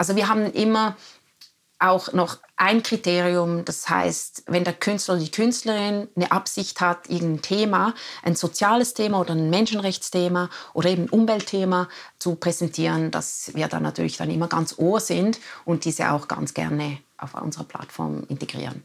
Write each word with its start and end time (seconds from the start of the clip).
Also 0.00 0.16
wir 0.16 0.28
haben 0.28 0.50
immer 0.52 0.96
auch 1.78 2.14
noch 2.14 2.38
ein 2.56 2.82
Kriterium, 2.82 3.66
das 3.66 3.86
heißt, 3.86 4.44
wenn 4.46 4.64
der 4.64 4.72
Künstler 4.72 5.16
oder 5.16 5.24
die 5.24 5.30
Künstlerin 5.30 6.08
eine 6.16 6.32
Absicht 6.32 6.80
hat, 6.80 7.10
irgendein 7.10 7.42
Thema, 7.42 7.94
ein 8.22 8.34
soziales 8.34 8.94
Thema 8.94 9.20
oder 9.20 9.34
ein 9.34 9.50
Menschenrechtsthema 9.50 10.48
oder 10.72 10.88
eben 10.88 11.02
ein 11.02 11.10
Umweltthema 11.10 11.90
zu 12.18 12.36
präsentieren, 12.36 13.10
dass 13.10 13.52
wir 13.54 13.68
dann 13.68 13.82
natürlich 13.82 14.16
dann 14.16 14.30
immer 14.30 14.48
ganz 14.48 14.78
ohr 14.78 15.00
sind 15.00 15.38
und 15.66 15.84
diese 15.84 16.10
auch 16.12 16.28
ganz 16.28 16.54
gerne 16.54 17.00
auf 17.18 17.34
unserer 17.34 17.64
Plattform 17.64 18.24
integrieren. 18.28 18.82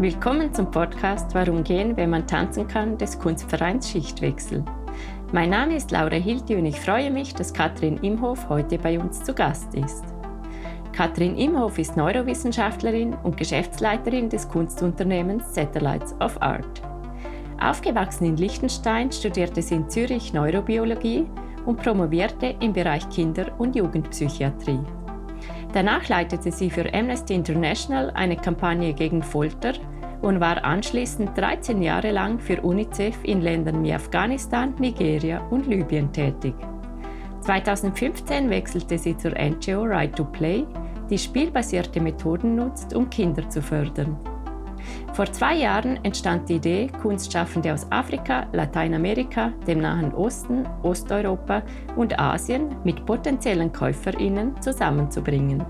Willkommen 0.00 0.54
zum 0.54 0.70
Podcast 0.70 1.34
Warum 1.34 1.62
gehen, 1.62 1.94
wenn 1.94 2.08
man 2.08 2.26
tanzen 2.26 2.66
kann 2.66 2.96
des 2.96 3.18
Kunstvereins 3.18 3.90
Schichtwechsel. 3.90 4.64
Mein 5.30 5.50
Name 5.50 5.76
ist 5.76 5.90
Laura 5.90 6.14
Hilti 6.14 6.56
und 6.56 6.64
ich 6.64 6.80
freue 6.80 7.10
mich, 7.10 7.34
dass 7.34 7.52
Katrin 7.52 7.98
Imhof 7.98 8.48
heute 8.48 8.78
bei 8.78 8.98
uns 8.98 9.22
zu 9.22 9.34
Gast 9.34 9.74
ist. 9.74 10.02
Katrin 10.94 11.36
Imhof 11.36 11.78
ist 11.78 11.98
Neurowissenschaftlerin 11.98 13.12
und 13.24 13.36
Geschäftsleiterin 13.36 14.30
des 14.30 14.48
Kunstunternehmens 14.48 15.54
Satellites 15.54 16.14
of 16.18 16.40
Art. 16.40 16.80
Aufgewachsen 17.60 18.24
in 18.24 18.38
Liechtenstein 18.38 19.12
studierte 19.12 19.60
sie 19.60 19.74
in 19.74 19.90
Zürich 19.90 20.32
Neurobiologie 20.32 21.26
und 21.66 21.82
promovierte 21.82 22.54
im 22.60 22.72
Bereich 22.72 23.06
Kinder- 23.10 23.52
und 23.58 23.76
Jugendpsychiatrie. 23.76 24.80
Danach 25.72 26.08
leitete 26.08 26.50
sie 26.50 26.68
für 26.68 26.92
Amnesty 26.92 27.34
International 27.34 28.10
eine 28.14 28.36
Kampagne 28.36 28.92
gegen 28.92 29.22
Folter 29.22 29.74
und 30.20 30.40
war 30.40 30.64
anschließend 30.64 31.36
13 31.38 31.80
Jahre 31.80 32.10
lang 32.10 32.38
für 32.40 32.60
UNICEF 32.60 33.18
in 33.22 33.40
Ländern 33.40 33.82
wie 33.84 33.92
Afghanistan, 33.92 34.74
Nigeria 34.78 35.38
und 35.50 35.66
Libyen 35.66 36.12
tätig. 36.12 36.54
2015 37.42 38.50
wechselte 38.50 38.98
sie 38.98 39.16
zur 39.16 39.32
NGO 39.32 39.84
Right 39.84 40.14
to 40.14 40.24
Play, 40.24 40.66
die 41.08 41.18
spielbasierte 41.18 42.00
Methoden 42.00 42.56
nutzt, 42.56 42.94
um 42.94 43.08
Kinder 43.08 43.48
zu 43.48 43.62
fördern. 43.62 44.16
Vor 45.12 45.26
zwei 45.32 45.56
Jahren 45.56 45.98
entstand 46.04 46.48
die 46.48 46.56
Idee, 46.56 46.88
Kunstschaffende 47.02 47.72
aus 47.72 47.86
Afrika, 47.90 48.46
Lateinamerika, 48.52 49.52
dem 49.66 49.80
Nahen 49.80 50.14
Osten, 50.14 50.66
Osteuropa 50.82 51.62
und 51.96 52.18
Asien 52.18 52.76
mit 52.84 53.04
potenziellen 53.06 53.72
KäuferInnen 53.72 54.60
zusammenzubringen. 54.60 55.64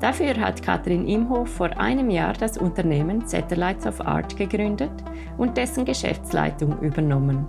Dafür 0.00 0.36
hat 0.36 0.62
Katrin 0.62 1.08
Imhof 1.08 1.48
vor 1.48 1.76
einem 1.78 2.08
Jahr 2.08 2.34
das 2.34 2.56
Unternehmen 2.56 3.26
Satellites 3.26 3.86
of 3.86 4.00
Art 4.00 4.36
gegründet 4.36 4.92
und 5.38 5.56
dessen 5.56 5.84
Geschäftsleitung 5.84 6.78
übernommen. 6.80 7.46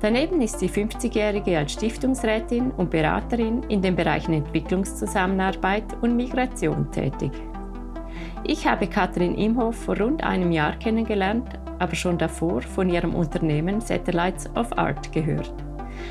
Daneben 0.00 0.40
ist 0.40 0.60
sie 0.60 0.68
50-Jährige 0.68 1.58
als 1.58 1.72
Stiftungsrätin 1.72 2.70
und 2.72 2.90
Beraterin 2.90 3.62
in 3.64 3.82
den 3.82 3.96
Bereichen 3.96 4.34
Entwicklungszusammenarbeit 4.34 5.84
und 6.02 6.14
Migration 6.14 6.90
tätig. 6.92 7.32
Ich 8.46 8.66
habe 8.66 8.86
Katrin 8.86 9.36
Imhoff 9.36 9.74
vor 9.84 9.98
rund 9.98 10.22
einem 10.22 10.52
Jahr 10.52 10.76
kennengelernt, 10.76 11.48
aber 11.78 11.94
schon 11.94 12.18
davor 12.18 12.60
von 12.60 12.90
ihrem 12.90 13.14
Unternehmen 13.14 13.80
Satellites 13.80 14.50
of 14.54 14.76
Art 14.76 15.10
gehört. 15.12 15.52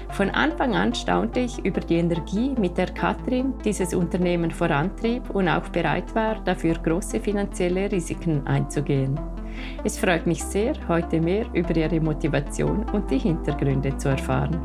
Von 0.09 0.31
Anfang 0.31 0.73
an 0.75 0.95
staunte 0.95 1.41
ich 1.41 1.63
über 1.63 1.79
die 1.79 1.97
Energie, 1.97 2.55
mit 2.57 2.75
der 2.75 2.87
Katrin 2.87 3.53
dieses 3.63 3.93
Unternehmen 3.93 4.49
vorantrieb 4.49 5.29
und 5.29 5.47
auch 5.47 5.69
bereit 5.69 6.15
war, 6.15 6.43
dafür 6.43 6.73
große 6.73 7.19
finanzielle 7.19 7.91
Risiken 7.91 8.47
einzugehen. 8.47 9.19
Es 9.83 9.99
freut 9.99 10.25
mich 10.25 10.43
sehr, 10.43 10.73
heute 10.87 11.21
mehr 11.21 11.45
über 11.53 11.75
ihre 11.75 11.99
Motivation 11.99 12.83
und 12.93 13.11
die 13.11 13.19
Hintergründe 13.19 13.95
zu 13.97 14.09
erfahren. 14.09 14.59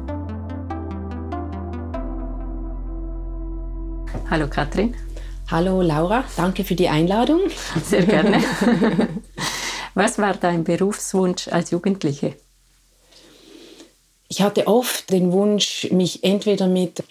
Hallo 4.30 4.46
Katrin. 4.48 4.94
Hallo 5.50 5.80
Laura, 5.80 6.24
danke 6.36 6.62
für 6.62 6.74
die 6.74 6.90
Einladung. 6.90 7.40
Sehr 7.82 8.04
gerne. 8.04 8.44
Was 9.94 10.18
war 10.18 10.34
dein 10.34 10.62
Berufswunsch 10.62 11.48
als 11.48 11.70
Jugendliche? 11.70 12.34
Ich 14.28 14.42
hatte 14.42 14.66
oft 14.66 15.10
den 15.10 15.32
Wunsch, 15.32 15.88
mich 15.90 16.22
entweder 16.22 16.66
mit, 16.66 17.02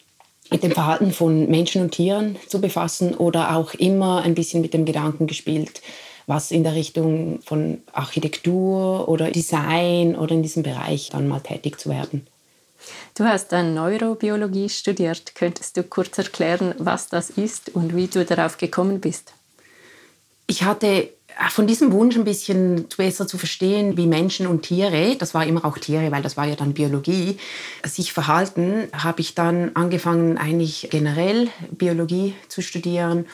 mit 0.51 0.61
dem 0.61 0.71
Verhalten 0.71 1.13
von 1.13 1.49
Menschen 1.49 1.81
und 1.81 1.91
Tieren 1.91 2.35
zu 2.47 2.61
befassen 2.61 3.15
oder 3.15 3.55
auch 3.55 3.73
immer 3.73 4.21
ein 4.21 4.35
bisschen 4.35 4.61
mit 4.61 4.75
dem 4.75 4.85
Gedanken 4.85 5.25
gespielt, 5.25 5.81
was 6.27 6.51
in 6.51 6.63
der 6.63 6.75
Richtung 6.75 7.41
von 7.41 7.81
Architektur 7.91 9.09
oder 9.09 9.31
Design 9.31 10.15
oder 10.15 10.35
in 10.35 10.43
diesem 10.43 10.61
Bereich 10.61 11.09
dann 11.09 11.27
mal 11.27 11.39
tätig 11.39 11.79
zu 11.79 11.89
werden. 11.89 12.27
Du 13.15 13.23
hast 13.25 13.49
dann 13.49 13.73
Neurobiologie 13.73 14.69
studiert. 14.69 15.35
Könntest 15.35 15.77
du 15.77 15.83
kurz 15.83 16.17
erklären, 16.17 16.75
was 16.77 17.09
das 17.09 17.29
ist 17.29 17.69
und 17.75 17.95
wie 17.95 18.07
du 18.07 18.25
darauf 18.25 18.57
gekommen 18.57 18.99
bist? 18.99 19.33
Ich 20.47 20.63
hatte 20.63 20.87
äh, 20.87 21.49
von 21.49 21.67
diesem 21.67 21.91
Wunsch 21.91 22.15
ein 22.15 22.23
bisschen 22.23 22.87
besser 22.95 23.27
zu 23.27 23.37
verstehen, 23.37 23.97
wie 23.97 24.07
Menschen 24.07 24.47
und 24.47 24.63
Tiere, 24.63 25.15
das 25.17 25.33
war 25.33 25.45
immer 25.45 25.65
auch 25.65 25.77
Tiere, 25.77 26.11
weil 26.11 26.23
das 26.23 26.37
war 26.37 26.45
ja 26.45 26.55
dann 26.55 26.73
Biologie, 26.73 27.37
sich 27.85 28.13
verhalten, 28.13 28.87
habe 28.93 29.21
ich 29.21 29.35
dann 29.35 29.71
angefangen, 29.75 30.37
eigentlich 30.37 30.87
generell 30.89 31.49
Biologie 31.71 32.33
zu 32.47 32.61
studieren 32.61 33.25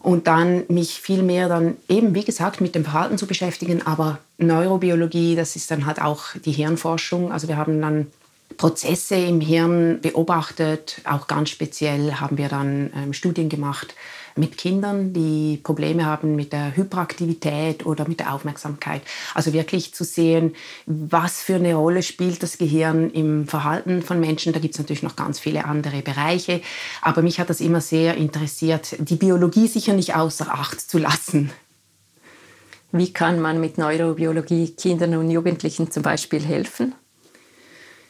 und 0.00 0.26
dann 0.26 0.64
mich 0.68 1.00
viel 1.00 1.22
mehr 1.22 1.48
dann 1.48 1.76
eben, 1.88 2.14
wie 2.14 2.24
gesagt, 2.24 2.60
mit 2.60 2.74
dem 2.74 2.84
Verhalten 2.84 3.18
zu 3.18 3.26
beschäftigen, 3.26 3.86
aber 3.86 4.18
Neurobiologie, 4.36 5.34
das 5.34 5.56
ist 5.56 5.70
dann 5.70 5.86
halt 5.86 6.00
auch 6.00 6.24
die 6.44 6.52
Hirnforschung. 6.52 7.32
Also 7.32 7.48
wir 7.48 7.56
haben 7.56 7.80
dann 7.80 8.08
Prozesse 8.56 9.16
im 9.16 9.40
Hirn 9.40 10.00
beobachtet. 10.00 11.00
Auch 11.04 11.26
ganz 11.26 11.50
speziell 11.50 12.14
haben 12.14 12.38
wir 12.38 12.48
dann 12.48 12.92
ähm, 12.94 13.12
Studien 13.12 13.48
gemacht 13.48 13.94
mit 14.36 14.58
Kindern, 14.58 15.12
die 15.12 15.60
Probleme 15.62 16.06
haben 16.06 16.34
mit 16.34 16.52
der 16.52 16.76
Hyperaktivität 16.76 17.86
oder 17.86 18.08
mit 18.08 18.20
der 18.20 18.34
Aufmerksamkeit. 18.34 19.02
Also 19.34 19.52
wirklich 19.52 19.94
zu 19.94 20.04
sehen, 20.04 20.54
was 20.86 21.40
für 21.40 21.54
eine 21.54 21.74
Rolle 21.74 22.02
spielt 22.02 22.42
das 22.42 22.58
Gehirn 22.58 23.10
im 23.10 23.46
Verhalten 23.46 24.02
von 24.02 24.18
Menschen. 24.18 24.52
Da 24.52 24.58
gibt 24.58 24.74
es 24.74 24.80
natürlich 24.80 25.04
noch 25.04 25.16
ganz 25.16 25.38
viele 25.38 25.64
andere 25.64 26.02
Bereiche. 26.02 26.60
Aber 27.00 27.22
mich 27.22 27.38
hat 27.38 27.50
das 27.50 27.60
immer 27.60 27.80
sehr 27.80 28.16
interessiert, 28.16 28.96
die 28.98 29.16
Biologie 29.16 29.68
sicher 29.68 29.92
nicht 29.92 30.16
außer 30.16 30.52
Acht 30.52 30.80
zu 30.80 30.98
lassen. 30.98 31.52
Wie 32.90 33.12
kann 33.12 33.40
man 33.40 33.60
mit 33.60 33.78
Neurobiologie 33.78 34.74
Kindern 34.76 35.16
und 35.16 35.30
Jugendlichen 35.30 35.90
zum 35.90 36.02
Beispiel 36.02 36.40
helfen? 36.40 36.94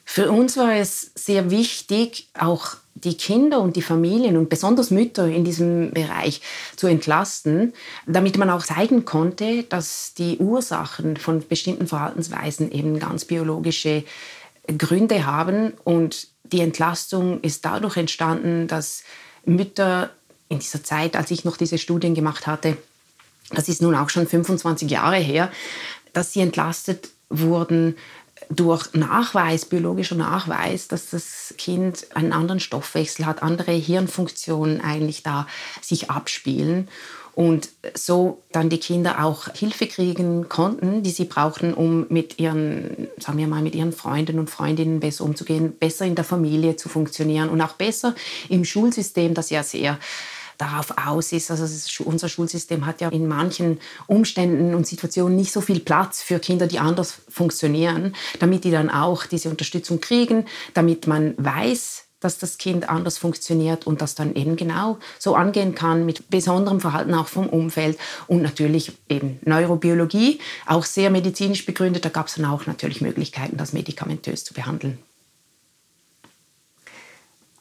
Für 0.05 0.31
uns 0.31 0.57
war 0.57 0.75
es 0.75 1.11
sehr 1.15 1.51
wichtig, 1.51 2.29
auch 2.39 2.77
die 2.95 3.17
Kinder 3.17 3.61
und 3.61 3.77
die 3.77 3.83
Familien 3.83 4.37
und 4.37 4.49
besonders 4.49 4.91
Mütter 4.91 5.27
in 5.27 5.45
diesem 5.45 5.91
Bereich 5.91 6.41
zu 6.77 6.87
entlasten, 6.87 7.73
damit 8.07 8.39
man 8.39 8.51
auch 8.51 8.65
zeigen 8.65 9.05
konnte, 9.05 9.65
dass 9.65 10.15
die 10.15 10.39
Ursachen 10.39 11.17
von 11.17 11.47
bestimmten 11.47 11.87
Verhaltensweisen 11.87 12.71
eben 12.71 12.99
ganz 12.99 13.25
biologische 13.25 14.05
Gründe 14.79 15.27
haben. 15.27 15.73
Und 15.83 16.29
die 16.45 16.61
Entlastung 16.61 17.41
ist 17.41 17.65
dadurch 17.65 17.97
entstanden, 17.97 18.69
dass 18.69 19.03
Mütter 19.45 20.11
in 20.49 20.61
dieser 20.61 20.85
Zeit, 20.85 21.17
als 21.17 21.31
ich 21.31 21.45
noch 21.45 21.57
diese 21.57 21.79
Studien 21.79 22.15
gemacht 22.15 22.47
hatte, 22.47 22.77
das 23.51 23.69
ist 23.69 23.83
nun 23.83 23.95
auch 23.95 24.11
schon 24.11 24.27
25 24.27 24.91
Jahre 24.91 25.17
her, 25.17 25.51
dass 26.13 26.33
sie 26.33 26.41
entlastet 26.41 27.11
wurden 27.29 27.97
durch 28.51 28.93
Nachweis, 28.95 29.65
biologischer 29.65 30.17
Nachweis, 30.17 30.89
dass 30.89 31.11
das 31.11 31.55
Kind 31.59 32.07
einen 32.15 32.33
anderen 32.33 32.61
Stoffwechsel 32.61 33.27
hat, 33.27 33.43
andere 33.43 33.73
Hirnfunktionen 33.73 34.81
eigentlich 34.81 35.23
da 35.23 35.47
sich 35.81 36.11
abspielen 36.11 36.89
und 37.35 37.69
so 37.95 38.43
dann 38.53 38.71
die 38.71 38.79
Kinder 38.79 39.25
auch 39.25 39.49
Hilfe 39.55 39.87
kriegen 39.87 40.49
konnten, 40.49 41.03
die 41.03 41.11
sie 41.11 41.25
brauchten, 41.25 41.75
um 41.75 42.07
mit 42.09 42.39
ihren, 42.39 43.09
sagen 43.19 43.39
wir 43.39 43.49
mal, 43.49 43.63
mit 43.63 43.75
ihren 43.75 43.93
Freunden 43.93 44.39
und 44.39 44.51
Freundinnen 44.51 45.01
besser 45.01 45.25
umzugehen, 45.25 45.77
besser 45.77 46.05
in 46.05 46.15
der 46.15 46.25
Familie 46.25 46.77
zu 46.77 46.89
funktionieren 46.89 47.49
und 47.49 47.61
auch 47.61 47.73
besser 47.73 48.15
im 48.49 48.65
Schulsystem, 48.65 49.35
das 49.35 49.51
ja 49.51 49.65
sehr 49.65 49.99
darauf 50.59 50.95
aus 51.05 51.33
ist. 51.33 51.51
Also 51.51 51.65
unser 52.05 52.29
Schulsystem 52.29 52.87
hat 52.87 53.01
ja 53.01 53.09
in 53.09 53.27
manchen 53.27 53.81
Umständen 54.07 54.75
und 54.75 54.87
Situationen 54.87 55.37
nicht 55.37 55.53
so 55.53 55.61
viel 55.61 55.81
Platz 55.81 56.23
für 56.23 56.39
Kinder, 56.39 56.67
die 56.67 56.79
anders 56.79 57.23
funktionieren, 57.29 58.15
damit 58.39 58.65
die 58.65 58.71
dann 58.71 58.91
auch 58.91 59.27
diese 59.27 59.51
Unterstützung 59.51 60.01
kriegen, 60.01 60.47
damit 60.75 61.07
man 61.07 61.35
weiß, 61.37 62.05
dass 62.25 62.39
das 62.39 62.57
Kind 62.57 62.89
anders 62.89 63.19
funktioniert 63.19 63.87
und 63.87 64.01
das 64.01 64.15
dann 64.15 64.35
eben 64.35 64.57
genau 64.57 64.99
so 65.19 65.35
angehen 65.35 65.75
kann 65.75 66.07
mit 66.07 66.31
besonderem 66.31 66.81
Verhalten 66.81 67.13
auch 67.15 67.29
vom 67.29 67.49
Umfeld 67.49 67.99
und 68.27 68.41
natürlich 68.41 68.93
eben 69.11 69.39
Neurobiologie, 69.45 70.41
auch 70.67 70.87
sehr 70.87 71.11
medizinisch 71.11 71.67
begründet. 71.67 72.05
Da 72.05 72.09
gab 72.09 72.29
es 72.29 72.37
dann 72.37 72.47
auch 72.47 72.67
natürlich 72.67 73.03
Möglichkeiten, 73.03 73.59
das 73.59 73.75
medikamentös 73.75 74.43
zu 74.43 74.55
behandeln. 74.55 74.99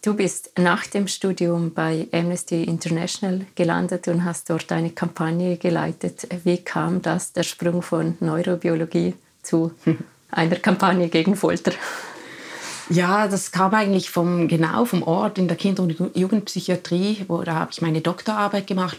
Du 0.03 0.15
bist 0.15 0.51
nach 0.59 0.85
dem 0.85 1.07
Studium 1.07 1.73
bei 1.73 2.09
Amnesty 2.11 2.65
International 2.65 3.45
gelandet 3.55 4.09
und 4.09 4.25
hast 4.25 4.49
dort 4.49 4.69
eine 4.73 4.89
Kampagne 4.89 5.55
geleitet. 5.55 6.27
Wie 6.43 6.57
kam 6.57 7.01
das, 7.01 7.31
der 7.31 7.43
Sprung 7.43 7.81
von 7.81 8.17
Neurobiologie 8.19 9.13
zu 9.43 9.71
einer 10.29 10.57
Kampagne 10.57 11.07
gegen 11.07 11.37
Folter? 11.37 11.71
Ja, 12.89 13.29
das 13.29 13.53
kam 13.53 13.73
eigentlich 13.73 14.09
vom, 14.09 14.49
genau 14.49 14.83
vom 14.83 15.03
Ort 15.03 15.37
in 15.37 15.47
der 15.47 15.55
Kinder- 15.55 15.83
und 15.83 16.17
Jugendpsychiatrie, 16.17 17.23
wo 17.29 17.41
da 17.43 17.53
habe 17.53 17.71
ich 17.71 17.81
meine 17.81 18.01
Doktorarbeit 18.01 18.67
gemacht. 18.67 18.97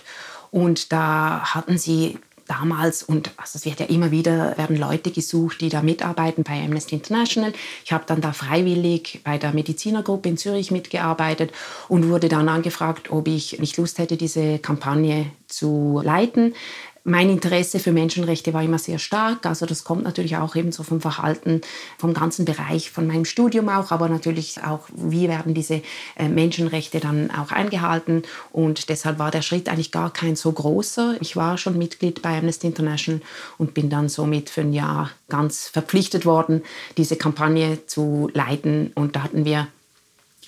Und 0.51 0.91
da 0.91 1.55
hatten 1.55 1.77
sie 1.77 2.19
damals 2.46 3.02
und 3.02 3.31
also 3.37 3.56
es 3.56 3.64
wird 3.64 3.81
ja 3.81 3.87
immer 3.87 4.11
wieder 4.11 4.56
werden 4.56 4.76
Leute 4.76 5.11
gesucht, 5.11 5.61
die 5.61 5.69
da 5.69 5.82
mitarbeiten 5.82 6.44
bei 6.44 6.62
Amnesty 6.62 6.94
International. 6.96 7.52
Ich 7.85 7.93
habe 7.93 8.05
dann 8.06 8.20
da 8.20 8.32
freiwillig 8.32 9.20
bei 9.25 9.38
der 9.38 9.52
Medizinergruppe 9.52 10.29
in 10.29 10.37
Zürich 10.37 10.70
mitgearbeitet 10.70 11.52
und 11.88 12.08
wurde 12.08 12.29
dann 12.29 12.49
angefragt, 12.49 13.11
ob 13.11 13.29
ich 13.29 13.58
nicht 13.58 13.76
Lust 13.76 13.99
hätte, 13.99 14.17
diese 14.17 14.58
Kampagne 14.58 15.26
zu 15.46 16.00
leiten 16.05 16.55
mein 17.05 17.29
Interesse 17.29 17.79
für 17.79 17.93
Menschenrechte 17.93 18.55
war 18.55 18.62
immer 18.62 18.79
sehr 18.79 18.99
stark. 18.99 19.45
Also 19.45 19.67
das 19.67 19.85
kommt 19.85 20.05
natürlich 20.05 20.37
auch 20.39 20.56
eben 20.56 20.73
so 20.73 20.83
vom 20.83 21.03
Verhalten, 21.03 21.61
vom 21.99 22.15
ganzen 22.15 22.47
Bereich 22.47 22.91
von 22.91 23.06
meinem 23.06 23.27
Studium 23.27 23.69
auch, 23.69 23.93
aber 23.93 24.09
natürlich 24.09 24.62
auch, 24.65 24.89
wie 24.95 25.29
werden 25.29 25.53
diese 25.53 25.83
äh, 26.17 26.29
Menschenrechte 26.29 27.01
dann 27.01 27.31
auch 27.31 27.53
eingehalten. 27.53 28.23
Und 28.53 28.89
deshalb 28.89 29.19
war 29.19 29.31
der 29.31 29.43
Schritt 29.43 29.69
eigentlich 29.69 29.93
gar 29.93 30.12
kein 30.12 30.35
so 30.35 30.51
großer. 30.51 31.17
Ich 31.21 31.37
war 31.37 31.59
schon 31.59 31.77
Mitglied 31.77 32.23
bei 32.23 32.39
Amnesty 32.39 32.69
International 32.69 33.21
und 33.59 33.75
bin 33.75 33.91
dann 33.91 34.09
somit 34.09 34.49
für 34.49 34.62
ein 34.62 34.73
Jahr 34.73 35.11
ganz 35.29 35.69
verpflichtet 35.69 36.25
worden, 36.25 36.62
diese 36.97 37.17
Kampagne 37.17 37.85
zu 37.87 38.31
leiten. 38.33 38.93
Und 38.95 39.15
da 39.15 39.23
hatten 39.23 39.45
wir 39.45 39.69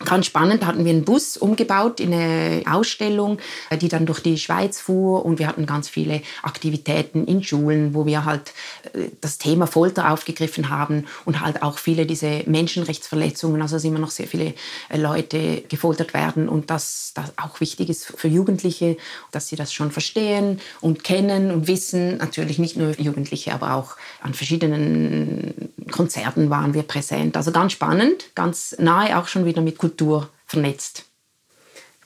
Ganz 0.05 0.27
spannend, 0.27 0.67
hatten 0.67 0.85
wir 0.85 0.93
einen 0.93 1.05
Bus 1.05 1.39
umgebaut 1.39 2.01
in 2.01 2.13
eine 2.13 2.63
Ausstellung, 2.71 3.39
die 3.81 3.89
dann 3.89 4.05
durch 4.05 4.21
die 4.21 4.37
Schweiz 4.37 4.79
fuhr 4.79 5.25
und 5.25 5.39
wir 5.39 5.47
hatten 5.47 5.65
ganz 5.65 5.89
viele 5.89 6.21
Aktivitäten 6.43 7.27
in 7.27 7.43
Schulen, 7.43 7.95
wo 7.95 8.05
wir 8.05 8.27
halt 8.27 8.53
äh, 8.93 9.09
das 9.23 9.39
Thema 9.39 9.67
Folter 9.67 10.13
aufgegriffen 10.13 10.69
haben 10.69 11.07
und 11.25 11.41
halt 11.41 11.63
auch 11.63 11.79
viele 11.79 12.05
diese 12.05 12.43
Menschenrechtsverletzungen, 12.47 13.63
also 13.63 13.77
dass 13.77 13.85
immer 13.85 13.99
noch 13.99 14.11
sehr 14.11 14.27
viele 14.27 14.53
äh, 14.91 14.99
Leute 14.99 15.63
gefoltert 15.63 16.13
werden 16.13 16.49
und 16.49 16.69
dass 16.69 17.13
das 17.15 17.33
auch 17.39 17.61
wichtig 17.61 17.89
ist 17.89 18.05
für 18.05 18.29
Jugendliche, 18.29 18.99
dass 19.33 19.49
sie 19.49 19.57
das 19.57 19.73
schon 19.73 19.91
verstehen 19.91 20.61
und 20.83 21.05
kennen 21.05 21.51
und 21.51 21.69
wissen. 21.69 22.19
Natürlich 22.19 22.59
nicht 22.59 22.77
nur 22.77 22.91
Jugendliche, 23.01 23.55
aber 23.55 23.75
auch 23.75 23.97
an 24.21 24.35
verschiedenen 24.35 25.71
Konzerten 25.91 26.51
waren 26.51 26.75
wir 26.75 26.83
präsent. 26.83 27.37
Also 27.37 27.53
ganz 27.53 27.73
spannend, 27.73 28.35
ganz 28.35 28.77
nahe 28.79 29.19
auch 29.19 29.29
schon 29.29 29.45
wieder 29.45 29.63
mit 29.63 29.79
Kultur 29.79 30.29
vernetzt. 30.47 31.05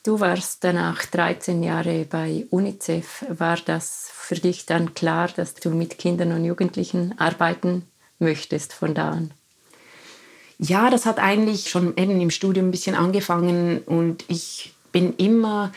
Du 0.02 0.18
warst 0.18 0.64
danach 0.64 1.04
13 1.04 1.62
Jahre 1.62 2.06
bei 2.08 2.46
UNICEF. 2.50 3.26
War 3.28 3.56
das 3.56 4.08
für 4.12 4.34
dich 4.34 4.64
dann 4.64 4.94
klar, 4.94 5.28
dass 5.28 5.54
du 5.54 5.70
mit 5.70 5.98
Kindern 5.98 6.32
und 6.32 6.44
Jugendlichen 6.44 7.18
arbeiten 7.18 7.84
möchtest 8.18 8.72
von 8.72 8.94
da 8.94 9.10
an? 9.10 9.30
Ja, 10.58 10.90
das 10.90 11.04
hat 11.04 11.18
eigentlich 11.18 11.68
schon 11.70 11.96
eben 11.96 12.20
im 12.20 12.30
Studium 12.30 12.68
ein 12.68 12.70
bisschen 12.70 12.94
angefangen 12.94 13.78
und 13.80 14.24
ich 14.28 14.74
bin 14.92 15.16
immer 15.16 15.72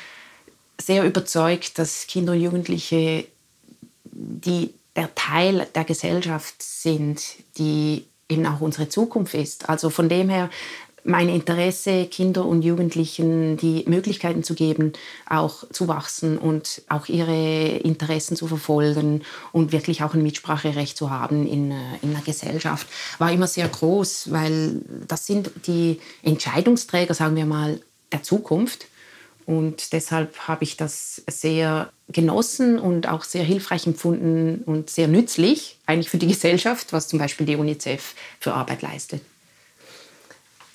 sehr 0.80 1.06
überzeugt, 1.06 1.80
dass 1.80 2.08
Kinder 2.08 2.34
und 2.34 2.42
Jugendliche 2.42 3.26
die 4.06 4.74
der 4.96 5.14
Teil 5.16 5.68
der 5.74 5.84
Gesellschaft 5.84 6.62
sind, 6.62 7.22
die 7.58 8.06
eben 8.30 8.46
auch 8.46 8.62
unsere 8.62 8.90
Zukunft 8.90 9.34
ist. 9.34 9.70
Also 9.70 9.90
von 9.90 10.10
dem 10.10 10.30
her 10.30 10.50
mein 11.04 11.30
Interesse, 11.30 12.06
Kinder 12.06 12.46
und 12.46 12.62
Jugendlichen 12.62 13.58
die 13.58 13.84
Möglichkeiten 13.88 14.44
zu 14.44 14.54
geben, 14.54 14.94
auch 15.30 15.70
zu 15.70 15.88
wachsen 15.88 16.38
und 16.38 16.82
auch 16.88 17.08
ihre 17.08 17.78
Interessen 17.78 18.38
zu 18.38 18.48
verfolgen 18.48 19.22
und 19.52 19.72
wirklich 19.72 20.04
auch 20.04 20.14
ein 20.14 20.24
Mitspracherecht 20.24 20.98
zu 20.98 21.10
haben 21.10 21.46
in, 21.46 21.72
äh, 21.72 21.76
in 22.02 22.14
der 22.14 22.22
Gesellschaft, 22.22 22.88
war 23.18 23.32
immer 23.32 23.48
sehr 23.48 23.68
groß, 23.68 24.32
weil 24.32 24.82
das 25.08 25.26
sind 25.26 25.52
die 25.68 26.00
Entscheidungsträger, 26.22 27.14
sagen 27.14 27.36
wir 27.36 27.46
mal, 27.46 27.82
der 28.12 28.24
Zukunft. 28.24 28.88
Und 29.46 29.94
deshalb 29.94 30.48
habe 30.48 30.64
ich 30.64 30.78
das 30.78 31.22
sehr 31.28 31.92
genossen 32.10 32.80
und 32.80 33.08
auch 33.08 33.24
sehr 33.24 33.44
hilfreich 33.44 33.88
empfunden 33.88 34.64
und 34.66 34.90
sehr 34.90 35.08
nützlich, 35.08 35.78
eigentlich 35.86 36.10
für 36.10 36.18
die 36.18 36.28
Gesellschaft, 36.28 36.94
was 36.94 37.08
zum 37.08 37.20
Beispiel 37.20 37.46
die 37.46 37.56
UNICEF 37.56 38.16
für 38.40 38.54
Arbeit 38.54 38.82
leistet. 38.82 39.22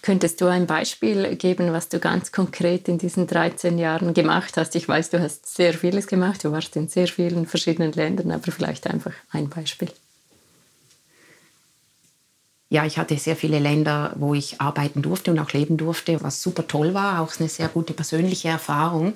Könntest 0.03 0.41
du 0.41 0.47
ein 0.47 0.67
Beispiel 0.67 1.37
geben, 1.37 1.73
was 1.73 1.89
du 1.89 1.99
ganz 1.99 2.33
konkret 2.33 2.89
in 2.89 2.99
diesen 2.99 3.27
13 3.27 3.79
Jahren 3.79 4.15
gemacht 4.15 4.57
hast? 4.57 4.75
Ich 4.75 4.89
weiß, 4.89 5.11
du 5.11 5.21
hast 5.21 5.55
sehr 5.55 5.75
vieles 5.75 6.07
gemacht, 6.07 6.45
du 6.45 6.53
warst 6.53 6.77
in 6.77 6.89
sehr 6.89 7.09
vielen 7.09 7.47
verschiedenen 7.47 7.93
Ländern, 7.93 8.31
aber 8.31 8.51
vielleicht 8.53 8.87
einfach 8.87 9.13
ein 9.33 9.49
Beispiel. 9.49 9.91
Ja, 12.71 12.85
ich 12.85 12.99
hatte 12.99 13.17
sehr 13.17 13.37
viele 13.37 13.59
Länder, 13.59 14.15
wo 14.17 14.35
ich 14.35 14.61
arbeiten 14.61 15.01
durfte 15.01 15.31
und 15.31 15.39
auch 15.39 15.53
leben 15.53 15.79
durfte, 15.79 16.23
was 16.23 16.43
super 16.43 16.67
toll 16.67 16.93
war, 16.93 17.21
auch 17.21 17.33
eine 17.39 17.49
sehr 17.49 17.69
gute 17.69 17.95
persönliche 17.95 18.49
Erfahrung. 18.49 19.15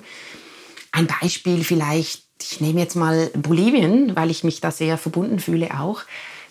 Ein 0.91 1.07
Beispiel 1.07 1.63
vielleicht, 1.63 2.23
ich 2.41 2.61
nehme 2.61 2.79
jetzt 2.79 2.95
mal 2.95 3.29
Bolivien, 3.35 4.15
weil 4.15 4.31
ich 4.31 4.43
mich 4.43 4.59
da 4.59 4.71
sehr 4.71 4.97
verbunden 4.97 5.39
fühle 5.39 5.79
auch. 5.79 6.01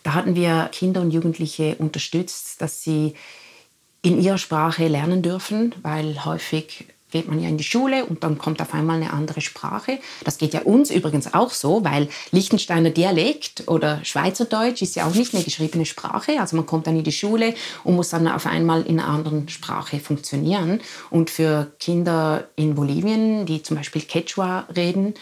Da 0.05 0.15
hatten 0.15 0.37
wir 0.37 0.69
Kinder 0.73 1.01
und 1.01 1.11
Jugendliche 1.11 1.77
unterstützt, 1.79 2.61
dass 2.63 2.83
sie 2.83 3.15
in 4.03 4.21
ihrer 4.21 4.39
Sprache 4.39 4.87
lernen 4.87 5.23
dürfen, 5.23 5.75
weil 5.83 6.25
häufig 6.25 6.87
geht 7.13 7.29
man 7.29 7.41
ja 7.41 7.49
in 7.49 7.59
die 7.59 7.65
Schule 7.65 8.05
und 8.07 8.25
dann 8.25 8.39
kommt 8.39 8.61
auf 8.61 8.75
einmal 8.75 8.97
eine 8.97 9.13
andere 9.13 9.41
Sprache. 9.41 10.01
Das 10.25 10.39
geht 10.39 10.55
ja 10.55 10.63
uns 10.63 10.91
übrigens 10.91 11.33
auch 11.33 11.51
so, 11.51 11.85
weil 11.85 12.09
Liechtensteiner 12.33 12.91
Dialekt 12.91 13.69
oder 13.69 14.05
Schweizerdeutsch 14.05 14.83
ist 14.83 14.97
ja 14.97 15.07
auch 15.07 15.15
nicht 15.15 15.35
eine 15.35 15.45
geschriebene 15.45 15.87
Sprache. 15.87 16.41
Also 16.41 16.57
man 16.57 16.67
kommt 16.67 16.87
dann 16.87 16.97
in 16.97 17.05
die 17.05 17.13
Schule 17.13 17.55
und 17.85 17.95
muss 17.95 18.09
dann 18.09 18.27
auf 18.27 18.47
einmal 18.47 18.83
in 18.83 18.99
einer 18.99 19.09
anderen 19.09 19.49
Sprache 19.49 20.01
funktionieren. 20.01 20.81
Und 21.11 21.31
für 21.31 21.71
Kinder 21.79 22.49
in 22.57 22.75
Bolivien, 22.75 23.47
die 23.47 23.63
zum 23.63 23.77
Beispiel 23.77 24.03
Quechua 24.03 24.67
reden, 24.75 25.15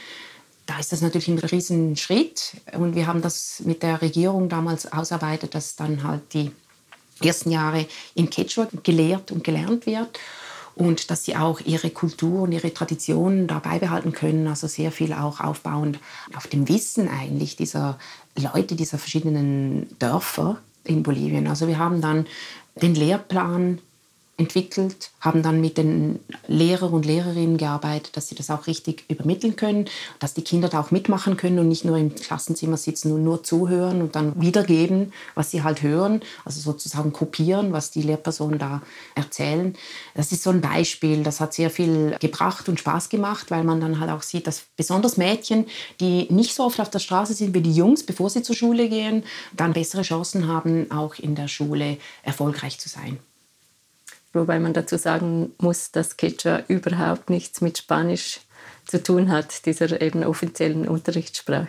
da 0.66 0.78
ist 0.78 0.92
das 0.92 1.00
natürlich 1.00 1.28
ein 1.28 1.38
Riesenschritt. 1.38 2.52
Und 2.72 2.94
wir 2.94 3.08
haben 3.08 3.20
das 3.20 3.60
mit 3.64 3.82
der 3.82 4.00
Regierung 4.00 4.48
damals 4.48 4.90
ausarbeitet, 4.90 5.56
dass 5.56 5.74
dann 5.74 6.04
halt 6.04 6.22
die 6.32 6.52
ersten 7.20 7.50
Jahre 7.50 7.86
in 8.14 8.30
Quechua 8.30 8.68
gelehrt 8.84 9.32
und 9.32 9.42
gelernt 9.42 9.86
wird 9.86 10.20
und 10.74 11.10
dass 11.10 11.24
sie 11.24 11.36
auch 11.36 11.60
ihre 11.60 11.90
Kultur 11.90 12.42
und 12.42 12.52
ihre 12.52 12.72
Traditionen 12.72 13.46
da 13.46 13.58
beibehalten 13.58 14.12
können. 14.12 14.46
Also 14.46 14.66
sehr 14.66 14.92
viel 14.92 15.12
auch 15.12 15.40
aufbauend 15.40 15.98
auf 16.36 16.46
dem 16.46 16.68
Wissen 16.68 17.08
eigentlich 17.08 17.56
dieser 17.56 17.98
Leute, 18.36 18.76
dieser 18.76 18.98
verschiedenen 18.98 19.86
Dörfer 19.98 20.58
in 20.84 21.02
Bolivien. 21.02 21.46
Also 21.48 21.68
wir 21.68 21.78
haben 21.78 22.00
dann 22.00 22.26
den 22.80 22.94
Lehrplan 22.94 23.80
entwickelt, 24.40 25.10
haben 25.20 25.42
dann 25.42 25.60
mit 25.60 25.76
den 25.76 26.18
Lehrern 26.48 26.92
und 26.92 27.04
Lehrerinnen 27.04 27.58
gearbeitet, 27.58 28.16
dass 28.16 28.28
sie 28.28 28.34
das 28.34 28.50
auch 28.50 28.66
richtig 28.66 29.04
übermitteln 29.08 29.54
können, 29.54 29.84
dass 30.18 30.32
die 30.32 30.42
Kinder 30.42 30.68
da 30.68 30.80
auch 30.80 30.90
mitmachen 30.90 31.36
können 31.36 31.58
und 31.58 31.68
nicht 31.68 31.84
nur 31.84 31.98
im 31.98 32.14
Klassenzimmer 32.14 32.78
sitzen 32.78 33.12
und 33.12 33.22
nur 33.22 33.44
zuhören 33.44 34.00
und 34.00 34.16
dann 34.16 34.40
wiedergeben, 34.40 35.12
was 35.34 35.50
sie 35.50 35.62
halt 35.62 35.82
hören, 35.82 36.22
also 36.46 36.58
sozusagen 36.58 37.12
kopieren, 37.12 37.72
was 37.72 37.90
die 37.90 38.00
Lehrpersonen 38.00 38.58
da 38.58 38.80
erzählen. 39.14 39.76
Das 40.14 40.32
ist 40.32 40.42
so 40.42 40.50
ein 40.50 40.62
Beispiel, 40.62 41.22
das 41.22 41.40
hat 41.40 41.52
sehr 41.52 41.70
viel 41.70 42.16
gebracht 42.18 42.68
und 42.70 42.80
Spaß 42.80 43.10
gemacht, 43.10 43.50
weil 43.50 43.62
man 43.62 43.80
dann 43.80 44.00
halt 44.00 44.10
auch 44.10 44.22
sieht, 44.22 44.46
dass 44.46 44.62
besonders 44.74 45.18
Mädchen, 45.18 45.66
die 46.00 46.26
nicht 46.32 46.54
so 46.54 46.64
oft 46.64 46.80
auf 46.80 46.88
der 46.88 46.98
Straße 46.98 47.34
sind 47.34 47.54
wie 47.54 47.60
die 47.60 47.74
Jungs, 47.74 48.04
bevor 48.04 48.30
sie 48.30 48.42
zur 48.42 48.56
Schule 48.56 48.88
gehen, 48.88 49.22
dann 49.54 49.74
bessere 49.74 50.02
Chancen 50.02 50.48
haben, 50.48 50.90
auch 50.90 51.16
in 51.16 51.34
der 51.34 51.48
Schule 51.48 51.98
erfolgreich 52.22 52.78
zu 52.78 52.88
sein. 52.88 53.18
Wobei 54.32 54.60
man 54.60 54.72
dazu 54.72 54.96
sagen 54.96 55.52
muss, 55.58 55.90
dass 55.90 56.16
Quechua 56.16 56.62
überhaupt 56.68 57.30
nichts 57.30 57.60
mit 57.60 57.78
Spanisch 57.78 58.40
zu 58.86 59.02
tun 59.02 59.30
hat, 59.30 59.66
dieser 59.66 60.00
eben 60.00 60.24
offiziellen 60.24 60.88
Unterrichtssprache. 60.88 61.68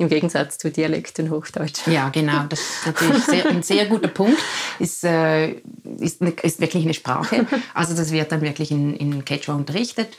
Im 0.00 0.08
Gegensatz 0.08 0.58
zu 0.58 0.70
Dialekt 0.70 1.18
und 1.18 1.30
Hochdeutsch. 1.30 1.86
Ja, 1.86 2.08
genau. 2.10 2.44
Das 2.48 2.60
ist 2.60 2.86
natürlich 2.86 3.24
sehr, 3.24 3.46
ein 3.46 3.62
sehr 3.64 3.86
guter 3.86 4.06
Punkt. 4.08 4.38
Ist, 4.78 5.02
äh, 5.02 5.56
ist, 5.98 6.22
eine, 6.22 6.30
ist, 6.30 6.60
wirklich 6.60 6.84
eine 6.84 6.94
Sprache. 6.94 7.46
Also 7.74 7.94
das 7.96 8.12
wird 8.12 8.30
dann 8.30 8.40
wirklich 8.42 8.70
in, 8.70 8.94
in 8.94 9.24
Quechua 9.24 9.56
unterrichtet 9.56 10.16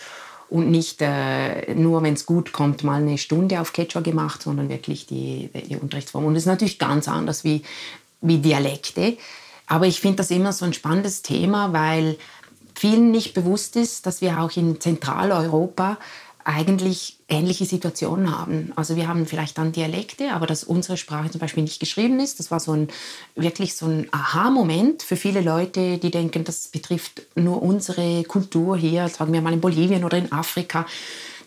und 0.49 0.69
nicht 0.69 1.01
äh, 1.01 1.73
nur, 1.75 2.03
wenn 2.03 2.15
es 2.15 2.25
gut 2.25 2.51
kommt, 2.51 2.83
mal 2.83 3.01
eine 3.01 3.17
Stunde 3.17 3.61
auf 3.61 3.71
Quechua 3.71 4.01
gemacht, 4.01 4.41
sondern 4.43 4.67
wirklich 4.67 5.05
die, 5.05 5.49
die 5.69 5.77
Unterrichtsform. 5.77 6.25
Und 6.25 6.33
das 6.33 6.43
ist 6.43 6.47
natürlich 6.47 6.77
ganz 6.77 7.07
anders 7.07 7.45
wie, 7.45 7.61
wie 8.21 8.39
Dialekte. 8.39 9.17
Aber 9.69 9.85
ich 9.85 10.01
finde 10.01 10.17
das 10.17 10.31
immer 10.31 10.51
so 10.51 10.65
ein 10.65 10.73
spannendes 10.73 11.21
Thema, 11.21 11.71
weil 11.71 12.17
vielen 12.75 13.11
nicht 13.11 13.33
bewusst 13.33 13.75
ist, 13.75 14.05
dass 14.05 14.19
wir 14.19 14.41
auch 14.41 14.51
in 14.57 14.81
Zentraleuropa 14.81 15.97
eigentlich 16.43 17.17
ähnliche 17.27 17.65
Situationen 17.65 18.35
haben. 18.35 18.71
Also 18.75 18.95
wir 18.95 19.07
haben 19.07 19.27
vielleicht 19.27 19.59
dann 19.59 19.71
Dialekte, 19.71 20.31
aber 20.33 20.47
dass 20.47 20.63
unsere 20.63 20.97
Sprache 20.97 21.29
zum 21.29 21.39
Beispiel 21.39 21.61
nicht 21.61 21.79
geschrieben 21.79 22.19
ist, 22.19 22.39
das 22.39 22.49
war 22.49 22.59
so 22.59 22.71
ein 22.71 22.87
wirklich 23.35 23.75
so 23.75 23.85
ein 23.85 24.07
Aha-Moment 24.11 25.03
für 25.03 25.15
viele 25.15 25.41
Leute, 25.41 25.99
die 25.99 26.09
denken, 26.09 26.45
das 26.45 26.69
betrifft 26.69 27.21
nur 27.35 27.61
unsere 27.61 28.23
Kultur 28.23 28.75
hier, 28.75 29.07
sagen 29.09 29.33
wir 29.33 29.41
mal 29.41 29.53
in 29.53 29.61
Bolivien 29.61 30.03
oder 30.03 30.17
in 30.17 30.31
Afrika. 30.31 30.87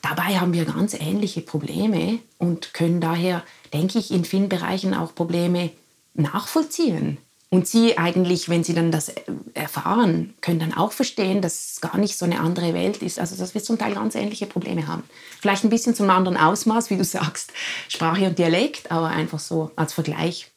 Dabei 0.02 0.38
haben 0.38 0.52
wir 0.52 0.64
ganz 0.64 0.95
ähnliche 0.95 1.41
Probleme 1.41 2.21
und 2.38 2.73
können 2.73 3.00
daher, 3.00 3.43
denke 3.73 3.99
ich, 3.99 4.12
in 4.12 4.25
vielen 4.25 4.49
Bereichen 4.49 4.95
auch 4.95 5.12
Probleme 5.14 5.71
nachvollziehen. 6.14 7.19
Und 7.52 7.68
sie 7.68 7.99
eigentlich, 7.99 8.49
wenn 8.49 8.64
sie 8.64 8.73
dann 8.73 8.90
das 8.90 9.12
erfahren, 9.52 10.32
können 10.40 10.59
dann 10.59 10.73
auch 10.73 10.90
verstehen, 10.90 11.42
dass 11.42 11.73
es 11.73 11.80
gar 11.82 11.99
nicht 11.99 12.16
so 12.16 12.25
eine 12.25 12.40
andere 12.40 12.73
Welt 12.73 13.02
ist. 13.02 13.18
Also 13.18 13.37
dass 13.37 13.52
wir 13.52 13.62
zum 13.62 13.76
Teil 13.76 13.92
ganz 13.92 14.14
ähnliche 14.14 14.47
Probleme 14.47 14.87
haben. 14.87 15.02
Vielleicht 15.38 15.62
ein 15.62 15.68
bisschen 15.68 15.94
zum 15.94 16.09
anderen 16.09 16.38
Ausmaß, 16.38 16.88
wie 16.88 16.97
du 16.97 17.04
sagst, 17.04 17.52
Sprache 17.88 18.25
und 18.25 18.38
Dialekt, 18.38 18.90
aber 18.90 19.09
einfach 19.09 19.38
so 19.38 19.71
als 19.76 19.92
Vergleich. 19.92 20.50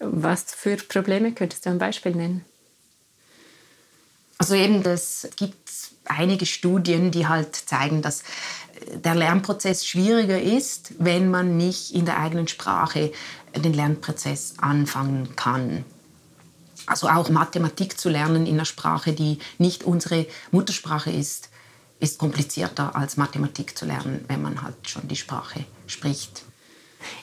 Was 0.00 0.46
für 0.48 0.74
Probleme 0.74 1.30
könntest 1.30 1.66
du 1.66 1.70
ein 1.70 1.78
Beispiel 1.78 2.16
nennen? 2.16 2.44
Also 4.36 4.56
eben, 4.56 4.82
es 4.82 5.28
gibt 5.36 5.70
einige 6.04 6.46
Studien, 6.46 7.12
die 7.12 7.28
halt 7.28 7.54
zeigen, 7.54 8.02
dass 8.02 8.24
der 8.92 9.14
Lernprozess 9.14 9.86
schwieriger 9.86 10.42
ist, 10.42 10.94
wenn 10.98 11.30
man 11.30 11.56
nicht 11.56 11.94
in 11.94 12.06
der 12.06 12.18
eigenen 12.18 12.48
Sprache 12.48 13.12
den 13.54 13.72
Lernprozess 13.72 14.54
anfangen 14.58 15.36
kann. 15.36 15.84
Also 16.86 17.08
auch 17.08 17.28
Mathematik 17.30 17.98
zu 17.98 18.08
lernen 18.08 18.46
in 18.46 18.54
einer 18.54 18.64
Sprache, 18.64 19.12
die 19.12 19.38
nicht 19.58 19.84
unsere 19.84 20.26
Muttersprache 20.50 21.10
ist, 21.10 21.50
ist 22.00 22.18
komplizierter 22.18 22.94
als 22.94 23.16
Mathematik 23.16 23.76
zu 23.78 23.86
lernen, 23.86 24.24
wenn 24.28 24.42
man 24.42 24.62
halt 24.62 24.76
schon 24.88 25.08
die 25.08 25.16
Sprache 25.16 25.64
spricht. 25.86 26.42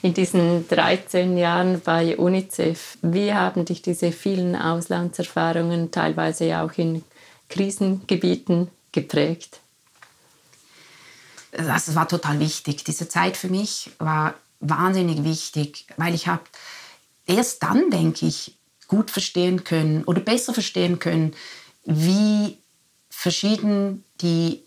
In 0.00 0.14
diesen 0.14 0.68
13 0.68 1.36
Jahren 1.36 1.80
bei 1.80 2.16
UNICEF, 2.16 2.98
wie 3.02 3.32
haben 3.32 3.64
dich 3.64 3.82
diese 3.82 4.12
vielen 4.12 4.54
Auslandserfahrungen, 4.56 5.90
teilweise 5.90 6.60
auch 6.60 6.72
in 6.76 7.04
Krisengebieten, 7.48 8.68
geprägt? 8.92 9.60
Das 11.52 11.94
war 11.94 12.08
total 12.08 12.40
wichtig. 12.40 12.84
Diese 12.84 13.08
Zeit 13.08 13.36
für 13.36 13.48
mich 13.48 13.90
war 13.98 14.34
wahnsinnig 14.60 15.24
wichtig, 15.24 15.86
weil 15.96 16.14
ich 16.14 16.26
habe 16.28 16.42
erst 17.26 17.62
dann, 17.62 17.90
denke 17.90 18.26
ich, 18.26 18.56
gut 18.92 19.10
verstehen 19.10 19.64
können 19.64 20.04
oder 20.04 20.20
besser 20.20 20.52
verstehen 20.52 20.98
können, 20.98 21.32
wie 21.86 22.58
verschieden 23.08 24.04
die 24.20 24.64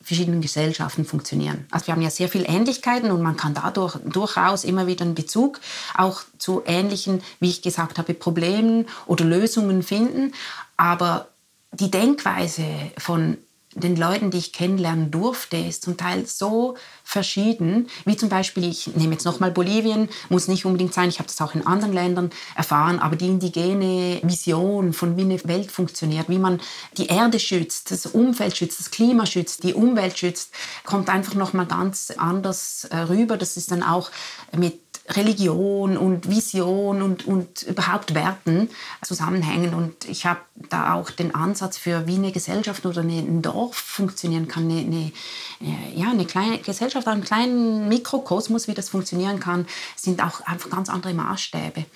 verschiedenen 0.00 0.40
Gesellschaften 0.40 1.04
funktionieren. 1.04 1.66
Also 1.70 1.88
wir 1.88 1.94
haben 1.94 2.00
ja 2.00 2.08
sehr 2.08 2.30
viele 2.30 2.46
Ähnlichkeiten 2.46 3.10
und 3.10 3.20
man 3.20 3.36
kann 3.36 3.52
dadurch 3.52 3.98
durchaus 4.06 4.64
immer 4.64 4.86
wieder 4.86 5.04
einen 5.04 5.14
Bezug 5.14 5.60
auch 5.94 6.22
zu 6.38 6.62
ähnlichen, 6.64 7.20
wie 7.38 7.50
ich 7.50 7.60
gesagt 7.60 7.98
habe, 7.98 8.14
Problemen 8.14 8.86
oder 9.04 9.26
Lösungen 9.26 9.82
finden. 9.82 10.32
Aber 10.78 11.28
die 11.72 11.90
Denkweise 11.90 12.64
von 12.96 13.36
den 13.78 13.96
Leuten, 13.96 14.30
die 14.30 14.38
ich 14.38 14.52
kennenlernen 14.52 15.10
durfte, 15.10 15.56
ist 15.56 15.82
zum 15.82 15.96
Teil 15.96 16.26
so 16.26 16.76
verschieden. 17.04 17.88
Wie 18.04 18.16
zum 18.16 18.28
Beispiel, 18.28 18.64
ich 18.68 18.88
nehme 18.94 19.12
jetzt 19.12 19.24
nochmal 19.24 19.50
Bolivien, 19.50 20.08
muss 20.28 20.48
nicht 20.48 20.64
unbedingt 20.64 20.94
sein, 20.94 21.08
ich 21.08 21.18
habe 21.18 21.28
das 21.28 21.40
auch 21.40 21.54
in 21.54 21.66
anderen 21.66 21.92
Ländern 21.92 22.30
erfahren, 22.54 22.98
aber 22.98 23.16
die 23.16 23.26
indigene 23.26 24.20
Vision 24.22 24.92
von 24.92 25.16
wie 25.16 25.22
eine 25.22 25.42
Welt 25.44 25.70
funktioniert, 25.70 26.28
wie 26.28 26.38
man 26.38 26.60
die 26.96 27.06
Erde 27.06 27.38
schützt, 27.38 27.90
das 27.90 28.06
Umfeld 28.06 28.56
schützt, 28.56 28.80
das 28.80 28.90
Klima 28.90 29.26
schützt, 29.26 29.62
die 29.64 29.74
Umwelt 29.74 30.18
schützt, 30.18 30.52
kommt 30.84 31.08
einfach 31.08 31.34
nochmal 31.34 31.66
ganz 31.66 32.12
anders 32.16 32.84
äh, 32.90 32.96
rüber. 32.98 33.36
Das 33.36 33.56
ist 33.56 33.70
dann 33.70 33.82
auch 33.82 34.10
mit 34.56 34.87
Religion 35.10 35.96
und 35.96 36.28
Vision 36.28 37.02
und, 37.02 37.26
und 37.26 37.62
überhaupt 37.62 38.14
Werten 38.14 38.68
zusammenhängen. 39.02 39.74
Und 39.74 40.04
ich 40.04 40.26
habe 40.26 40.40
da 40.54 40.94
auch 40.94 41.10
den 41.10 41.34
Ansatz 41.34 41.78
für, 41.78 42.06
wie 42.06 42.16
eine 42.16 42.32
Gesellschaft 42.32 42.84
oder 42.84 43.00
ein 43.00 43.42
Dorf 43.42 43.76
funktionieren 43.76 44.48
kann, 44.48 44.70
eine, 44.70 44.80
eine, 44.80 45.12
äh, 45.60 45.94
ja, 45.98 46.10
eine 46.10 46.26
kleine 46.26 46.58
Gesellschaft, 46.58 47.08
einen 47.08 47.24
kleinen 47.24 47.88
Mikrokosmos, 47.88 48.68
wie 48.68 48.74
das 48.74 48.90
funktionieren 48.90 49.40
kann, 49.40 49.66
sind 49.96 50.22
auch 50.22 50.42
einfach 50.42 50.70
ganz 50.70 50.88
andere 50.90 51.14
Maßstäbe. 51.14 51.86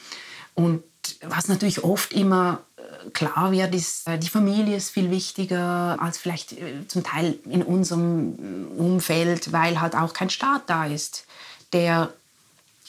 Und 0.54 0.83
was 1.23 1.49
natürlich 1.49 1.85
oft 1.85 2.12
immer 2.12 2.61
äh, 2.76 3.11
klar 3.11 3.52
wird, 3.52 3.75
ist, 3.75 4.09
äh, 4.09 4.19
die 4.19 4.28
Familie 4.28 4.76
ist 4.76 4.90
viel 4.90 5.11
wichtiger 5.11 5.99
als 6.00 6.16
vielleicht 6.16 6.57
zum 6.88 7.02
Teil 7.02 7.38
in 7.45 7.62
unserem 7.62 8.69
Umfeld, 8.78 9.52
weil 9.52 9.81
halt 9.81 9.95
auch 9.95 10.14
kein 10.14 10.31
Staat 10.31 10.62
da 10.69 10.87
ist, 10.87 11.26
der 11.73 12.12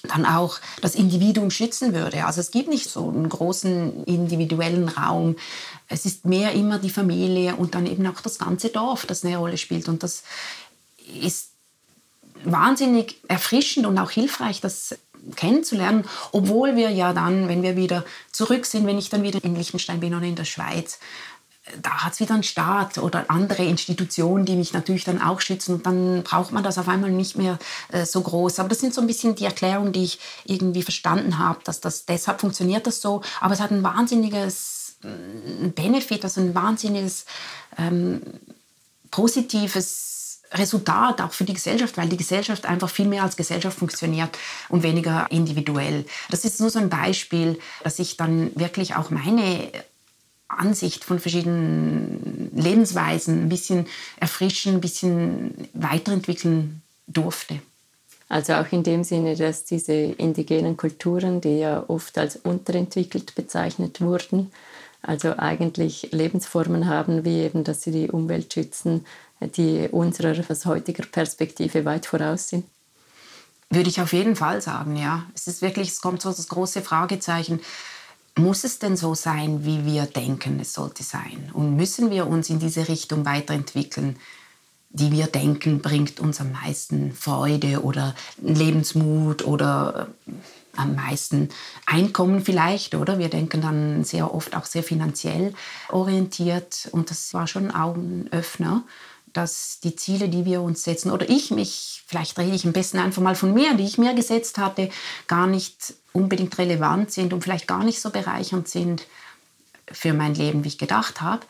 dann 0.04 0.26
auch 0.26 0.60
das 0.82 0.96
Individuum 0.96 1.50
schützen 1.50 1.94
würde. 1.94 2.26
Also 2.26 2.42
es 2.42 2.52
gibt 2.52 2.68
nicht 2.68 2.90
so 2.90 3.08
einen 3.08 3.30
großen 3.30 4.04
individuellen 4.04 4.90
Raum. 4.90 5.38
Es 5.88 6.06
ist 6.06 6.26
mehr 6.26 6.52
immer 6.52 6.78
die 6.78 6.90
Familie 6.90 7.56
und 7.56 7.74
dann 7.74 7.86
eben 7.86 8.06
auch 8.08 8.20
das 8.20 8.38
ganze 8.38 8.70
Dorf, 8.70 9.06
das 9.06 9.24
eine 9.24 9.38
Rolle 9.38 9.58
spielt. 9.58 9.88
Und 9.88 10.04
das 10.04 10.24
ist 11.22 11.52
wahnsinnig 12.44 13.16
erfrischend 13.30 13.86
und 13.86 13.98
auch 13.98 14.12
hilfreich, 14.12 14.60
das 14.60 14.96
kennenzulernen, 15.38 16.04
obwohl 16.34 16.76
wir 16.76 16.90
ja 16.90 17.14
dann, 17.14 17.48
wenn 17.48 17.64
wir 17.64 17.78
wieder 17.78 18.04
zurück 18.34 18.66
sind, 18.66 18.86
wenn 18.86 18.98
ich 18.98 19.10
dann 19.10 19.24
wieder 19.24 19.42
in 19.42 19.56
Liechtenstein 19.56 20.02
bin 20.02 20.14
oder 20.14 20.26
in 20.26 20.36
der 20.36 20.44
Schweiz, 20.44 21.00
da 21.82 22.04
hat 22.04 22.14
es 22.14 22.20
wieder 22.20 22.34
einen 22.34 22.44
Staat 22.44 22.98
oder 22.98 23.26
andere 23.30 23.64
Institutionen, 23.64 24.46
die 24.46 24.56
mich 24.56 24.74
natürlich 24.74 25.06
dann 25.06 25.22
auch 25.22 25.40
schützen. 25.40 25.76
Und 25.76 25.86
dann 25.86 26.24
braucht 26.24 26.52
man 26.52 26.64
das 26.64 26.78
auf 26.78 26.90
einmal 26.90 27.12
nicht 27.12 27.38
mehr 27.38 27.58
äh, 27.92 28.06
so 28.06 28.22
groß. 28.22 28.60
Aber 28.60 28.70
das 28.70 28.80
sind 28.80 28.94
so 28.94 29.02
ein 29.02 29.08
bisschen 29.08 29.36
die 29.36 29.46
Erklärungen, 29.46 29.94
die 29.94 30.04
ich 30.04 30.20
irgendwie 30.44 30.84
verstanden 30.84 31.40
habe, 31.40 31.60
dass 31.64 31.80
das 31.80 32.06
deshalb 32.06 32.42
funktioniert 32.42 32.86
das 32.86 33.02
so. 33.02 33.22
Aber 33.40 33.54
es 33.54 33.62
hat 33.62 33.72
ein 33.72 33.84
wahnsinniges 33.84 34.82
ein 35.04 35.74
Benefit, 35.74 36.24
also 36.24 36.40
ein 36.40 36.56
wahnsinniges 36.56 37.26
ähm, 37.78 38.22
positives 39.12 40.42
Resultat 40.52 41.20
auch 41.22 41.34
für 41.34 41.46
die 41.46 41.54
Gesellschaft, 41.54 41.98
weil 41.98 42.10
die 42.10 42.18
Gesellschaft 42.18 42.66
einfach 42.66 42.90
viel 42.90 43.08
mehr 43.08 43.24
als 43.24 43.36
Gesellschaft 43.36 43.78
funktioniert 43.78 44.38
und 44.70 44.84
weniger 44.84 45.28
individuell. 45.32 46.06
Das 46.30 46.46
ist 46.46 46.60
nur 46.60 46.70
so 46.70 46.80
ein 46.80 46.90
Beispiel, 46.90 47.60
dass 47.84 48.00
ich 48.00 48.18
dann 48.18 48.52
wirklich 48.56 48.96
auch 48.96 49.10
meine 49.10 49.72
Ansicht 50.60 51.04
von 51.04 51.20
verschiedenen 51.20 52.52
Lebensweisen 52.56 53.44
ein 53.44 53.50
bisschen 53.50 53.88
erfrischen, 54.20 54.76
ein 54.76 54.82
bisschen 54.82 55.70
weiterentwickeln 55.74 56.82
durfte. 57.08 57.60
Also 58.30 58.54
auch 58.54 58.72
in 58.72 58.84
dem 58.84 59.04
Sinne, 59.04 59.36
dass 59.36 59.66
diese 59.66 59.94
indigenen 59.94 60.78
Kulturen, 60.78 61.42
die 61.42 61.60
ja 61.60 61.84
oft 61.88 62.18
als 62.18 62.38
unterentwickelt 62.38 63.36
bezeichnet 63.36 64.02
wurden, 64.02 64.52
also 65.02 65.38
eigentlich 65.38 66.10
Lebensformen 66.12 66.88
haben, 66.88 67.26
wie 67.26 67.42
eben, 67.42 67.64
dass 67.64 67.84
sie 67.84 67.92
die 67.92 68.10
Umwelt 68.10 68.54
schützen, 68.54 69.06
die 69.42 69.90
unserer 69.92 70.34
aus 70.50 70.66
heutiger 70.66 71.06
Perspektive 71.06 71.86
weit 71.86 72.06
voraus 72.06 72.50
sind? 72.50 72.66
Würde 73.70 73.90
ich 73.90 74.00
auf 74.02 74.14
jeden 74.14 74.36
Fall 74.36 74.62
sagen, 74.62 74.96
ja. 74.96 75.26
Es 75.36 75.48
ist 75.48 75.62
wirklich, 75.62 75.90
es 75.90 76.02
kommt 76.02 76.22
so 76.22 76.30
das 76.30 76.48
große 76.48 76.82
Fragezeichen 76.82 77.60
muss 78.38 78.64
es 78.64 78.80
denn 78.80 78.98
so 78.98 79.14
sein, 79.14 79.66
wie 79.66 79.86
wir 79.86 80.06
denken, 80.06 80.60
es 80.60 80.74
sollte 80.74 81.04
sein? 81.04 81.52
Und 81.54 81.76
müssen 81.76 82.10
wir 82.10 82.28
uns 82.28 82.50
in 82.50 82.60
diese 82.60 82.88
Richtung 82.88 83.26
weiterentwickeln, 83.26 84.18
die 84.90 85.12
wir 85.12 85.28
denken, 85.28 85.82
bringt 85.82 86.20
uns 86.20 86.40
am 86.40 86.52
meisten 86.52 87.14
Freude 87.14 87.84
oder 87.84 88.16
Lebensmut 88.42 89.46
oder 89.46 90.08
äh, 90.28 90.32
am 90.76 90.96
meisten 90.96 91.50
Einkommen 91.86 92.44
vielleicht, 92.44 92.96
oder? 92.96 93.20
Wir 93.20 93.30
denken 93.30 93.62
dann 93.62 94.04
sehr 94.04 94.34
oft 94.34 94.56
auch 94.56 94.66
sehr 94.66 94.84
finanziell 94.84 95.54
orientiert 95.90 96.90
und 96.92 97.10
das 97.10 97.34
war 97.34 97.48
schon 97.48 97.70
ein 97.70 97.76
Augenöffner 97.76 98.84
dass 99.34 99.80
die 99.84 99.96
Ziele, 99.96 100.30
die 100.30 100.46
wir 100.46 100.62
uns 100.62 100.84
setzen, 100.84 101.12
oder 101.12 101.28
ich 101.28 101.52
mich, 101.52 102.04
vielleicht 102.08 102.38
rede 102.38 102.56
ich 102.56 102.66
am 102.66 102.74
besten 102.74 103.00
einfach 103.00 103.22
mal 103.22 103.36
von 103.36 103.54
mir, 103.54 103.74
die 103.74 103.84
ich 103.84 103.98
mir 103.98 104.14
gesetzt 104.14 104.58
hatte, 104.58 104.90
gar 105.28 105.48
nicht 105.48 105.96
unbedingt 106.14 106.58
relevant 106.58 107.12
sind 107.12 107.34
und 107.34 107.44
vielleicht 107.44 107.68
gar 107.68 107.84
nicht 107.84 108.00
so 108.00 108.12
bereichernd 108.12 108.68
sind 108.68 109.08
für 109.92 110.14
mein 110.14 110.36
Leben, 110.36 110.64
wie 110.64 110.70
ich 110.70 110.78
gedacht 110.78 111.22
habe. 111.22 111.42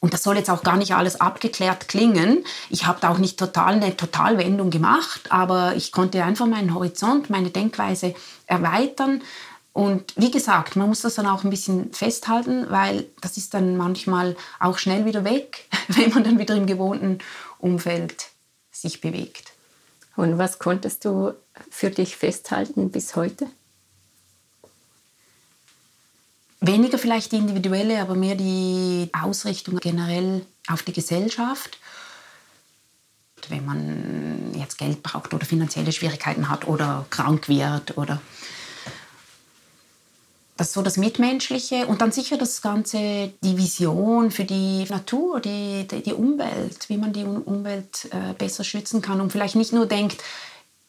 Und 0.00 0.12
das 0.14 0.22
soll 0.22 0.36
jetzt 0.36 0.50
auch 0.50 0.62
gar 0.62 0.76
nicht 0.76 0.94
alles 0.94 1.20
abgeklärt 1.20 1.88
klingen. 1.88 2.44
Ich 2.70 2.86
habe 2.86 3.00
da 3.00 3.10
auch 3.10 3.18
nicht 3.18 3.38
total 3.38 3.74
eine 3.74 3.96
Totalwendung 3.96 4.70
gemacht, 4.70 5.22
aber 5.30 5.74
ich 5.74 5.92
konnte 5.92 6.22
einfach 6.22 6.46
meinen 6.46 6.74
Horizont, 6.74 7.30
meine 7.30 7.50
Denkweise 7.50 8.14
erweitern 8.46 9.22
und 9.76 10.14
wie 10.16 10.30
gesagt, 10.30 10.74
man 10.76 10.88
muss 10.88 11.02
das 11.02 11.16
dann 11.16 11.26
auch 11.26 11.44
ein 11.44 11.50
bisschen 11.50 11.92
festhalten, 11.92 12.64
weil 12.70 13.04
das 13.20 13.36
ist 13.36 13.52
dann 13.52 13.76
manchmal 13.76 14.34
auch 14.58 14.78
schnell 14.78 15.04
wieder 15.04 15.22
weg, 15.22 15.68
wenn 15.88 16.08
man 16.14 16.24
dann 16.24 16.38
wieder 16.38 16.54
im 16.54 16.64
gewohnten 16.64 17.18
Umfeld 17.58 18.28
sich 18.72 19.02
bewegt. 19.02 19.52
Und 20.16 20.38
was 20.38 20.58
konntest 20.58 21.04
du 21.04 21.34
für 21.68 21.90
dich 21.90 22.16
festhalten 22.16 22.90
bis 22.90 23.16
heute? 23.16 23.48
Weniger 26.62 26.96
vielleicht 26.96 27.32
die 27.32 27.36
individuelle, 27.36 28.00
aber 28.00 28.14
mehr 28.14 28.34
die 28.34 29.10
Ausrichtung 29.12 29.76
generell 29.76 30.46
auf 30.68 30.84
die 30.84 30.94
Gesellschaft. 30.94 31.78
wenn 33.50 33.66
man 33.66 34.54
jetzt 34.54 34.78
Geld 34.78 35.02
braucht 35.02 35.34
oder 35.34 35.44
finanzielle 35.44 35.92
Schwierigkeiten 35.92 36.48
hat 36.48 36.66
oder 36.66 37.04
krank 37.10 37.50
wird 37.50 37.98
oder 37.98 38.22
das 40.56 40.72
so 40.72 40.82
das 40.82 40.96
Mitmenschliche 40.96 41.86
und 41.86 42.00
dann 42.00 42.12
sicher 42.12 42.38
das 42.38 42.62
Ganze, 42.62 43.32
die 43.42 43.58
Vision 43.58 44.30
für 44.30 44.44
die 44.44 44.84
Natur, 44.88 45.40
die, 45.40 45.86
die, 45.86 46.14
Umwelt, 46.14 46.88
wie 46.88 46.96
man 46.96 47.12
die 47.12 47.24
Umwelt 47.24 48.08
äh, 48.10 48.32
besser 48.32 48.64
schützen 48.64 49.02
kann 49.02 49.20
und 49.20 49.30
vielleicht 49.30 49.56
nicht 49.56 49.72
nur 49.72 49.86
denkt, 49.86 50.22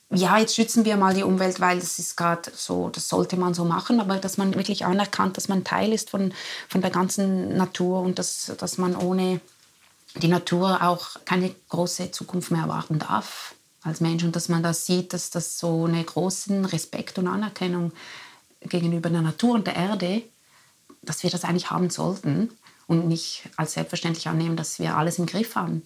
ja, 0.10 0.38
jetzt 0.38 0.56
schützen 0.56 0.86
wir 0.86 0.96
mal 0.96 1.14
die 1.14 1.24
Umwelt, 1.24 1.60
weil 1.60 1.80
das 1.80 2.00
ist 2.00 2.16
gerade 2.16 2.50
so, 2.56 2.88
das 2.88 3.10
sollte 3.10 3.36
man 3.36 3.54
so 3.54 3.66
machen, 3.66 4.00
aber 4.00 4.16
dass 4.18 4.38
man 4.38 4.56
wirklich 4.56 4.86
anerkannt, 4.86 5.36
dass 5.36 5.50
man 5.50 5.66
Teil 5.66 5.92
ist 5.92 6.10
von, 6.10 6.34
von 6.70 6.80
der 6.80 6.92
ganzen 6.92 7.58
Natur 7.58 8.02
und 8.02 8.18
dass, 8.18 8.54
dass 8.58 8.78
man 8.78 8.96
ohne 8.96 9.42
die 10.16 10.30
Natur 10.30 10.82
auch 10.82 11.10
keine 11.26 11.54
große 11.68 12.12
Zukunft 12.12 12.52
mehr 12.52 12.62
erwarten 12.62 13.00
darf 13.00 13.54
als 13.84 14.00
Mensch 14.00 14.24
und 14.24 14.36
dass 14.36 14.48
man 14.48 14.64
da 14.64 14.74
sieht, 14.74 15.12
dass 15.12 15.30
das 15.30 15.60
so 15.60 15.86
einen 15.86 16.06
großen 16.06 16.64
Respekt 16.64 17.18
und 17.18 17.28
Anerkennung 17.28 17.92
gegenüber 18.62 19.10
der 19.10 19.22
Natur 19.22 19.56
und 19.56 19.68
der 19.68 19.76
Erde, 19.76 20.24
dass 21.02 21.24
wir 21.24 21.30
das 21.30 21.44
eigentlich 21.44 21.70
haben 21.70 21.90
sollten 21.90 22.50
und 22.88 23.08
nicht 23.08 23.44
als 23.56 23.74
selbstverständlich 23.74 24.28
annehmen, 24.28 24.58
dass 24.58 24.80
wir 24.80 24.96
alles 24.96 25.20
im 25.20 25.26
Griff 25.26 25.56
haben. 25.56 25.86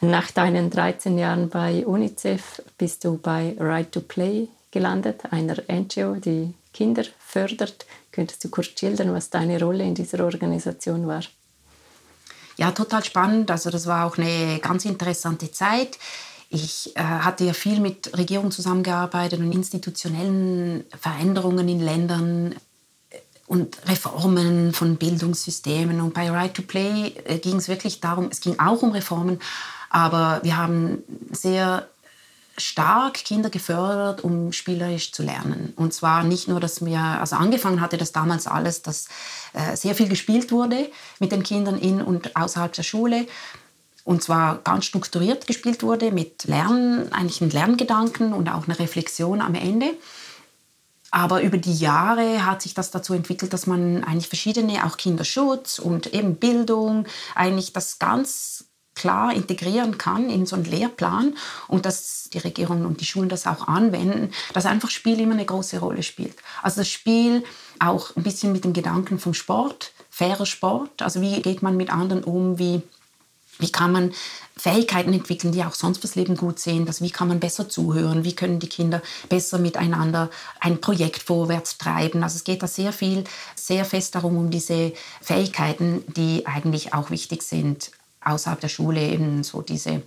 Nach 0.00 0.30
deinen 0.30 0.70
13 0.70 1.18
Jahren 1.18 1.48
bei 1.48 1.86
UNICEF 1.86 2.62
bist 2.76 3.04
du 3.04 3.16
bei 3.16 3.56
Right 3.58 3.90
to 3.92 4.00
Play 4.00 4.48
gelandet, 4.70 5.22
einer 5.30 5.56
NGO, 5.70 6.16
die 6.16 6.52
Kinder 6.74 7.04
fördert. 7.18 7.86
Könntest 8.12 8.44
du 8.44 8.50
kurz 8.50 8.78
schildern, 8.78 9.14
was 9.14 9.30
deine 9.30 9.58
Rolle 9.58 9.84
in 9.84 9.94
dieser 9.94 10.22
Organisation 10.22 11.06
war? 11.06 11.22
Ja, 12.58 12.70
total 12.72 13.04
spannend. 13.04 13.50
Also 13.50 13.70
das 13.70 13.86
war 13.86 14.06
auch 14.06 14.18
eine 14.18 14.58
ganz 14.60 14.84
interessante 14.84 15.50
Zeit. 15.50 15.98
Ich 16.48 16.96
äh, 16.96 17.00
hatte 17.00 17.44
ja 17.44 17.52
viel 17.52 17.80
mit 17.80 18.16
Regierungen 18.16 18.52
zusammengearbeitet 18.52 19.40
und 19.40 19.52
institutionellen 19.52 20.84
Veränderungen 20.98 21.68
in 21.68 21.80
Ländern 21.80 22.52
äh, 23.10 23.18
und 23.46 23.78
Reformen 23.86 24.72
von 24.72 24.96
Bildungssystemen. 24.96 26.00
Und 26.00 26.14
bei 26.14 26.30
Right 26.30 26.54
to 26.54 26.62
Play 26.62 27.12
äh, 27.24 27.38
ging 27.38 27.56
es 27.56 27.68
wirklich 27.68 28.00
darum, 28.00 28.28
es 28.30 28.40
ging 28.40 28.58
auch 28.58 28.82
um 28.82 28.92
Reformen, 28.92 29.40
aber 29.90 30.40
wir 30.44 30.56
haben 30.56 31.02
sehr 31.32 31.88
stark 32.58 33.14
Kinder 33.14 33.50
gefördert, 33.50 34.24
um 34.24 34.52
spielerisch 34.52 35.12
zu 35.12 35.22
lernen. 35.22 35.72
Und 35.76 35.92
zwar 35.92 36.24
nicht 36.24 36.48
nur, 36.48 36.60
dass 36.60 36.84
wir, 36.84 36.98
also 36.98 37.36
angefangen 37.36 37.80
hatte 37.80 37.98
das 37.98 38.12
damals 38.12 38.46
alles, 38.46 38.82
dass 38.82 39.08
äh, 39.52 39.76
sehr 39.76 39.94
viel 39.94 40.08
gespielt 40.08 40.52
wurde 40.52 40.90
mit 41.18 41.32
den 41.32 41.42
Kindern 41.42 41.78
in 41.78 42.00
und 42.00 42.34
außerhalb 42.36 42.72
der 42.72 42.82
Schule. 42.82 43.26
Und 44.06 44.22
zwar 44.22 44.58
ganz 44.58 44.84
strukturiert 44.84 45.48
gespielt 45.48 45.82
wurde 45.82 46.12
mit 46.12 46.44
Lernen, 46.44 47.12
eigentlich 47.12 47.40
mit 47.40 47.52
Lerngedanken 47.52 48.32
und 48.32 48.48
auch 48.48 48.68
einer 48.68 48.78
Reflexion 48.78 49.40
am 49.40 49.56
Ende. 49.56 49.94
Aber 51.10 51.42
über 51.42 51.58
die 51.58 51.74
Jahre 51.74 52.46
hat 52.46 52.62
sich 52.62 52.72
das 52.72 52.92
dazu 52.92 53.14
entwickelt, 53.14 53.52
dass 53.52 53.66
man 53.66 54.04
eigentlich 54.04 54.28
verschiedene, 54.28 54.86
auch 54.86 54.96
Kinderschutz 54.96 55.80
und 55.80 56.14
eben 56.14 56.36
Bildung, 56.36 57.08
eigentlich 57.34 57.72
das 57.72 57.98
ganz 57.98 58.66
klar 58.94 59.34
integrieren 59.34 59.98
kann 59.98 60.30
in 60.30 60.46
so 60.46 60.54
einen 60.54 60.66
Lehrplan 60.66 61.34
und 61.66 61.84
dass 61.84 62.30
die 62.32 62.38
Regierungen 62.38 62.86
und 62.86 63.00
die 63.00 63.06
Schulen 63.06 63.28
das 63.28 63.48
auch 63.48 63.66
anwenden, 63.66 64.30
dass 64.54 64.66
einfach 64.66 64.90
Spiel 64.90 65.18
immer 65.18 65.34
eine 65.34 65.44
große 65.44 65.80
Rolle 65.80 66.04
spielt. 66.04 66.36
Also 66.62 66.80
das 66.80 66.88
Spiel 66.88 67.42
auch 67.80 68.14
ein 68.14 68.22
bisschen 68.22 68.52
mit 68.52 68.62
dem 68.62 68.72
Gedanken 68.72 69.18
vom 69.18 69.34
Sport, 69.34 69.90
fairer 70.10 70.46
Sport, 70.46 71.02
also 71.02 71.20
wie 71.20 71.42
geht 71.42 71.60
man 71.60 71.76
mit 71.76 71.92
anderen 71.92 72.22
um, 72.22 72.60
wie, 72.60 72.82
wie 73.58 73.70
kann 73.70 73.92
man 73.92 74.12
Fähigkeiten 74.56 75.12
entwickeln, 75.12 75.52
die 75.52 75.64
auch 75.64 75.74
sonst 75.74 76.00
fürs 76.00 76.14
Leben 76.14 76.36
gut 76.36 76.58
sehen, 76.58 76.86
dass 76.86 77.02
wie 77.02 77.10
kann 77.10 77.28
man 77.28 77.40
besser 77.40 77.68
zuhören, 77.68 78.24
wie 78.24 78.34
können 78.34 78.58
die 78.58 78.68
Kinder 78.68 79.02
besser 79.28 79.58
miteinander 79.58 80.30
ein 80.60 80.80
Projekt 80.80 81.22
vorwärts 81.22 81.76
treiben. 81.76 82.22
Also 82.22 82.36
es 82.36 82.44
geht 82.44 82.62
da 82.62 82.66
sehr 82.66 82.92
viel, 82.92 83.24
sehr 83.54 83.84
fest 83.84 84.14
darum, 84.14 84.36
um 84.36 84.50
diese 84.50 84.92
Fähigkeiten, 85.20 86.04
die 86.16 86.46
eigentlich 86.46 86.94
auch 86.94 87.10
wichtig 87.10 87.42
sind 87.42 87.90
außerhalb 88.26 88.60
der 88.60 88.68
Schule 88.68 89.00
eben 89.00 89.44
so 89.44 89.62
diese 89.62 90.02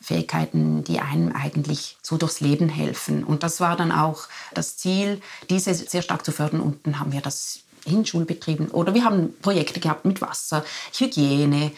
Fähigkeiten, 0.00 0.84
die 0.84 1.00
einem 1.00 1.32
eigentlich 1.32 1.96
so 2.02 2.16
durchs 2.16 2.40
Leben 2.40 2.68
helfen. 2.68 3.24
Und 3.24 3.42
das 3.42 3.60
war 3.60 3.76
dann 3.76 3.92
auch 3.92 4.24
das 4.52 4.76
Ziel, 4.76 5.22
diese 5.48 5.72
sehr 5.74 6.02
stark 6.02 6.24
zu 6.24 6.32
fördern. 6.32 6.60
Und 6.60 6.86
dann 6.86 6.98
haben 6.98 7.12
wir 7.12 7.22
das 7.22 7.60
in 7.86 8.04
Schulbetrieben 8.04 8.68
oder 8.68 8.94
wir 8.94 9.04
haben 9.04 9.34
Projekte 9.42 9.78
gehabt 9.78 10.04
mit 10.04 10.20
Wasser, 10.20 10.64
Hygiene. 10.98 11.70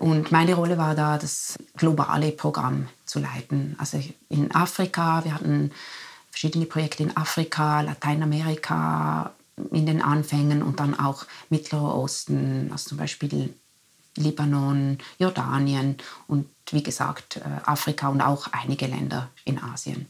Und 0.00 0.30
meine 0.30 0.54
Rolle 0.54 0.78
war 0.78 0.94
da, 0.94 1.18
das 1.18 1.58
globale 1.76 2.30
Programm 2.32 2.88
zu 3.04 3.18
leiten. 3.18 3.74
Also 3.78 4.02
in 4.28 4.54
Afrika, 4.54 5.24
wir 5.24 5.34
hatten 5.34 5.72
verschiedene 6.30 6.66
Projekte 6.66 7.02
in 7.02 7.16
Afrika, 7.16 7.80
Lateinamerika 7.80 9.32
in 9.72 9.86
den 9.86 10.02
Anfängen 10.02 10.62
und 10.62 10.78
dann 10.78 10.98
auch 10.98 11.26
Mittlerer 11.50 11.96
Osten, 11.96 12.68
also 12.70 12.90
zum 12.90 12.98
Beispiel 12.98 13.52
Libanon, 14.16 14.98
Jordanien 15.18 15.96
und 16.26 16.48
wie 16.70 16.82
gesagt 16.82 17.38
äh, 17.38 17.40
Afrika 17.64 18.08
und 18.08 18.20
auch 18.20 18.48
einige 18.52 18.86
Länder 18.86 19.30
in 19.44 19.62
Asien. 19.62 20.06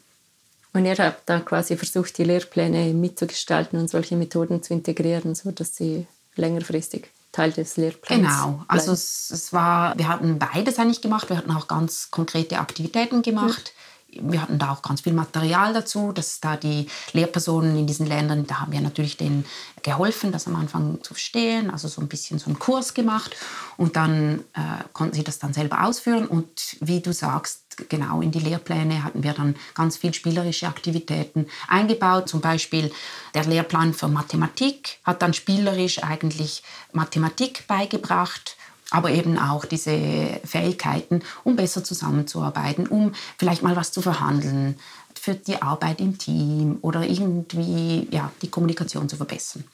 Und 0.73 0.85
ihr 0.85 0.95
habt 0.97 1.29
da 1.29 1.41
quasi 1.41 1.77
versucht, 1.77 2.19
die 2.19 2.25
Lehrpläne 2.25 2.93
mitzugestalten 2.93 3.79
und 3.79 3.89
solche 3.89 4.17
Methoden 4.17 4.63
zu 4.63 4.75
integrieren, 4.75 5.35
sodass 5.35 5.77
sie 5.77 6.07
längerfristig 6.37 7.09
Teil 7.33 7.53
des 7.53 7.77
Lehrplans 7.77 8.21
Genau, 8.21 8.65
also 8.69 8.93
es, 8.93 9.31
es, 9.31 9.53
war, 9.53 9.97
wir 9.99 10.09
hatten 10.09 10.39
beides 10.39 10.79
eigentlich 10.79 11.03
gemacht. 11.03 11.29
Wir 11.29 11.37
hatten 11.37 11.51
auch 11.51 11.69
ganz 11.69 12.11
konkrete 12.11 12.59
Aktivitäten 12.59 13.23
gemacht. 13.23 13.73
Mhm 13.75 13.79
wir 14.11 14.41
hatten 14.41 14.59
da 14.59 14.73
auch 14.73 14.83
ganz 14.83 15.03
viel 15.03 15.13
Material 15.13 15.75
dazu, 15.75 16.13
dass 16.13 16.41
da 16.41 16.57
die 16.57 16.87
Lehrpersonen 17.13 17.77
in 17.77 17.87
diesen 17.87 18.07
Ländern, 18.07 18.47
da 18.47 18.61
haben 18.61 18.73
wir 18.73 18.81
natürlich 18.81 19.17
denen 19.17 19.45
geholfen, 19.83 20.33
das 20.33 20.47
am 20.47 20.57
Anfang 20.57 21.03
zu 21.03 21.15
verstehen, 21.15 21.71
also 21.71 21.89
so 21.89 22.01
ein 22.01 22.09
bisschen 22.09 22.39
so 22.39 22.47
einen 22.47 22.59
Kurs 22.59 22.95
gemacht. 22.95 23.37
Und 23.77 23.97
dann 23.97 24.41
äh, 24.55 24.85
konnten 24.93 25.15
sie 25.15 25.25
das 25.25 25.39
dann 25.39 25.53
selber 25.53 25.85
ausführen. 25.85 26.27
Und 26.27 26.77
wie 26.81 27.01
du 27.01 27.13
sagst, 27.13 27.89
genau 27.89 28.23
in 28.23 28.31
die 28.31 28.41
Lehrpläne 28.41 29.05
hatten 29.05 29.23
wir 29.23 29.35
dann 29.35 29.57
ganz 29.75 29.99
viel 29.99 30.15
spielerische 30.15 30.67
Aktivitäten 30.67 31.47
eingebaut, 31.69 32.29
zum 32.29 32.41
Beispiel 32.41 32.91
der 33.35 33.45
Lehrplan 33.45 33.95
für 33.95 34.09
Mathematik 34.09 34.99
hat 35.05 35.23
dann 35.23 35.35
spielerisch 35.35 36.03
eigentlich 36.03 36.63
Mathematik 36.93 37.67
beigebracht 37.69 38.57
aber 38.91 39.11
eben 39.11 39.39
auch 39.39 39.65
diese 39.65 40.41
Fähigkeiten, 40.45 41.23
um 41.45 41.57
besser 41.57 41.85
zusammenzuarbeiten, 41.85 42.87
um 42.87 43.13
vielleicht 43.37 43.63
mal 43.63 43.77
was 43.77 43.93
zu 43.93 44.03
verhandeln, 44.03 44.79
für 45.15 45.35
die 45.35 45.61
Arbeit 45.61 46.01
im 46.01 46.17
Team 46.17 46.79
oder 46.81 47.03
irgendwie 47.03 48.09
ja, 48.11 48.31
die 48.41 48.49
Kommunikation 48.49 49.09
zu 49.09 49.17
verbessern. 49.17 49.65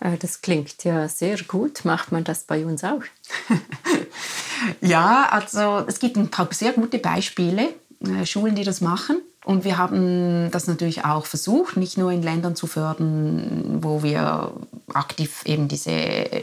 Äh, 0.00 0.16
das 0.18 0.42
klingt 0.42 0.84
ja 0.84 1.08
sehr 1.08 1.38
gut. 1.42 1.84
Macht 1.84 2.12
man 2.12 2.24
das 2.24 2.44
bei 2.44 2.64
uns 2.66 2.84
auch? 2.84 3.02
ja, 4.80 5.28
also 5.30 5.84
es 5.86 6.00
gibt 6.00 6.16
ein 6.16 6.28
paar 6.28 6.48
sehr 6.52 6.72
gute 6.72 6.98
Beispiele, 6.98 7.74
äh, 8.00 8.26
Schulen, 8.26 8.54
die 8.54 8.64
das 8.64 8.80
machen. 8.80 9.22
Und 9.44 9.64
wir 9.64 9.78
haben 9.78 10.50
das 10.50 10.66
natürlich 10.66 11.04
auch 11.04 11.24
versucht, 11.24 11.78
nicht 11.78 11.96
nur 11.96 12.12
in 12.12 12.22
Ländern 12.22 12.56
zu 12.56 12.66
fördern, 12.66 13.78
wo 13.82 14.02
wir 14.02 14.52
aktiv 14.92 15.42
eben 15.46 15.66
diese 15.66 15.90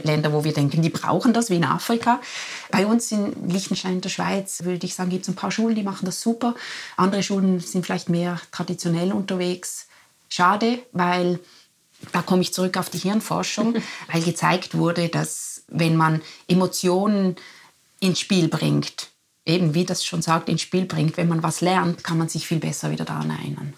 Länder, 0.03 0.33
wo 0.33 0.43
wir 0.43 0.53
denken, 0.53 0.81
die 0.81 0.89
brauchen 0.89 1.31
das, 1.31 1.51
wie 1.51 1.57
in 1.57 1.63
Afrika. 1.63 2.19
Bei 2.71 2.87
uns 2.87 3.11
in 3.11 3.47
Liechtenstein 3.47 3.93
in 3.93 4.01
der 4.01 4.09
Schweiz, 4.09 4.63
würde 4.63 4.85
ich 4.85 4.95
sagen, 4.95 5.11
gibt 5.11 5.23
es 5.23 5.29
ein 5.29 5.35
paar 5.35 5.51
Schulen, 5.51 5.75
die 5.75 5.83
machen 5.83 6.05
das 6.05 6.21
super. 6.21 6.55
Andere 6.95 7.21
Schulen 7.21 7.59
sind 7.59 7.85
vielleicht 7.85 8.09
mehr 8.09 8.41
traditionell 8.51 9.13
unterwegs. 9.13 9.87
Schade, 10.29 10.79
weil 10.91 11.39
da 12.13 12.23
komme 12.23 12.41
ich 12.41 12.53
zurück 12.53 12.77
auf 12.77 12.89
die 12.89 12.97
Hirnforschung, 12.97 13.75
weil 14.11 14.23
gezeigt 14.23 14.75
wurde, 14.75 15.09
dass 15.09 15.63
wenn 15.67 15.95
man 15.95 16.21
Emotionen 16.47 17.35
ins 17.99 18.19
Spiel 18.19 18.47
bringt, 18.47 19.09
eben 19.47 19.73
wie 19.73 19.85
das 19.85 20.05
schon 20.05 20.21
sagt, 20.21 20.49
ins 20.49 20.61
Spiel 20.61 20.85
bringt. 20.85 21.17
Wenn 21.17 21.29
man 21.29 21.41
was 21.41 21.61
lernt, 21.61 22.03
kann 22.03 22.17
man 22.17 22.29
sich 22.29 22.45
viel 22.45 22.59
besser 22.59 22.91
wieder 22.91 23.05
daran 23.05 23.31
erinnern. 23.31 23.73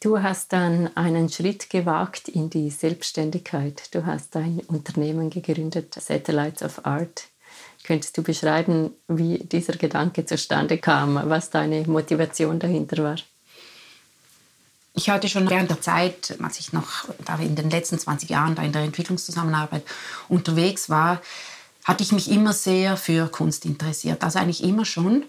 Du 0.00 0.22
hast 0.22 0.52
dann 0.52 0.94
einen 0.96 1.28
Schritt 1.28 1.70
gewagt 1.70 2.28
in 2.28 2.50
die 2.50 2.70
Selbstständigkeit. 2.70 3.94
Du 3.94 4.06
hast 4.06 4.36
ein 4.36 4.60
Unternehmen 4.66 5.30
gegründet, 5.30 5.94
Satellites 5.94 6.62
of 6.62 6.84
Art. 6.84 7.24
Könntest 7.84 8.16
du 8.16 8.22
beschreiben, 8.22 8.90
wie 9.08 9.38
dieser 9.38 9.74
Gedanke 9.74 10.24
zustande 10.26 10.78
kam, 10.78 11.14
was 11.28 11.50
deine 11.50 11.82
Motivation 11.86 12.58
dahinter 12.58 13.02
war? 13.02 13.16
Ich 14.94 15.10
hatte 15.10 15.28
schon 15.28 15.50
während 15.50 15.70
der 15.70 15.80
Zeit, 15.80 16.36
als 16.42 16.58
ich 16.58 16.72
noch 16.72 17.04
in 17.38 17.54
den 17.54 17.70
letzten 17.70 17.98
20 17.98 18.30
Jahren 18.30 18.54
da 18.54 18.62
in 18.62 18.72
der 18.72 18.82
Entwicklungszusammenarbeit 18.82 19.84
unterwegs 20.28 20.88
war, 20.88 21.20
hatte 21.86 22.02
ich 22.02 22.10
mich 22.10 22.30
immer 22.30 22.52
sehr 22.52 22.96
für 22.96 23.28
Kunst 23.28 23.64
interessiert. 23.64 24.24
Also 24.24 24.40
eigentlich 24.40 24.62
immer 24.64 24.84
schon. 24.84 25.24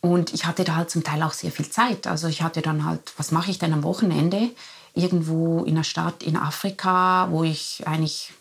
Und 0.00 0.32
ich 0.32 0.46
hatte 0.46 0.64
da 0.64 0.76
halt 0.76 0.90
zum 0.90 1.04
Teil 1.04 1.22
auch 1.22 1.34
sehr 1.34 1.52
viel 1.52 1.68
Zeit. 1.68 2.06
Also 2.06 2.26
ich 2.26 2.40
hatte 2.42 2.62
dann 2.62 2.86
halt, 2.86 3.12
was 3.18 3.32
mache 3.32 3.50
ich 3.50 3.58
denn 3.58 3.74
am 3.74 3.84
Wochenende? 3.84 4.48
Irgendwo 4.94 5.62
in 5.62 5.74
einer 5.74 5.84
Stadt 5.84 6.22
in 6.22 6.38
Afrika, 6.38 7.28
wo 7.30 7.44
ich 7.44 7.82
eigentlich 7.86 8.32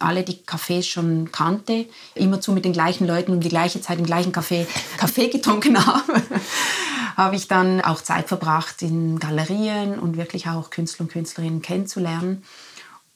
alle 0.00 0.24
die 0.24 0.38
Cafés 0.44 0.82
schon 0.82 1.30
kannte, 1.30 1.86
immerzu 2.16 2.52
mit 2.52 2.64
den 2.64 2.72
gleichen 2.72 3.06
Leuten 3.06 3.32
um 3.32 3.40
die 3.40 3.48
gleiche 3.48 3.80
Zeit 3.80 3.98
im 3.98 4.06
gleichen 4.06 4.32
Café 4.32 4.66
Kaffee 4.96 5.28
getrunken 5.28 5.84
habe, 5.86 6.20
habe 7.16 7.36
ich 7.36 7.46
dann 7.46 7.80
auch 7.80 8.00
Zeit 8.00 8.26
verbracht 8.26 8.82
in 8.82 9.20
Galerien 9.20 10.00
und 10.00 10.16
wirklich 10.16 10.48
auch 10.48 10.70
Künstler 10.70 11.04
und 11.04 11.12
Künstlerinnen 11.12 11.62
kennenzulernen. 11.62 12.44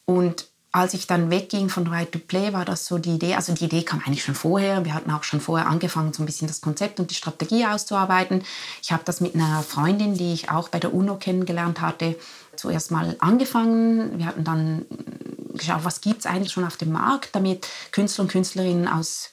Und 0.05 0.47
als 0.71 0.93
ich 0.93 1.07
dann 1.07 1.31
wegging 1.31 1.71
von 1.71 1.87
Right 1.87 2.13
to 2.13 2.19
Play, 2.19 2.53
war 2.53 2.65
das 2.65 2.87
so 2.87 2.99
die 2.99 3.15
Idee. 3.15 3.35
Also 3.35 3.55
die 3.55 3.65
Idee 3.65 3.83
kam 3.83 4.01
eigentlich 4.01 4.23
schon 4.23 4.35
vorher. 4.35 4.85
Wir 4.85 4.95
hatten 4.95 5.11
auch 5.11 5.25
schon 5.25 5.41
vorher 5.41 5.67
angefangen, 5.67 6.13
so 6.13 6.23
ein 6.23 6.27
bisschen 6.27 6.47
das 6.47 6.61
Konzept 6.61 7.01
und 7.01 7.11
die 7.11 7.15
Strategie 7.15 7.65
auszuarbeiten. 7.65 8.45
Ich 8.83 8.93
habe 8.93 9.03
das 9.05 9.21
mit 9.21 9.35
einer 9.35 9.63
Freundin, 9.63 10.15
die 10.15 10.35
ich 10.35 10.51
auch 10.51 10.69
bei 10.69 10.79
der 10.79 10.93
UNO 10.93 11.17
kennengelernt 11.17 11.81
hatte, 11.81 12.17
zuerst 12.55 12.91
mal 12.91 13.17
angefangen. 13.21 14.19
Wir 14.19 14.27
hatten 14.27 14.45
dann 14.45 14.85
geschaut, 15.55 15.85
was 15.85 16.03
gibt 16.03 16.21
es 16.21 16.27
eigentlich 16.27 16.53
schon 16.53 16.67
auf 16.67 16.77
dem 16.77 16.93
Markt, 16.93 17.35
damit 17.35 17.67
Künstler 17.91 18.25
und 18.25 18.31
Künstlerinnen 18.31 18.89
aus 18.89 19.31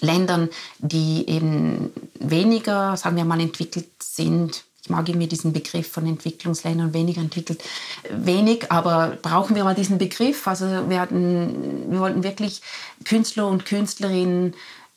Ländern, 0.00 0.50
die 0.78 1.26
eben 1.28 1.90
weniger, 2.20 2.98
sagen 2.98 3.16
wir 3.16 3.24
mal, 3.24 3.40
entwickelt 3.40 3.88
sind, 4.02 4.65
ich 4.86 4.90
mag 4.90 5.08
irgendwie 5.08 5.26
diesen 5.26 5.52
Begriff 5.52 5.90
von 5.90 6.06
Entwicklungsländern 6.06 6.94
weniger 6.94 7.20
entwickelt, 7.20 7.60
wenig, 8.08 8.70
aber 8.70 9.18
brauchen 9.20 9.56
wir 9.56 9.64
mal 9.64 9.74
diesen 9.74 9.98
Begriff. 9.98 10.46
Also 10.46 10.88
wir, 10.88 11.00
hatten, 11.00 11.90
wir 11.90 11.98
wollten 11.98 12.22
wirklich 12.22 12.62
Künstler 13.04 13.48
und 13.48 13.66
Künstlerinnen 13.66 14.54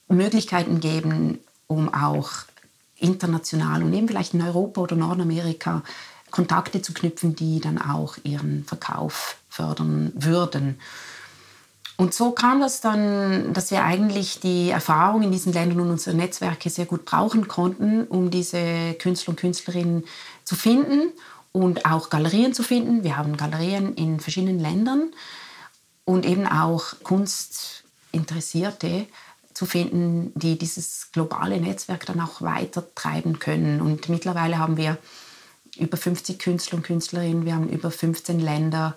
Möglichkeiten 0.08 0.80
geben, 0.80 1.40
um 1.66 1.92
auch 1.92 2.30
international 2.98 3.82
und 3.82 3.92
eben 3.94 4.08
vielleicht 4.08 4.36
in 4.36 4.44
Europa 4.44 4.82
oder 4.82 4.96
Nordamerika 4.96 5.82
Kontakte 6.30 6.84
zu 6.84 6.94
knüpfen, 6.94 7.36
die 7.36 7.60
dann 7.60 7.82
auch 7.82 8.18
ihren 8.24 8.66
Verkauf 8.66 9.38
fördern 9.50 10.12
würden. 10.14 10.80
Und 12.00 12.14
so 12.14 12.32
kam 12.32 12.62
das 12.62 12.80
dann, 12.80 13.52
dass 13.52 13.72
wir 13.72 13.84
eigentlich 13.84 14.40
die 14.40 14.70
Erfahrung 14.70 15.22
in 15.22 15.34
diesen 15.34 15.52
Ländern 15.52 15.82
und 15.82 15.90
unsere 15.90 16.16
Netzwerke 16.16 16.70
sehr 16.70 16.86
gut 16.86 17.04
brauchen 17.04 17.50
konnten, 17.50 18.08
um 18.08 18.32
diese 18.32 18.94
Künstler 18.94 19.32
und 19.32 19.40
Künstlerinnen 19.42 20.06
zu 20.46 20.56
finden 20.56 21.12
und 21.52 21.84
auch 21.84 22.10
Galerien 22.10 22.54
zu 22.54 22.64
finden. 22.64 23.04
Wir 23.04 23.18
haben 23.18 23.36
Galerien 23.36 23.96
in 23.96 24.22
verschiedenen 24.22 24.62
Ländern 24.62 25.12
und 26.06 26.26
eben 26.26 26.48
auch 26.48 26.86
Kunstinteressierte 27.04 29.06
zu 29.54 29.66
finden, 29.66 30.32
die 30.36 30.58
dieses 30.58 31.10
globale 31.12 31.60
Netzwerk 31.60 32.06
dann 32.06 32.22
auch 32.22 32.42
weiter 32.42 32.86
treiben 32.96 33.40
können. 33.40 33.82
Und 33.82 34.08
mittlerweile 34.08 34.58
haben 34.58 34.78
wir 34.78 34.98
über 35.78 35.98
50 35.98 36.40
Künstler 36.40 36.78
und 36.78 36.84
Künstlerinnen, 36.84 37.44
wir 37.44 37.56
haben 37.56 37.68
über 37.68 37.92
15 37.92 38.40
Länder, 38.40 38.96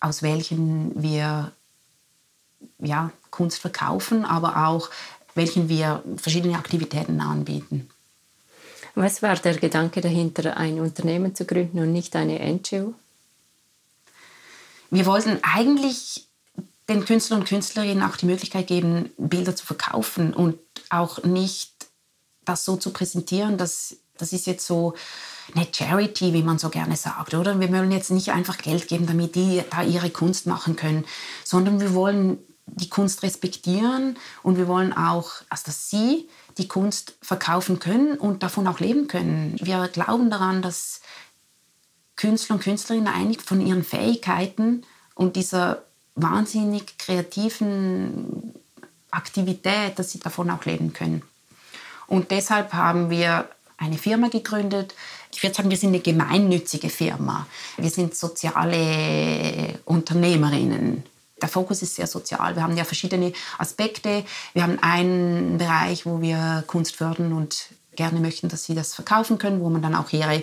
aus 0.00 0.22
welchen 0.22 1.02
wir 1.02 1.52
ja, 2.78 3.10
Kunst 3.30 3.60
verkaufen, 3.60 4.24
aber 4.24 4.66
auch 4.68 4.90
welchen 5.34 5.68
wir 5.68 6.02
verschiedene 6.16 6.56
Aktivitäten 6.56 7.20
anbieten. 7.20 7.88
Was 8.94 9.22
war 9.22 9.36
der 9.36 9.56
Gedanke 9.56 10.00
dahinter, 10.00 10.56
ein 10.56 10.80
Unternehmen 10.80 11.34
zu 11.34 11.44
gründen 11.44 11.80
und 11.80 11.92
nicht 11.92 12.16
eine 12.16 12.38
NGO? 12.40 12.94
Wir 14.90 15.04
wollten 15.04 15.38
eigentlich 15.42 16.26
den 16.88 17.04
Künstlern 17.04 17.40
und 17.40 17.48
Künstlerinnen 17.48 18.02
auch 18.02 18.16
die 18.16 18.26
Möglichkeit 18.26 18.66
geben, 18.68 19.10
Bilder 19.18 19.54
zu 19.54 19.66
verkaufen 19.66 20.32
und 20.32 20.58
auch 20.88 21.22
nicht 21.24 21.74
das 22.44 22.64
so 22.64 22.76
zu 22.76 22.90
präsentieren, 22.90 23.58
dass 23.58 23.96
das 24.16 24.32
ist 24.32 24.46
jetzt 24.46 24.66
so 24.66 24.94
eine 25.54 25.66
Charity, 25.70 26.32
wie 26.32 26.42
man 26.42 26.58
so 26.58 26.70
gerne 26.70 26.96
sagt, 26.96 27.34
oder? 27.34 27.60
Wir 27.60 27.70
wollen 27.70 27.92
jetzt 27.92 28.10
nicht 28.10 28.30
einfach 28.30 28.58
Geld 28.58 28.88
geben, 28.88 29.06
damit 29.06 29.34
die 29.34 29.62
da 29.70 29.82
ihre 29.82 30.10
Kunst 30.10 30.46
machen 30.46 30.74
können, 30.74 31.04
sondern 31.44 31.80
wir 31.80 31.92
wollen 31.92 32.38
die 32.66 32.88
Kunst 32.88 33.22
respektieren 33.22 34.18
und 34.42 34.56
wir 34.56 34.68
wollen 34.68 34.92
auch, 34.92 35.30
also 35.48 35.64
dass 35.66 35.88
sie 35.88 36.28
die 36.58 36.68
Kunst 36.68 37.14
verkaufen 37.22 37.78
können 37.78 38.18
und 38.18 38.42
davon 38.42 38.66
auch 38.66 38.80
leben 38.80 39.08
können. 39.08 39.56
Wir 39.60 39.88
glauben 39.88 40.30
daran, 40.30 40.62
dass 40.62 41.00
Künstler 42.16 42.56
und 42.56 42.62
Künstlerinnen 42.62 43.12
eigentlich 43.12 43.42
von 43.42 43.64
ihren 43.64 43.84
Fähigkeiten 43.84 44.84
und 45.14 45.36
dieser 45.36 45.82
wahnsinnig 46.14 46.98
kreativen 46.98 48.54
Aktivität, 49.10 49.98
dass 49.98 50.12
sie 50.12 50.20
davon 50.20 50.50
auch 50.50 50.64
leben 50.64 50.92
können. 50.92 51.22
Und 52.06 52.30
deshalb 52.30 52.72
haben 52.72 53.10
wir 53.10 53.48
eine 53.76 53.98
Firma 53.98 54.28
gegründet. 54.28 54.94
Ich 55.32 55.42
würde 55.42 55.54
sagen, 55.54 55.70
wir 55.70 55.76
sind 55.76 55.90
eine 55.90 56.00
gemeinnützige 56.00 56.88
Firma. 56.88 57.46
Wir 57.76 57.90
sind 57.90 58.14
soziale 58.14 59.78
Unternehmerinnen. 59.84 61.04
Der 61.42 61.48
Fokus 61.48 61.82
ist 61.82 61.94
sehr 61.94 62.06
sozial. 62.06 62.56
Wir 62.56 62.62
haben 62.62 62.76
ja 62.76 62.84
verschiedene 62.84 63.32
Aspekte. 63.58 64.24
Wir 64.54 64.62
haben 64.62 64.78
einen 64.80 65.58
Bereich, 65.58 66.06
wo 66.06 66.20
wir 66.22 66.64
Kunst 66.66 66.96
fördern 66.96 67.32
und 67.32 67.66
gerne 67.94 68.20
möchten, 68.20 68.48
dass 68.48 68.64
sie 68.64 68.74
das 68.74 68.94
verkaufen 68.94 69.38
können, 69.38 69.60
wo 69.60 69.68
man 69.68 69.82
dann 69.82 69.94
auch 69.94 70.12
ihre 70.12 70.42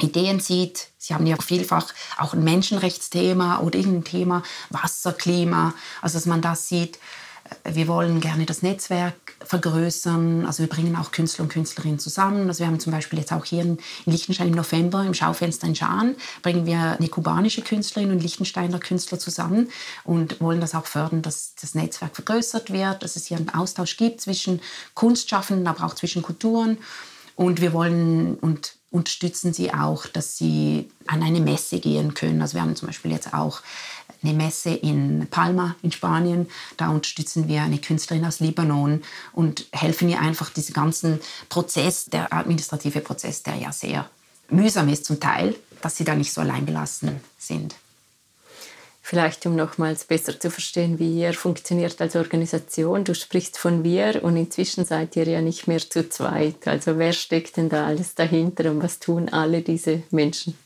Ideen 0.00 0.40
sieht. 0.40 0.88
Sie 0.98 1.14
haben 1.14 1.26
ja 1.26 1.36
vielfach 1.36 1.92
auch 2.18 2.34
ein 2.34 2.44
Menschenrechtsthema 2.44 3.60
oder 3.60 3.78
irgendein 3.78 4.04
Thema, 4.04 4.42
Wasser, 4.70 5.12
Klima, 5.12 5.74
also 6.02 6.18
dass 6.18 6.26
man 6.26 6.42
das 6.42 6.68
sieht. 6.68 6.98
Wir 7.64 7.88
wollen 7.88 8.20
gerne 8.20 8.46
das 8.46 8.62
Netzwerk 8.62 9.14
vergrößern. 9.44 10.46
Also 10.46 10.62
wir 10.62 10.68
bringen 10.68 10.96
auch 10.96 11.12
Künstler 11.12 11.44
und 11.44 11.48
Künstlerinnen 11.50 11.98
zusammen. 11.98 12.48
Also 12.48 12.60
wir 12.60 12.66
haben 12.66 12.80
zum 12.80 12.92
Beispiel 12.92 13.18
jetzt 13.18 13.32
auch 13.32 13.44
hier 13.44 13.62
in 13.62 13.78
Liechtenstein 14.04 14.48
im 14.48 14.54
November 14.54 15.04
im 15.04 15.14
Schaufenster 15.14 15.66
in 15.66 15.74
Schaan 15.74 16.16
bringen 16.42 16.66
wir 16.66 16.96
eine 16.98 17.08
kubanische 17.08 17.62
Künstlerin 17.62 18.10
und 18.10 18.22
Liechtensteiner 18.22 18.78
Künstler 18.78 19.18
zusammen 19.18 19.68
und 20.04 20.40
wollen 20.40 20.60
das 20.60 20.74
auch 20.74 20.86
fördern, 20.86 21.22
dass 21.22 21.54
das 21.60 21.74
Netzwerk 21.74 22.14
vergrößert 22.14 22.72
wird, 22.72 23.02
dass 23.02 23.16
es 23.16 23.26
hier 23.26 23.36
einen 23.36 23.50
Austausch 23.50 23.96
gibt 23.96 24.20
zwischen 24.20 24.60
Kunstschaffenden, 24.94 25.66
aber 25.66 25.84
auch 25.84 25.94
zwischen 25.94 26.22
Kulturen. 26.22 26.78
Und 27.34 27.60
wir 27.60 27.72
wollen 27.72 28.36
und 28.36 28.75
unterstützen 28.96 29.52
sie 29.52 29.72
auch, 29.72 30.06
dass 30.06 30.38
sie 30.38 30.88
an 31.06 31.22
eine 31.22 31.40
Messe 31.40 31.78
gehen 31.80 32.14
können. 32.14 32.40
Also 32.40 32.54
wir 32.54 32.62
haben 32.62 32.74
zum 32.74 32.88
Beispiel 32.88 33.12
jetzt 33.12 33.34
auch 33.34 33.60
eine 34.22 34.32
Messe 34.32 34.70
in 34.70 35.26
Palma 35.30 35.76
in 35.82 35.92
Spanien. 35.92 36.48
Da 36.78 36.88
unterstützen 36.88 37.46
wir 37.46 37.62
eine 37.62 37.78
Künstlerin 37.78 38.24
aus 38.24 38.40
Libanon 38.40 39.02
und 39.32 39.66
helfen 39.72 40.08
ihr 40.08 40.20
einfach 40.20 40.50
diesen 40.50 40.72
ganzen 40.72 41.20
Prozess, 41.50 42.06
der 42.06 42.32
administrative 42.32 43.00
Prozess, 43.00 43.42
der 43.42 43.56
ja 43.56 43.70
sehr 43.70 44.08
mühsam 44.48 44.88
ist 44.88 45.04
zum 45.04 45.20
Teil, 45.20 45.54
dass 45.82 45.96
sie 45.96 46.04
da 46.04 46.14
nicht 46.14 46.32
so 46.32 46.40
alleingelassen 46.40 47.20
sind. 47.38 47.74
Vielleicht, 49.08 49.46
um 49.46 49.54
nochmals 49.54 50.02
besser 50.02 50.40
zu 50.40 50.50
verstehen, 50.50 50.98
wie 50.98 51.20
ihr 51.20 51.32
funktioniert 51.32 52.00
als 52.00 52.16
Organisation. 52.16 53.04
Du 53.04 53.14
sprichst 53.14 53.56
von 53.56 53.84
wir 53.84 54.24
und 54.24 54.36
inzwischen 54.36 54.84
seid 54.84 55.14
ihr 55.14 55.28
ja 55.28 55.40
nicht 55.40 55.68
mehr 55.68 55.78
zu 55.78 56.08
zweit. 56.08 56.66
Also 56.66 56.98
wer 56.98 57.12
steckt 57.12 57.56
denn 57.56 57.68
da 57.68 57.86
alles 57.86 58.16
dahinter 58.16 58.68
und 58.68 58.82
was 58.82 58.98
tun 58.98 59.28
alle 59.28 59.62
diese 59.62 60.02
Menschen? 60.10 60.58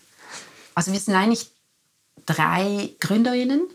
Also 0.75 0.91
wir 0.91 1.01
sind 1.01 1.17
eigentlich 1.17 1.51
drei 2.25 2.89
Gründerinnen. 2.99 3.69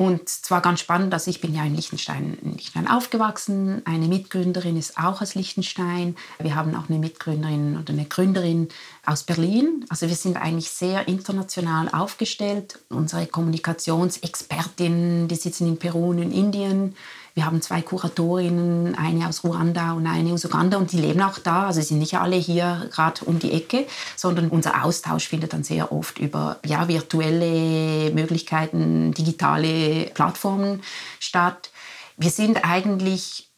Und 0.00 0.28
zwar 0.28 0.62
ganz 0.62 0.78
spannend, 0.78 1.12
also 1.12 1.28
ich 1.28 1.40
bin 1.40 1.52
ja 1.52 1.64
in 1.64 1.74
Liechtenstein, 1.74 2.38
in 2.40 2.52
Liechtenstein 2.52 2.86
aufgewachsen. 2.86 3.82
Eine 3.84 4.06
Mitgründerin 4.06 4.76
ist 4.76 4.96
auch 4.96 5.20
aus 5.20 5.34
Liechtenstein. 5.34 6.14
Wir 6.38 6.54
haben 6.54 6.76
auch 6.76 6.88
eine 6.88 7.00
Mitgründerin 7.00 7.76
oder 7.76 7.92
eine 7.92 8.04
Gründerin 8.04 8.68
aus 9.08 9.22
Berlin. 9.22 9.86
Also 9.88 10.08
wir 10.08 10.14
sind 10.14 10.36
eigentlich 10.36 10.68
sehr 10.68 11.08
international 11.08 11.88
aufgestellt. 11.88 12.78
Unsere 12.90 13.26
Kommunikationsexpertinnen, 13.26 15.28
die 15.28 15.34
sitzen 15.34 15.66
in 15.66 15.78
Peru 15.78 16.10
und 16.10 16.18
in 16.18 16.30
Indien. 16.30 16.94
Wir 17.34 17.46
haben 17.46 17.62
zwei 17.62 17.82
Kuratorinnen, 17.82 18.96
eine 18.96 19.28
aus 19.28 19.44
Ruanda 19.44 19.92
und 19.92 20.06
eine 20.06 20.32
aus 20.32 20.44
Uganda 20.44 20.76
und 20.76 20.92
die 20.92 20.98
leben 20.98 21.22
auch 21.22 21.38
da. 21.38 21.68
Also 21.68 21.80
sind 21.80 22.00
nicht 22.00 22.18
alle 22.18 22.36
hier 22.36 22.88
gerade 22.92 23.24
um 23.24 23.38
die 23.38 23.52
Ecke, 23.52 23.86
sondern 24.16 24.48
unser 24.48 24.84
Austausch 24.84 25.28
findet 25.28 25.52
dann 25.52 25.64
sehr 25.64 25.90
oft 25.90 26.18
über 26.18 26.58
ja, 26.66 26.88
virtuelle 26.88 28.10
Möglichkeiten, 28.10 29.14
digitale 29.14 30.10
Plattformen 30.12 30.82
statt. 31.18 31.70
Wir 32.16 32.30
sind 32.30 32.64
eigentlich 32.64 33.48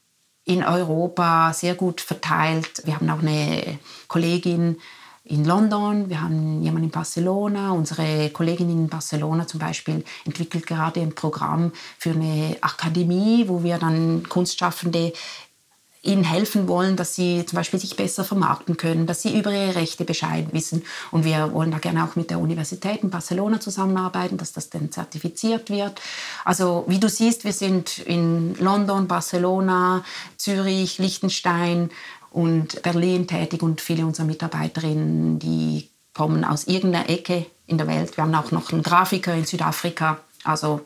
in 0.44 0.62
Europa 0.62 1.52
sehr 1.54 1.74
gut 1.74 2.00
verteilt. 2.00 2.82
Wir 2.84 2.96
haben 2.96 3.10
auch 3.10 3.20
eine 3.20 3.78
Kollegin, 4.08 4.76
in 5.30 5.44
London, 5.44 6.08
wir 6.10 6.20
haben 6.20 6.60
jemanden 6.62 6.88
in 6.88 6.90
Barcelona. 6.90 7.70
Unsere 7.70 8.30
Kollegin 8.30 8.68
in 8.68 8.88
Barcelona 8.88 9.46
zum 9.46 9.60
Beispiel 9.60 10.04
entwickelt 10.24 10.66
gerade 10.66 11.00
ein 11.00 11.14
Programm 11.14 11.72
für 11.98 12.10
eine 12.10 12.56
Akademie, 12.60 13.44
wo 13.46 13.62
wir 13.62 13.78
dann 13.78 14.24
Kunstschaffende 14.28 15.12
ihnen 16.02 16.24
helfen 16.24 16.66
wollen, 16.66 16.96
dass 16.96 17.14
sie 17.14 17.44
zum 17.44 17.58
Beispiel 17.58 17.78
sich 17.78 17.94
besser 17.94 18.24
vermarkten 18.24 18.76
können, 18.76 19.06
dass 19.06 19.22
sie 19.22 19.38
über 19.38 19.52
ihre 19.52 19.76
Rechte 19.76 20.04
Bescheid 20.04 20.46
wissen. 20.52 20.82
Und 21.10 21.24
wir 21.24 21.52
wollen 21.52 21.70
da 21.70 21.78
gerne 21.78 22.04
auch 22.04 22.16
mit 22.16 22.30
der 22.30 22.38
Universität 22.38 23.02
in 23.02 23.10
Barcelona 23.10 23.60
zusammenarbeiten, 23.60 24.38
dass 24.38 24.52
das 24.52 24.70
dann 24.70 24.90
zertifiziert 24.90 25.68
wird. 25.68 26.00
Also 26.44 26.84
wie 26.88 26.98
du 26.98 27.08
siehst, 27.08 27.44
wir 27.44 27.52
sind 27.52 27.98
in 27.98 28.54
London, 28.54 29.08
Barcelona, 29.08 30.02
Zürich, 30.38 30.98
Liechtenstein, 30.98 31.90
und 32.30 32.82
Berlin 32.82 33.26
tätig 33.26 33.62
und 33.62 33.80
viele 33.80 34.06
unserer 34.06 34.26
Mitarbeiterinnen, 34.26 35.38
die 35.38 35.88
kommen 36.14 36.44
aus 36.44 36.64
irgendeiner 36.64 37.08
Ecke 37.08 37.46
in 37.66 37.78
der 37.78 37.86
Welt. 37.86 38.16
Wir 38.16 38.24
haben 38.24 38.34
auch 38.34 38.50
noch 38.50 38.72
einen 38.72 38.82
Grafiker 38.82 39.34
in 39.34 39.44
Südafrika. 39.44 40.18
Also 40.44 40.80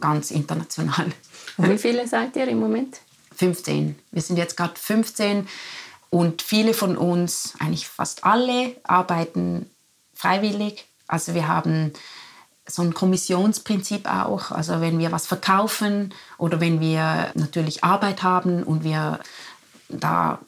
ganz 0.00 0.30
international. 0.30 1.12
Und 1.56 1.70
wie 1.70 1.78
viele 1.78 2.06
seid 2.06 2.36
ihr 2.36 2.48
im 2.48 2.60
Moment? 2.60 3.00
15. 3.36 3.98
Wir 4.10 4.22
sind 4.22 4.36
jetzt 4.36 4.56
gerade 4.56 4.74
15 4.76 5.48
und 6.10 6.42
viele 6.42 6.74
von 6.74 6.96
uns, 6.96 7.54
eigentlich 7.58 7.88
fast 7.88 8.24
alle, 8.24 8.76
arbeiten 8.84 9.70
freiwillig. 10.14 10.84
Also 11.06 11.34
wir 11.34 11.48
haben 11.48 11.92
so 12.66 12.82
ein 12.82 12.94
Kommissionsprinzip 12.94 14.06
auch. 14.06 14.50
Also 14.50 14.80
wenn 14.80 14.98
wir 14.98 15.10
was 15.12 15.26
verkaufen 15.26 16.12
oder 16.38 16.60
wenn 16.60 16.80
wir 16.80 17.30
natürlich 17.34 17.82
Arbeit 17.82 18.22
haben 18.22 18.62
und 18.62 18.84
wir 18.84 19.20
da 19.88 20.38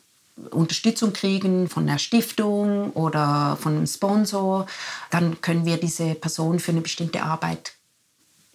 Unterstützung 0.50 1.12
kriegen 1.12 1.68
von 1.68 1.86
der 1.86 1.98
Stiftung 1.98 2.90
oder 2.92 3.56
von 3.60 3.76
einem 3.76 3.86
Sponsor, 3.86 4.66
dann 5.10 5.40
können 5.40 5.64
wir 5.64 5.76
diese 5.76 6.14
Person 6.14 6.58
für 6.58 6.72
eine 6.72 6.80
bestimmte 6.80 7.22
Arbeit 7.22 7.74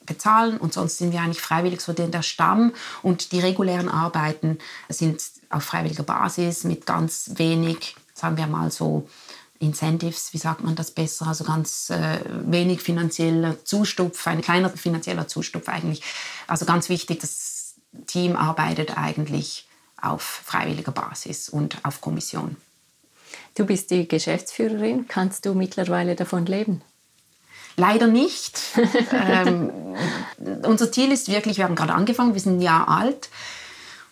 bezahlen. 0.06 0.58
Und 0.58 0.74
sonst 0.74 0.98
sind 0.98 1.14
wir 1.14 1.22
eigentlich 1.22 1.42
freiwillig 1.42 1.80
so 1.80 1.94
der 1.94 2.22
Stamm. 2.22 2.74
Und 3.02 3.32
die 3.32 3.40
regulären 3.40 3.88
Arbeiten 3.88 4.58
sind 4.90 5.22
auf 5.50 5.64
freiwilliger 5.64 6.04
Basis 6.04 6.66
mit 6.66 6.86
ganz 6.86 7.32
wenig, 7.36 7.96
sagen 8.14 8.36
wir 8.36 8.48
mal 8.48 8.72
so, 8.72 9.08
Incentives, 9.62 10.34
wie 10.34 10.38
sagt 10.38 10.64
man 10.64 10.76
das 10.76 10.92
besser, 10.92 11.28
also 11.28 11.44
ganz 11.44 11.90
äh, 11.90 12.20
wenig 12.46 12.82
finanzieller 12.82 13.64
Zustupf, 13.66 14.26
ein 14.26 14.42
kleiner 14.42 14.70
finanzieller 14.70 15.28
Zustupf 15.28 15.68
eigentlich. 15.68 16.02
Also 16.48 16.66
ganz 16.66 16.88
wichtig, 16.88 17.20
das 17.20 17.76
Team 18.08 18.38
arbeitet 18.38 18.98
eigentlich 18.98 19.68
auf 20.02 20.22
freiwilliger 20.22 20.92
Basis 20.92 21.50
und 21.50 21.78
auf 21.84 22.02
Kommission. 22.02 22.58
Du 23.56 23.66
bist 23.66 23.92
die 23.92 24.08
Geschäftsführerin. 24.08 25.08
Kannst 25.08 25.46
du 25.46 25.54
mittlerweile 25.54 26.16
davon 26.16 26.46
leben? 26.46 26.82
Leider 27.76 28.08
nicht. 28.08 28.60
ähm, 29.12 29.72
unser 30.64 30.92
Ziel 30.92 31.12
ist 31.12 31.30
wirklich, 31.30 31.58
wir 31.58 31.66
haben 31.66 31.76
gerade 31.76 31.94
angefangen, 31.94 32.34
wir 32.34 32.42
sind 32.42 32.58
ein 32.58 32.62
Jahr 32.62 32.88
alt. 32.88 33.30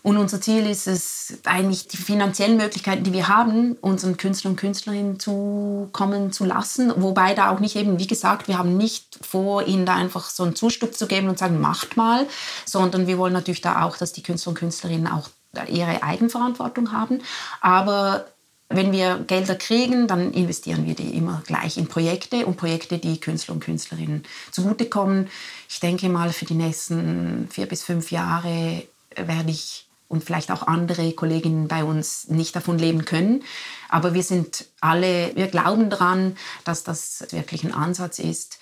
Und 0.04 0.16
unser 0.16 0.40
Ziel 0.40 0.66
ist 0.66 0.88
es, 0.88 1.40
eigentlich 1.44 1.90
die 1.90 1.98
finanziellen 1.98 2.56
Möglichkeiten, 2.56 3.04
die 3.04 3.12
wir 3.12 3.28
haben, 3.28 3.74
unseren 3.82 4.16
Künstlern 4.16 4.54
und 4.54 4.60
Künstlerinnen 4.60 5.20
zukommen 5.20 6.32
zu 6.32 6.46
lassen. 6.46 6.94
Wobei 6.96 7.34
da 7.34 7.52
auch 7.52 7.60
nicht 7.60 7.76
eben, 7.76 8.00
wie 8.00 8.08
gesagt, 8.08 8.48
wir 8.48 8.58
haben 8.58 8.78
nicht 8.78 9.20
vor, 9.22 9.68
ihnen 9.68 9.86
da 9.86 9.96
einfach 9.96 10.30
so 10.30 10.44
einen 10.44 10.56
Zustup 10.56 10.96
zu 10.96 11.08
geben 11.08 11.28
und 11.28 11.38
sagen, 11.38 11.60
macht 11.60 11.98
mal, 11.98 12.26
sondern 12.64 13.06
wir 13.06 13.18
wollen 13.18 13.34
natürlich 13.34 13.60
da 13.60 13.84
auch, 13.84 13.98
dass 13.98 14.14
die 14.14 14.24
Künstler 14.24 14.52
und 14.52 14.60
Künstlerinnen 14.60 15.08
auch 15.08 15.30
ihre 15.68 16.04
Eigenverantwortung 16.04 16.92
haben. 16.92 17.22
Aber 17.62 18.26
wenn 18.70 18.92
wir 18.92 19.20
Gelder 19.20 19.56
kriegen, 19.56 20.08
dann 20.08 20.34
investieren 20.34 20.86
wir 20.86 20.94
die 20.94 21.16
immer 21.16 21.42
gleich 21.46 21.78
in 21.78 21.88
Projekte 21.88 22.46
und 22.46 22.58
Projekte, 22.58 22.98
die 22.98 23.20
Künstler 23.20 23.54
und 23.54 23.64
Künstlerinnen 23.64 24.24
zugutekommen. 24.52 25.30
Ich 25.70 25.80
denke 25.80 26.10
mal, 26.10 26.34
für 26.34 26.46
die 26.46 26.54
nächsten 26.54 27.48
vier 27.50 27.66
bis 27.66 27.84
fünf 27.84 28.12
Jahre 28.12 28.84
werde 29.16 29.52
ich 29.52 29.88
und 30.10 30.24
vielleicht 30.24 30.52
auch 30.52 30.64
andere 30.64 31.12
Kolleginnen 31.14 31.68
bei 31.68 31.84
uns 31.84 32.28
nicht 32.30 32.56
davon 32.56 32.78
leben 32.78 33.06
können. 33.06 33.44
Aber 33.90 34.14
wir 34.14 34.24
sind 34.24 34.66
alle, 34.80 35.32
wir 35.36 35.48
glauben 35.48 35.90
daran, 35.90 36.38
dass 36.64 36.84
das 36.84 37.28
wirklich 37.32 37.64
ein 37.64 37.74
Ansatz 37.74 38.20
ist, 38.20 38.60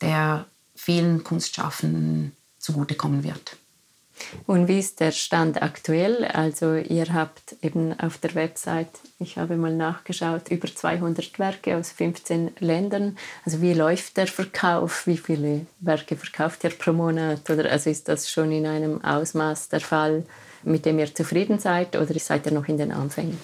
der 0.00 0.46
vielen 0.76 1.24
Kunstschaffenden 1.24 2.36
zugutekommen 2.58 3.24
wird. 3.24 3.56
Und 4.46 4.68
wie 4.68 4.78
ist 4.78 5.00
der 5.00 5.12
Stand 5.12 5.62
aktuell? 5.62 6.24
Also 6.24 6.74
ihr 6.74 7.12
habt 7.12 7.56
eben 7.62 7.98
auf 7.98 8.18
der 8.18 8.34
Website, 8.34 8.90
ich 9.18 9.36
habe 9.38 9.56
mal 9.56 9.74
nachgeschaut, 9.74 10.50
über 10.50 10.74
200 10.74 11.38
Werke 11.38 11.76
aus 11.76 11.92
15 11.92 12.52
Ländern. 12.58 13.16
Also 13.44 13.60
wie 13.62 13.74
läuft 13.74 14.16
der 14.16 14.26
Verkauf? 14.26 15.06
Wie 15.06 15.18
viele 15.18 15.66
Werke 15.80 16.16
verkauft 16.16 16.64
ihr 16.64 16.70
pro 16.70 16.92
Monat? 16.92 17.48
Oder 17.50 17.70
also 17.70 17.90
ist 17.90 18.08
das 18.08 18.30
schon 18.30 18.52
in 18.52 18.66
einem 18.66 19.04
Ausmaß 19.04 19.68
der 19.68 19.80
Fall, 19.80 20.24
mit 20.62 20.86
dem 20.86 20.98
ihr 20.98 21.14
zufrieden 21.14 21.58
seid 21.58 21.96
oder 21.96 22.18
seid 22.18 22.46
ihr 22.46 22.52
noch 22.52 22.68
in 22.68 22.78
den 22.78 22.92
Anfängen? 22.92 23.38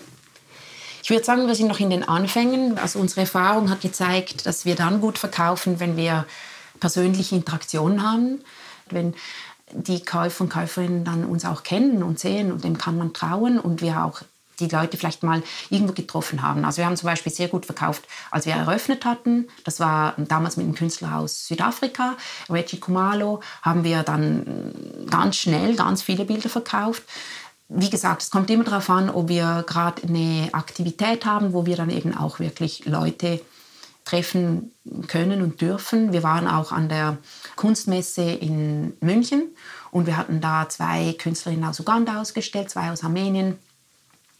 Ich 1.02 1.10
würde 1.10 1.24
sagen, 1.24 1.46
wir 1.46 1.54
sind 1.54 1.68
noch 1.68 1.78
in 1.78 1.90
den 1.90 2.02
Anfängen. 2.02 2.78
Also 2.78 2.98
unsere 2.98 3.20
Erfahrung 3.20 3.70
hat 3.70 3.80
gezeigt, 3.80 4.44
dass 4.44 4.64
wir 4.64 4.74
dann 4.74 5.00
gut 5.00 5.18
verkaufen, 5.18 5.78
wenn 5.78 5.96
wir 5.96 6.26
persönliche 6.80 7.36
Interaktion 7.36 8.02
haben. 8.02 8.40
Wenn 8.90 9.14
die 9.72 10.04
Käufer 10.04 10.44
und 10.44 10.50
Käuferinnen 10.50 11.04
dann 11.04 11.24
uns 11.24 11.44
auch 11.44 11.62
kennen 11.62 12.02
und 12.02 12.18
sehen 12.18 12.52
und 12.52 12.64
dem 12.64 12.78
kann 12.78 12.96
man 12.98 13.12
trauen 13.12 13.58
und 13.58 13.80
wir 13.80 14.04
auch 14.04 14.22
die 14.60 14.68
Leute 14.68 14.96
vielleicht 14.96 15.22
mal 15.22 15.42
irgendwo 15.70 15.92
getroffen 15.92 16.42
haben. 16.42 16.64
Also 16.64 16.78
wir 16.78 16.86
haben 16.86 16.96
zum 16.96 17.08
Beispiel 17.08 17.32
sehr 17.32 17.48
gut 17.48 17.66
verkauft, 17.66 18.04
als 18.30 18.46
wir 18.46 18.54
eröffnet 18.54 19.04
hatten. 19.04 19.48
Das 19.64 19.80
war 19.80 20.14
damals 20.16 20.56
mit 20.56 20.66
dem 20.66 20.74
Künstler 20.74 21.18
aus 21.18 21.46
Südafrika, 21.46 22.16
Reggie 22.48 22.80
Kumalo, 22.80 23.40
haben 23.62 23.84
wir 23.84 24.02
dann 24.02 25.06
ganz 25.10 25.36
schnell 25.36 25.76
ganz 25.76 26.02
viele 26.02 26.24
Bilder 26.24 26.48
verkauft. 26.48 27.02
Wie 27.68 27.90
gesagt, 27.90 28.22
es 28.22 28.30
kommt 28.30 28.48
immer 28.50 28.64
darauf 28.64 28.88
an, 28.88 29.10
ob 29.10 29.28
wir 29.28 29.64
gerade 29.66 30.02
eine 30.04 30.48
Aktivität 30.52 31.26
haben, 31.26 31.52
wo 31.52 31.66
wir 31.66 31.76
dann 31.76 31.90
eben 31.90 32.16
auch 32.16 32.38
wirklich 32.38 32.86
Leute 32.86 33.40
treffen 34.06 34.72
können 35.08 35.42
und 35.42 35.60
dürfen. 35.60 36.12
Wir 36.12 36.22
waren 36.22 36.48
auch 36.48 36.72
an 36.72 36.88
der 36.88 37.18
Kunstmesse 37.56 38.22
in 38.22 38.94
München 39.00 39.50
und 39.90 40.06
wir 40.06 40.16
hatten 40.16 40.40
da 40.40 40.68
zwei 40.68 41.14
Künstlerinnen 41.18 41.64
aus 41.64 41.80
Uganda 41.80 42.20
ausgestellt, 42.20 42.70
zwei 42.70 42.90
aus 42.90 43.04
Armenien 43.04 43.58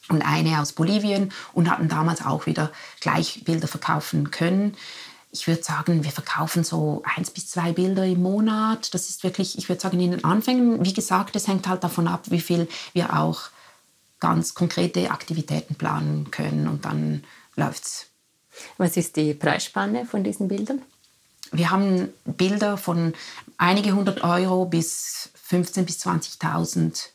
und 0.09 0.23
eine 0.23 0.61
aus 0.61 0.73
Bolivien 0.73 1.33
und 1.53 1.69
hatten 1.69 1.89
damals 1.89 2.25
auch 2.25 2.47
wieder 2.47 2.71
gleich 3.01 3.43
Bilder 3.45 3.67
verkaufen 3.67 4.31
können. 4.31 4.77
Ich 5.33 5.49
würde 5.49 5.65
sagen, 5.65 6.05
wir 6.05 6.13
verkaufen 6.13 6.63
so 6.63 7.03
eins 7.17 7.31
bis 7.31 7.51
zwei 7.51 7.73
Bilder 7.73 8.07
im 8.07 8.23
Monat. 8.23 8.95
Das 8.95 9.11
ist 9.11 9.25
wirklich, 9.25 9.59
ich 9.59 9.69
würde 9.69 9.83
sagen, 9.83 10.01
in 10.01 10.13
den 10.13 10.25
Anfängen. 10.25 10.85
Wie 10.85 10.95
gesagt, 10.95 11.35
es 11.35 11.49
hängt 11.49 11.67
halt 11.67 11.83
davon 11.83 12.07
ab, 12.07 12.31
wie 12.31 12.41
viel 12.41 12.69
wir 12.93 13.19
auch 13.19 13.51
ganz 14.21 14.55
konkrete 14.55 15.11
Aktivitäten 15.11 15.75
planen 15.75 16.31
können 16.31 16.69
und 16.69 16.85
dann 16.85 17.25
läuft 17.57 17.85
es. 17.85 18.07
Was 18.79 18.97
ist 18.97 19.17
die 19.17 19.35
Preisspanne 19.35 20.07
von 20.07 20.25
diesen 20.25 20.49
Bildern? 20.49 20.83
Wir 21.53 21.71
haben 21.71 22.09
Bilder 22.25 22.77
von 22.77 23.15
einige 23.57 23.93
hundert 23.93 24.25
Euro 24.25 24.65
bis 24.65 25.31
15.000 25.49 25.83
bis 25.85 26.07
20.000 26.07 27.07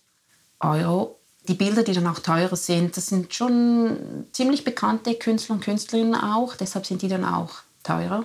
Euro. 0.59 1.19
Die 1.47 1.53
Bilder, 1.55 1.83
die 1.83 1.93
dann 1.93 2.07
auch 2.07 2.19
teurer 2.19 2.55
sind, 2.55 2.95
das 2.95 3.07
sind 3.07 3.33
schon 3.33 4.25
ziemlich 4.31 4.63
bekannte 4.63 5.15
Künstler 5.15 5.55
und 5.55 5.63
Künstlerinnen 5.63 6.15
auch, 6.15 6.55
deshalb 6.55 6.85
sind 6.85 7.01
die 7.01 7.07
dann 7.07 7.25
auch 7.25 7.55
teurer. 7.83 8.23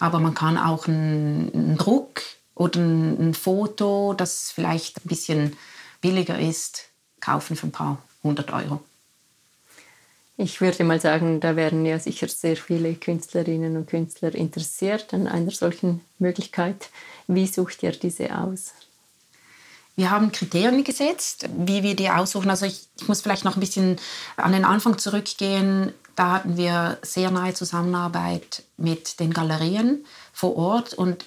Aber 0.00 0.18
man 0.18 0.34
kann 0.34 0.58
auch 0.58 0.86
einen, 0.86 1.50
einen 1.54 1.78
Druck 1.78 2.22
oder 2.54 2.80
ein, 2.80 3.28
ein, 3.28 3.34
Foto, 3.34 4.12
das 4.14 4.50
vielleicht 4.50 4.98
ein 4.98 5.08
bisschen 5.08 5.56
billiger 6.00 6.38
ist, 6.38 6.88
kaufen 7.20 7.56
für 7.56 7.68
ein 7.68 7.72
paar 7.72 8.02
hundert 8.22 8.52
Euro. 8.52 8.80
Ich 10.38 10.60
würde 10.60 10.84
mal 10.84 11.00
sagen, 11.00 11.40
da 11.40 11.56
wären 11.56 11.86
ja 11.86 11.98
sicher 11.98 12.28
sehr 12.28 12.56
viele 12.56 12.94
Künstlerinnen 12.94 13.76
und 13.76 13.86
Künstler 13.86 14.34
interessiert 14.34 15.14
an 15.14 15.26
einer 15.26 15.50
solchen 15.50 16.02
Möglichkeit. 16.18 16.90
Wie 17.26 17.46
sucht 17.46 17.82
ihr 17.82 17.92
diese 17.92 18.36
aus? 18.36 18.74
Wir 19.96 20.10
haben 20.10 20.30
Kriterien 20.30 20.84
gesetzt, 20.84 21.48
wie 21.56 21.82
wir 21.82 21.96
die 21.96 22.10
aussuchen. 22.10 22.50
Also 22.50 22.66
ich, 22.66 22.86
ich, 23.00 23.08
muss 23.08 23.22
vielleicht 23.22 23.46
noch 23.46 23.56
ein 23.56 23.60
bisschen 23.60 23.96
an 24.36 24.52
den 24.52 24.66
Anfang 24.66 24.98
zurückgehen. 24.98 25.94
Da 26.16 26.32
hatten 26.32 26.58
wir 26.58 26.98
sehr 27.00 27.30
nahe 27.30 27.54
Zusammenarbeit 27.54 28.62
mit 28.76 29.20
den 29.20 29.32
Galerien 29.32 30.04
vor 30.34 30.54
Ort 30.56 30.92
und 30.92 31.24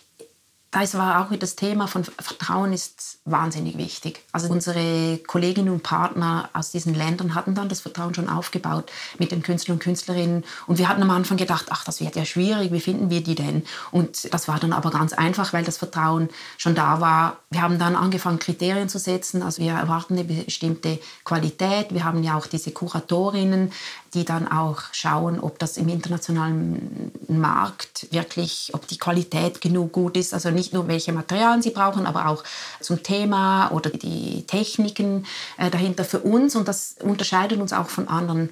das 0.71 0.93
war 0.95 1.21
auch 1.21 1.35
das 1.35 1.55
Thema 1.55 1.87
von 1.87 2.03
Vertrauen 2.03 2.73
ist 2.73 3.19
wahnsinnig 3.25 3.77
wichtig. 3.77 4.23
Also 4.31 4.49
unsere 4.49 5.17
Kolleginnen 5.25 5.73
und 5.73 5.81
Partner 5.81 6.49
aus 6.53 6.71
diesen 6.71 6.93
Ländern 6.93 7.33
hatten 7.33 7.55
dann 7.55 7.69
das 7.69 7.81
Vertrauen 7.81 8.13
schon 8.13 8.29
aufgebaut 8.29 8.91
mit 9.17 9.31
den 9.31 9.41
Künstlern 9.41 9.77
und 9.77 9.83
Künstlerinnen. 9.83 10.43
Und 10.67 10.77
wir 10.77 10.87
hatten 10.87 11.01
am 11.01 11.09
Anfang 11.09 11.37
gedacht, 11.37 11.67
ach, 11.69 11.85
das 11.85 12.01
wird 12.01 12.15
ja 12.15 12.23
schwierig, 12.23 12.71
wie 12.71 12.79
finden 12.81 13.09
wir 13.09 13.23
die 13.23 13.33
denn? 13.33 13.63
Und 13.89 14.31
das 14.31 14.47
war 14.47 14.59
dann 14.59 14.73
aber 14.73 14.91
ganz 14.91 15.13
einfach, 15.13 15.53
weil 15.53 15.63
das 15.63 15.77
Vertrauen 15.77 16.29
schon 16.57 16.75
da 16.75 17.01
war. 17.01 17.37
Wir 17.49 17.63
haben 17.63 17.79
dann 17.79 17.95
angefangen, 17.95 18.37
Kriterien 18.37 18.89
zu 18.89 18.99
setzen. 18.99 19.41
Also 19.41 19.63
wir 19.63 19.71
erwarten 19.71 20.13
eine 20.13 20.23
bestimmte 20.23 20.99
Qualität. 21.23 21.93
Wir 21.95 22.03
haben 22.03 22.21
ja 22.21 22.37
auch 22.37 22.45
diese 22.45 22.71
Kuratorinnen, 22.71 23.71
die 24.13 24.25
dann 24.25 24.47
auch 24.51 24.81
schauen, 24.91 25.39
ob 25.39 25.59
das 25.59 25.77
im 25.77 25.87
internationalen 25.89 27.11
Markt 27.27 28.07
wirklich, 28.11 28.71
ob 28.73 28.87
die 28.87 28.97
Qualität 28.97 29.61
genug 29.61 29.91
gut 29.91 30.17
ist. 30.17 30.33
Also 30.33 30.49
nicht 30.51 30.73
nur 30.73 30.87
welche 30.87 31.13
Materialien 31.13 31.61
sie 31.61 31.71
brauchen, 31.71 32.05
aber 32.05 32.27
auch 32.27 32.43
zum 32.79 33.03
Thema 33.03 33.69
oder 33.71 33.89
die 33.89 34.45
Techniken 34.47 35.25
äh, 35.57 35.69
dahinter 35.69 36.03
für 36.05 36.19
uns. 36.19 36.55
Und 36.55 36.67
das 36.67 36.95
unterscheidet 37.01 37.59
uns 37.59 37.73
auch 37.73 37.89
von 37.89 38.07
anderen 38.07 38.49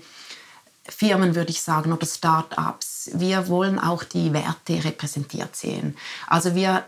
Firmen, 0.90 1.36
würde 1.36 1.52
ich 1.52 1.62
sagen, 1.62 1.92
oder 1.92 2.06
Start-ups. 2.06 3.12
Wir 3.14 3.48
wollen 3.48 3.80
auch 3.80 4.04
die 4.04 4.34
Werte 4.34 4.84
repräsentiert 4.84 5.56
sehen. 5.56 5.98
Also 6.28 6.56
wir 6.56 6.86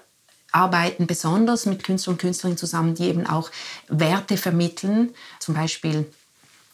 arbeiten 0.51 1.07
besonders 1.07 1.65
mit 1.65 1.83
Künstlern 1.83 2.15
und 2.15 2.21
Künstlerinnen 2.21 2.57
zusammen, 2.57 2.95
die 2.95 3.07
eben 3.07 3.27
auch 3.27 3.51
Werte 3.87 4.37
vermitteln, 4.37 5.13
zum 5.39 5.55
Beispiel 5.55 6.11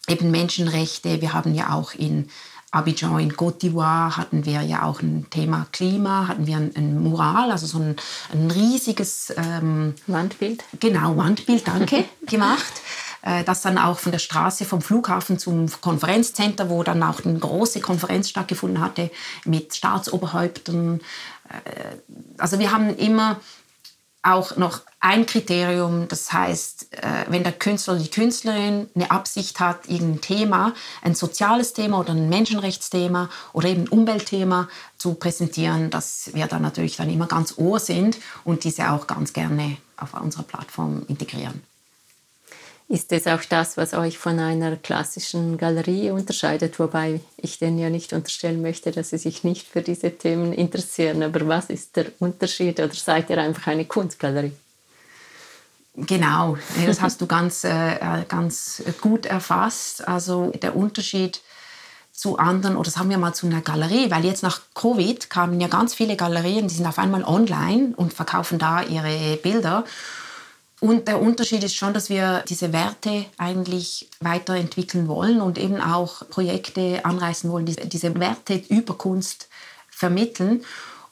eben 0.07 0.31
Menschenrechte. 0.31 1.21
Wir 1.21 1.33
haben 1.33 1.53
ja 1.53 1.73
auch 1.73 1.93
in 1.93 2.29
Abidjan 2.75 3.19
in 3.19 3.31
Côte 3.31 3.59
d'Ivoire 3.59 4.17
hatten 4.17 4.45
wir 4.45 4.61
ja 4.61 4.83
auch 4.83 5.01
ein 5.01 5.27
Thema 5.29 5.65
Klima, 5.71 6.27
hatten 6.27 6.45
wir 6.45 6.57
ein, 6.57 6.71
ein 6.75 7.01
Mural, 7.01 7.51
also 7.51 7.65
so 7.67 7.79
ein, 7.79 7.95
ein 8.33 8.51
riesiges 8.51 9.33
ähm, 9.37 9.95
Wandbild. 10.07 10.63
Genau, 10.81 11.15
Wandbild, 11.15 11.65
danke, 11.65 12.03
gemacht. 12.27 12.81
Äh, 13.21 13.45
das 13.45 13.61
dann 13.61 13.77
auch 13.77 13.97
von 13.97 14.11
der 14.11 14.19
Straße 14.19 14.65
vom 14.65 14.81
Flughafen 14.81 15.39
zum 15.39 15.67
Konferenzcenter, 15.79 16.69
wo 16.69 16.83
dann 16.83 17.01
auch 17.01 17.23
eine 17.23 17.39
große 17.39 17.79
Konferenz 17.79 18.29
stattgefunden 18.29 18.81
hatte 18.81 19.09
mit 19.45 19.73
Staatsoberhäuptern. 19.73 20.99
Äh, 21.49 21.97
also 22.37 22.59
wir 22.59 22.71
haben 22.71 22.95
immer 22.97 23.39
auch 24.25 24.57
noch 24.57 24.81
ein 24.99 25.25
Kriterium, 25.25 26.07
das 26.07 26.33
heißt, 26.33 26.93
äh, 26.93 27.25
wenn 27.27 27.43
der 27.43 27.51
Künstler 27.51 27.93
oder 27.93 28.03
die 28.03 28.09
Künstlerin 28.09 28.89
eine 28.95 29.11
Absicht 29.11 29.59
hat, 29.59 29.88
irgendein 29.88 30.21
Thema, 30.21 30.73
ein 31.03 31.13
soziales 31.13 31.73
Thema 31.73 31.99
oder 31.99 32.13
ein 32.13 32.27
Menschenrechtsthema 32.27 33.29
oder 33.53 33.69
eben 33.69 33.83
ein 33.83 33.89
Umweltthema 33.89 34.67
zu 34.97 35.13
präsentieren, 35.13 35.91
dass 35.91 36.31
wir 36.33 36.47
dann 36.47 36.63
natürlich 36.63 36.97
dann 36.97 37.09
immer 37.09 37.27
ganz 37.27 37.53
ohr 37.57 37.79
sind 37.79 38.17
und 38.43 38.63
diese 38.63 38.89
auch 38.91 39.05
ganz 39.05 39.33
gerne 39.33 39.77
auf 39.97 40.13
unserer 40.19 40.43
Plattform 40.43 41.03
integrieren. 41.07 41.61
Ist 42.87 43.11
das 43.11 43.25
auch 43.25 43.43
das, 43.49 43.77
was 43.77 43.95
euch 43.95 44.19
von 44.19 44.39
einer 44.39 44.75
klassischen 44.75 45.57
Galerie 45.57 46.11
unterscheidet? 46.11 46.77
Wobei 46.77 47.19
ich 47.37 47.57
denen 47.57 47.79
ja 47.79 47.89
nicht 47.89 48.13
unterstellen 48.13 48.61
möchte, 48.61 48.91
dass 48.91 49.09
sie 49.09 49.17
sich 49.17 49.43
nicht 49.43 49.67
für 49.67 49.81
diese 49.81 50.11
Themen 50.11 50.53
interessieren. 50.53 51.23
Aber 51.23 51.47
was 51.47 51.71
ist 51.71 51.95
der 51.95 52.05
Unterschied? 52.19 52.79
Oder 52.79 52.93
seid 52.93 53.31
ihr 53.31 53.39
einfach 53.39 53.67
eine 53.67 53.85
Kunstgalerie? 53.85 54.53
Genau, 55.95 56.57
das 56.85 57.01
hast 57.01 57.21
du 57.21 57.25
ganz, 57.25 57.63
äh, 57.63 58.25
ganz 58.27 58.83
gut 59.01 59.25
erfasst. 59.25 60.07
Also 60.07 60.51
der 60.51 60.75
Unterschied 60.75 61.41
zu 62.11 62.37
anderen, 62.37 62.77
oder 62.77 62.91
sagen 62.91 63.09
wir 63.09 63.17
mal 63.17 63.33
zu 63.33 63.47
einer 63.47 63.61
Galerie, 63.61 64.11
weil 64.11 64.25
jetzt 64.25 64.43
nach 64.43 64.61
Covid 64.73 65.29
kamen 65.29 65.59
ja 65.59 65.67
ganz 65.67 65.93
viele 65.93 66.15
Galerien, 66.15 66.67
die 66.67 66.75
sind 66.75 66.85
auf 66.85 66.99
einmal 66.99 67.23
online 67.23 67.93
und 67.95 68.13
verkaufen 68.13 68.59
da 68.59 68.83
ihre 68.83 69.37
Bilder. 69.37 69.85
Und 70.81 71.07
der 71.07 71.21
Unterschied 71.21 71.63
ist 71.63 71.75
schon, 71.75 71.93
dass 71.93 72.09
wir 72.09 72.43
diese 72.49 72.73
Werte 72.73 73.25
eigentlich 73.38 74.09
weiterentwickeln 74.19 75.07
wollen 75.07 75.41
und 75.41 75.57
eben 75.57 75.79
auch 75.79 76.27
Projekte 76.29 77.03
anreißen 77.03 77.49
wollen, 77.49 77.65
die 77.65 77.75
diese 77.75 78.13
Werte 78.19 78.61
über 78.69 78.97
Kunst 78.97 79.47
vermitteln. 79.89 80.65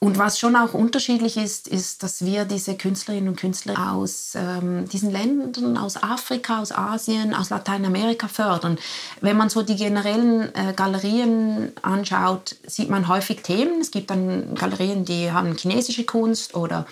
Und 0.04 0.18
was 0.18 0.38
schon 0.38 0.58
auch 0.58 0.74
unterschiedlich 0.74 1.38
ist, 1.38 1.70
ist, 1.70 2.04
dass 2.04 2.26
wir 2.26 2.44
diese 2.44 2.76
Künstlerinnen 2.76 3.30
und 3.30 3.40
Künstler 3.40 3.94
aus 3.94 4.34
ähm, 4.36 4.86
diesen 4.90 5.10
Ländern, 5.10 5.78
aus 5.78 5.96
Afrika, 5.96 6.60
aus 6.60 6.74
Asien, 6.74 7.34
aus 7.34 7.50
Lateinamerika 7.50 8.28
fördern. 8.28 8.78
Wenn 9.22 9.38
man 9.38 9.48
so 9.48 9.62
die 9.62 9.78
generellen 9.78 10.54
äh, 10.56 10.74
Galerien 10.76 11.72
anschaut, 11.84 12.58
sieht 12.68 12.90
man 12.90 13.08
häufig 13.08 13.44
Themen. 13.44 13.80
Es 13.80 13.92
gibt 13.92 14.10
dann 14.10 14.56
Galerien, 14.56 15.06
die 15.06 15.32
haben 15.32 15.56
chinesische 15.56 16.04
Kunst 16.04 16.54
oder 16.54 16.86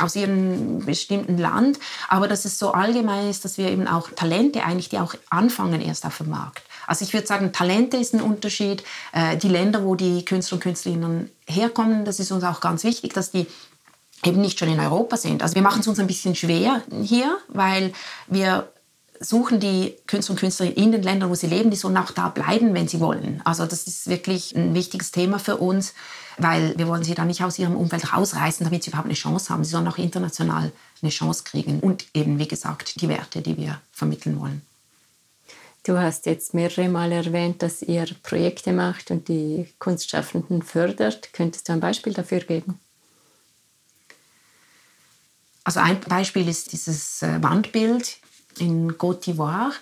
aus 0.00 0.16
ihrem 0.16 0.86
bestimmten 0.86 1.36
Land, 1.36 1.78
aber 2.08 2.26
dass 2.26 2.46
es 2.46 2.58
so 2.58 2.72
allgemein 2.72 3.28
ist, 3.28 3.44
dass 3.44 3.58
wir 3.58 3.70
eben 3.70 3.86
auch 3.86 4.08
Talente 4.16 4.64
eigentlich, 4.64 4.88
die 4.88 4.98
auch 4.98 5.14
anfangen 5.28 5.82
erst 5.82 6.06
auf 6.06 6.16
dem 6.16 6.30
Markt. 6.30 6.62
Also 6.90 7.04
ich 7.04 7.14
würde 7.14 7.28
sagen, 7.28 7.52
Talente 7.52 7.98
ist 7.98 8.14
ein 8.14 8.20
Unterschied. 8.20 8.82
Äh, 9.12 9.36
die 9.36 9.48
Länder, 9.48 9.84
wo 9.84 9.94
die 9.94 10.24
Künstler 10.24 10.56
und 10.56 10.62
Künstlerinnen 10.62 11.30
herkommen, 11.46 12.04
das 12.04 12.18
ist 12.18 12.32
uns 12.32 12.42
auch 12.42 12.60
ganz 12.60 12.82
wichtig, 12.82 13.14
dass 13.14 13.30
die 13.30 13.46
eben 14.24 14.40
nicht 14.40 14.58
schon 14.58 14.68
in 14.68 14.80
Europa 14.80 15.16
sind. 15.16 15.40
Also 15.40 15.54
wir 15.54 15.62
machen 15.62 15.82
es 15.82 15.86
uns 15.86 16.00
ein 16.00 16.08
bisschen 16.08 16.34
schwer 16.34 16.82
hier, 17.00 17.38
weil 17.46 17.92
wir 18.26 18.72
suchen 19.20 19.60
die 19.60 19.94
Künstler 20.08 20.32
und 20.32 20.40
Künstlerinnen 20.40 20.76
in 20.76 20.90
den 20.90 21.04
Ländern, 21.04 21.30
wo 21.30 21.36
sie 21.36 21.46
leben, 21.46 21.70
die 21.70 21.76
sollen 21.76 21.96
auch 21.96 22.10
da 22.10 22.28
bleiben, 22.28 22.74
wenn 22.74 22.88
sie 22.88 22.98
wollen. 22.98 23.40
Also 23.44 23.66
das 23.66 23.86
ist 23.86 24.08
wirklich 24.08 24.56
ein 24.56 24.74
wichtiges 24.74 25.12
Thema 25.12 25.38
für 25.38 25.58
uns, 25.58 25.94
weil 26.38 26.76
wir 26.76 26.88
wollen 26.88 27.04
sie 27.04 27.14
da 27.14 27.24
nicht 27.24 27.44
aus 27.44 27.60
ihrem 27.60 27.76
Umfeld 27.76 28.12
rausreißen, 28.12 28.64
damit 28.64 28.82
sie 28.82 28.90
überhaupt 28.90 29.06
eine 29.06 29.14
Chance 29.14 29.54
haben. 29.54 29.62
Sie 29.62 29.70
sollen 29.70 29.86
auch 29.86 29.98
international 29.98 30.72
eine 31.02 31.10
Chance 31.12 31.44
kriegen 31.44 31.78
und 31.78 32.06
eben, 32.14 32.40
wie 32.40 32.48
gesagt, 32.48 33.00
die 33.00 33.08
Werte, 33.08 33.42
die 33.42 33.56
wir 33.56 33.80
vermitteln 33.92 34.40
wollen. 34.40 34.62
Du 35.82 35.98
hast 35.98 36.26
jetzt 36.26 36.52
mehrere 36.52 36.88
Mal 36.88 37.10
erwähnt, 37.10 37.62
dass 37.62 37.80
ihr 37.80 38.06
Projekte 38.22 38.72
macht 38.72 39.10
und 39.10 39.28
die 39.28 39.66
Kunstschaffenden 39.78 40.62
fördert. 40.62 41.32
Könntest 41.32 41.68
du 41.68 41.72
ein 41.72 41.80
Beispiel 41.80 42.12
dafür 42.12 42.40
geben? 42.40 42.78
Also 45.64 45.80
ein 45.80 46.00
Beispiel 46.00 46.48
ist 46.48 46.72
dieses 46.72 47.22
äh, 47.22 47.42
Wandbild 47.42 48.18
in 48.58 48.92
Côte 48.98 49.22
d'Ivoire. 49.24 49.72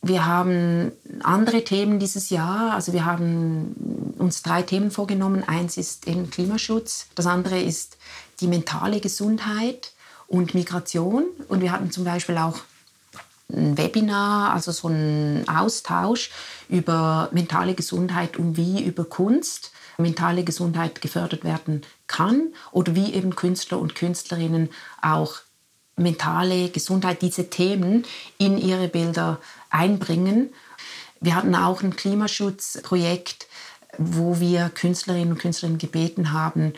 Wir 0.00 0.26
haben 0.26 0.92
andere 1.22 1.62
Themen 1.62 1.98
dieses 1.98 2.30
Jahr. 2.30 2.72
Also 2.72 2.92
wir 2.92 3.04
haben 3.04 4.14
uns 4.18 4.42
drei 4.42 4.62
Themen 4.62 4.90
vorgenommen. 4.90 5.44
Eins 5.44 5.76
ist 5.76 6.08
eben 6.08 6.30
Klimaschutz, 6.30 7.06
das 7.14 7.26
andere 7.26 7.60
ist 7.60 7.98
die 8.40 8.48
mentale 8.48 9.00
Gesundheit 9.00 9.92
und 10.26 10.54
Migration. 10.54 11.24
Und 11.48 11.60
wir 11.60 11.70
hatten 11.70 11.90
zum 11.90 12.04
Beispiel 12.04 12.38
auch 12.38 12.60
ein 13.52 13.78
Webinar, 13.78 14.52
also 14.52 14.72
so 14.72 14.88
ein 14.88 15.44
Austausch 15.48 16.30
über 16.68 17.28
mentale 17.32 17.74
Gesundheit 17.74 18.36
und 18.36 18.56
wie 18.56 18.82
über 18.82 19.04
Kunst 19.04 19.72
mentale 19.98 20.44
Gesundheit 20.44 21.00
gefördert 21.00 21.44
werden 21.44 21.82
kann 22.06 22.52
oder 22.72 22.94
wie 22.94 23.12
eben 23.12 23.36
Künstler 23.36 23.78
und 23.78 23.94
Künstlerinnen 23.94 24.70
auch 25.00 25.36
mentale 25.96 26.70
Gesundheit, 26.70 27.22
diese 27.22 27.50
Themen 27.50 28.04
in 28.38 28.58
ihre 28.58 28.88
Bilder 28.88 29.38
einbringen. 29.70 30.52
Wir 31.20 31.34
hatten 31.34 31.54
auch 31.54 31.82
ein 31.82 31.94
Klimaschutzprojekt, 31.94 33.46
wo 33.98 34.40
wir 34.40 34.70
Künstlerinnen 34.70 35.32
und 35.32 35.38
Künstlerinnen 35.38 35.78
gebeten 35.78 36.32
haben, 36.32 36.72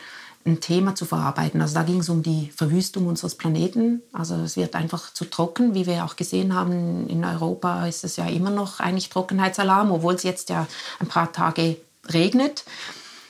ein 0.45 0.61
Thema 0.61 0.93
zu 0.93 1.05
verarbeiten. 1.05 1.59
Also 1.61 1.73
da 1.73 1.83
ging 1.83 1.99
es 1.99 2.09
um 2.09 2.21
die 2.21 2.51
Verwüstung 2.55 3.07
unseres 3.07 3.35
Planeten. 3.35 4.03
Also 4.13 4.35
es 4.35 4.55
wird 4.55 4.75
einfach 4.75 5.11
zu 5.11 5.25
trocken, 5.25 5.73
wie 5.73 5.87
wir 5.87 6.05
auch 6.05 6.15
gesehen 6.15 6.53
haben. 6.53 7.07
In 7.09 7.25
Europa 7.25 7.87
ist 7.87 8.03
es 8.03 8.15
ja 8.15 8.27
immer 8.27 8.51
noch 8.51 8.79
eigentlich 8.79 9.09
Trockenheitsalarm, 9.09 9.91
obwohl 9.91 10.13
es 10.13 10.23
jetzt 10.23 10.49
ja 10.49 10.67
ein 10.99 11.07
paar 11.07 11.33
Tage 11.33 11.77
regnet. 12.13 12.63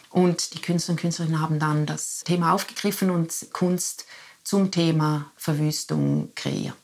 Und 0.10 0.54
die 0.54 0.62
Künstler 0.62 0.93
und 0.93 0.99
Künstlerinnen 0.99 1.41
haben 1.41 1.60
dann 1.60 1.86
das 1.86 2.23
Thema 2.25 2.54
aufgegriffen 2.54 3.10
und 3.10 3.34
Kunst 3.54 4.06
zum 4.43 4.71
Thema 4.71 5.32
Verwüstung 5.38 6.30
kreiert. 6.36 6.75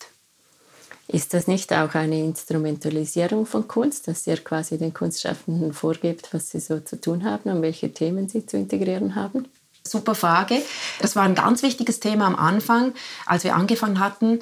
Ist 1.08 1.34
das 1.34 1.46
nicht 1.46 1.74
auch 1.74 1.94
eine 1.94 2.20
Instrumentalisierung 2.20 3.46
von 3.46 3.67
Kunst, 3.67 4.08
dass 4.08 4.26
ihr 4.28 4.38
quasi 4.38 4.78
den 4.78 4.94
Kunstschaffenden 4.94 5.74
vorgebt, 5.74 6.34
was 6.34 6.52
sie 6.52 6.62
so 6.62 6.80
zu 6.80 7.02
tun 7.02 7.26
haben 7.26 7.50
und 7.50 7.62
welche 7.62 7.94
Themen 7.94 8.30
sie 8.30 8.46
zu 8.46 8.56
integrieren 8.56 9.15
haben? 9.15 9.46
Super 9.91 10.15
Frage. 10.15 10.62
Das 10.99 11.15
war 11.15 11.23
ein 11.23 11.36
ganz 11.36 11.63
wichtiges 11.63 11.99
Thema 11.99 12.25
am 12.25 12.36
Anfang, 12.36 12.93
als 13.25 13.43
wir 13.43 13.56
angefangen 13.56 13.99
hatten. 13.99 14.39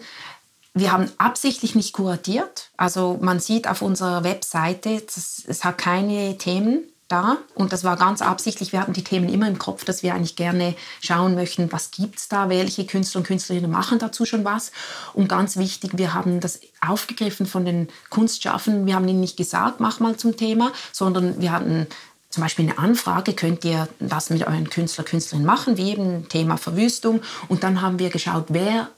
Wir 0.76 0.92
haben 0.92 1.12
absichtlich 1.18 1.74
nicht 1.76 1.94
kuratiert. 1.94 2.70
Also 2.78 3.18
man 3.22 3.40
sieht 3.40 3.68
auf 3.68 3.82
unserer 3.82 4.24
Webseite, 4.24 5.02
es 5.04 5.64
hat 5.64 5.78
keine 5.80 6.38
Themen 6.38 6.84
da 7.10 7.38
und 7.56 7.74
das 7.74 7.84
war 7.84 7.98
ganz 7.98 8.22
absichtlich. 8.22 8.72
Wir 8.72 8.80
hatten 8.80 8.94
die 8.94 9.04
Themen 9.04 9.30
immer 9.30 9.48
im 9.48 9.58
Kopf, 9.58 9.84
dass 9.84 10.04
wir 10.04 10.14
eigentlich 10.14 10.36
gerne 10.36 10.76
schauen 11.02 11.34
möchten, 11.34 11.72
was 11.72 11.90
gibt 11.90 12.20
es 12.20 12.28
da, 12.28 12.50
welche 12.50 12.86
Künstler 12.86 13.20
und 13.20 13.28
Künstlerinnen 13.28 13.72
machen 13.72 13.98
dazu 13.98 14.26
schon 14.26 14.46
was. 14.46 14.72
Und 15.14 15.28
ganz 15.28 15.58
wichtig, 15.58 15.94
wir 15.96 16.14
haben 16.14 16.40
das 16.40 16.62
aufgegriffen 16.88 17.48
von 17.48 17.66
den 17.66 17.88
Kunstschaffenden. 18.12 18.86
Wir 18.86 18.96
haben 18.96 19.08
ihnen 19.08 19.22
nicht 19.22 19.38
gesagt, 19.38 19.80
mach 19.80 20.00
mal 20.00 20.18
zum 20.18 20.38
Thema, 20.38 20.72
sondern 20.92 21.42
wir 21.42 21.52
hatten 21.52 21.88
zum 22.30 22.44
Beispiel 22.44 22.70
eine 22.70 22.78
Anfrage, 22.78 23.34
könnt 23.34 23.66
ihr 23.66 23.88
das 24.00 24.30
mit 24.30 24.46
euren 24.46 24.70
Künstler, 24.70 25.04
Künstlerinnen 25.04 25.46
machen, 25.46 25.78
wie 25.78 25.90
eben 25.92 26.30
Thema 26.30 26.58
Verwüstung. 26.58 27.22
Und 27.48 27.64
dann 27.64 27.82
haben 27.82 27.98
wir 27.98 28.10
geschaut, 28.10 28.46
wer 28.50 28.90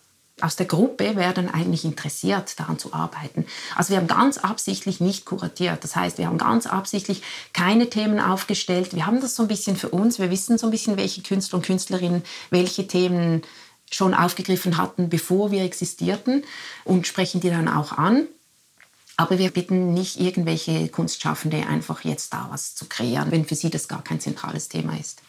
aus 0.42 0.56
der 0.56 0.66
Gruppe 0.66 1.16
wäre 1.16 1.34
dann 1.34 1.50
eigentlich 1.50 1.86
interessiert, 1.86 2.60
daran 2.60 2.80
zu 2.80 2.94
arbeiten. 2.94 3.46
Also 3.76 3.92
wir 3.92 3.98
haben 3.98 4.08
ganz 4.08 4.38
absichtlich 4.38 5.00
nicht 5.00 5.26
kuratiert. 5.26 5.84
Das 5.84 5.96
heißt, 5.96 6.18
wir 6.18 6.28
haben 6.28 6.38
ganz 6.38 6.66
absichtlich 6.66 7.22
keine 7.54 7.90
Themen 7.90 8.20
aufgestellt. 8.20 8.96
Wir 8.96 9.06
haben 9.06 9.22
das 9.22 9.36
so 9.36 9.44
ein 9.44 9.48
bisschen 9.48 9.76
für 9.76 9.90
uns. 9.90 10.20
Wir 10.20 10.32
wissen 10.32 10.58
so 10.58 10.68
ein 10.68 10.72
bisschen, 10.72 10.98
welche 10.98 11.22
Künstler 11.22 11.58
und 11.58 11.66
Künstlerinnen 11.66 12.24
welche 12.50 12.88
Themen 12.88 13.44
schon 13.92 14.14
aufgegriffen 14.14 14.78
hatten, 14.78 15.10
bevor 15.10 15.52
wir 15.52 15.64
existierten 15.64 16.44
und 16.86 17.08
sprechen 17.08 17.42
die 17.42 17.50
dann 17.50 17.68
auch 17.68 17.92
an. 17.92 18.28
Aber 19.22 19.38
wir 19.38 19.52
bitten 19.52 19.94
nicht 19.94 20.20
irgendwelche 20.20 20.88
Kunstschaffende 20.88 21.68
einfach 21.68 22.04
jetzt 22.04 22.34
da 22.34 22.48
was 22.50 22.74
zu 22.74 22.86
kreieren, 22.86 23.30
wenn 23.30 23.46
für 23.46 23.54
sie 23.54 23.70
das 23.70 23.88
gar 23.88 24.04
kein 24.04 24.20
zentrales 24.20 24.68
Thema 24.68 25.00
ist. 25.00 25.22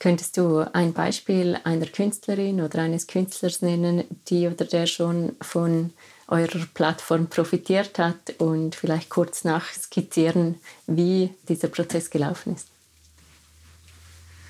Könntest 0.00 0.36
du 0.36 0.66
ein 0.74 0.92
Beispiel 0.92 1.56
einer 1.62 1.86
Künstlerin 1.86 2.60
oder 2.60 2.80
eines 2.80 3.06
Künstlers 3.06 3.62
nennen, 3.62 4.02
die 4.26 4.48
oder 4.48 4.64
der 4.64 4.86
schon 4.86 5.36
von 5.40 5.92
eurer 6.26 6.66
Plattform 6.74 7.28
profitiert 7.28 8.00
hat 8.00 8.34
und 8.38 8.74
vielleicht 8.74 9.10
kurz 9.10 9.44
nachskizzieren, 9.44 10.56
wie 10.88 11.30
dieser 11.48 11.68
Prozess 11.68 12.10
gelaufen 12.10 12.56
ist? 12.56 12.66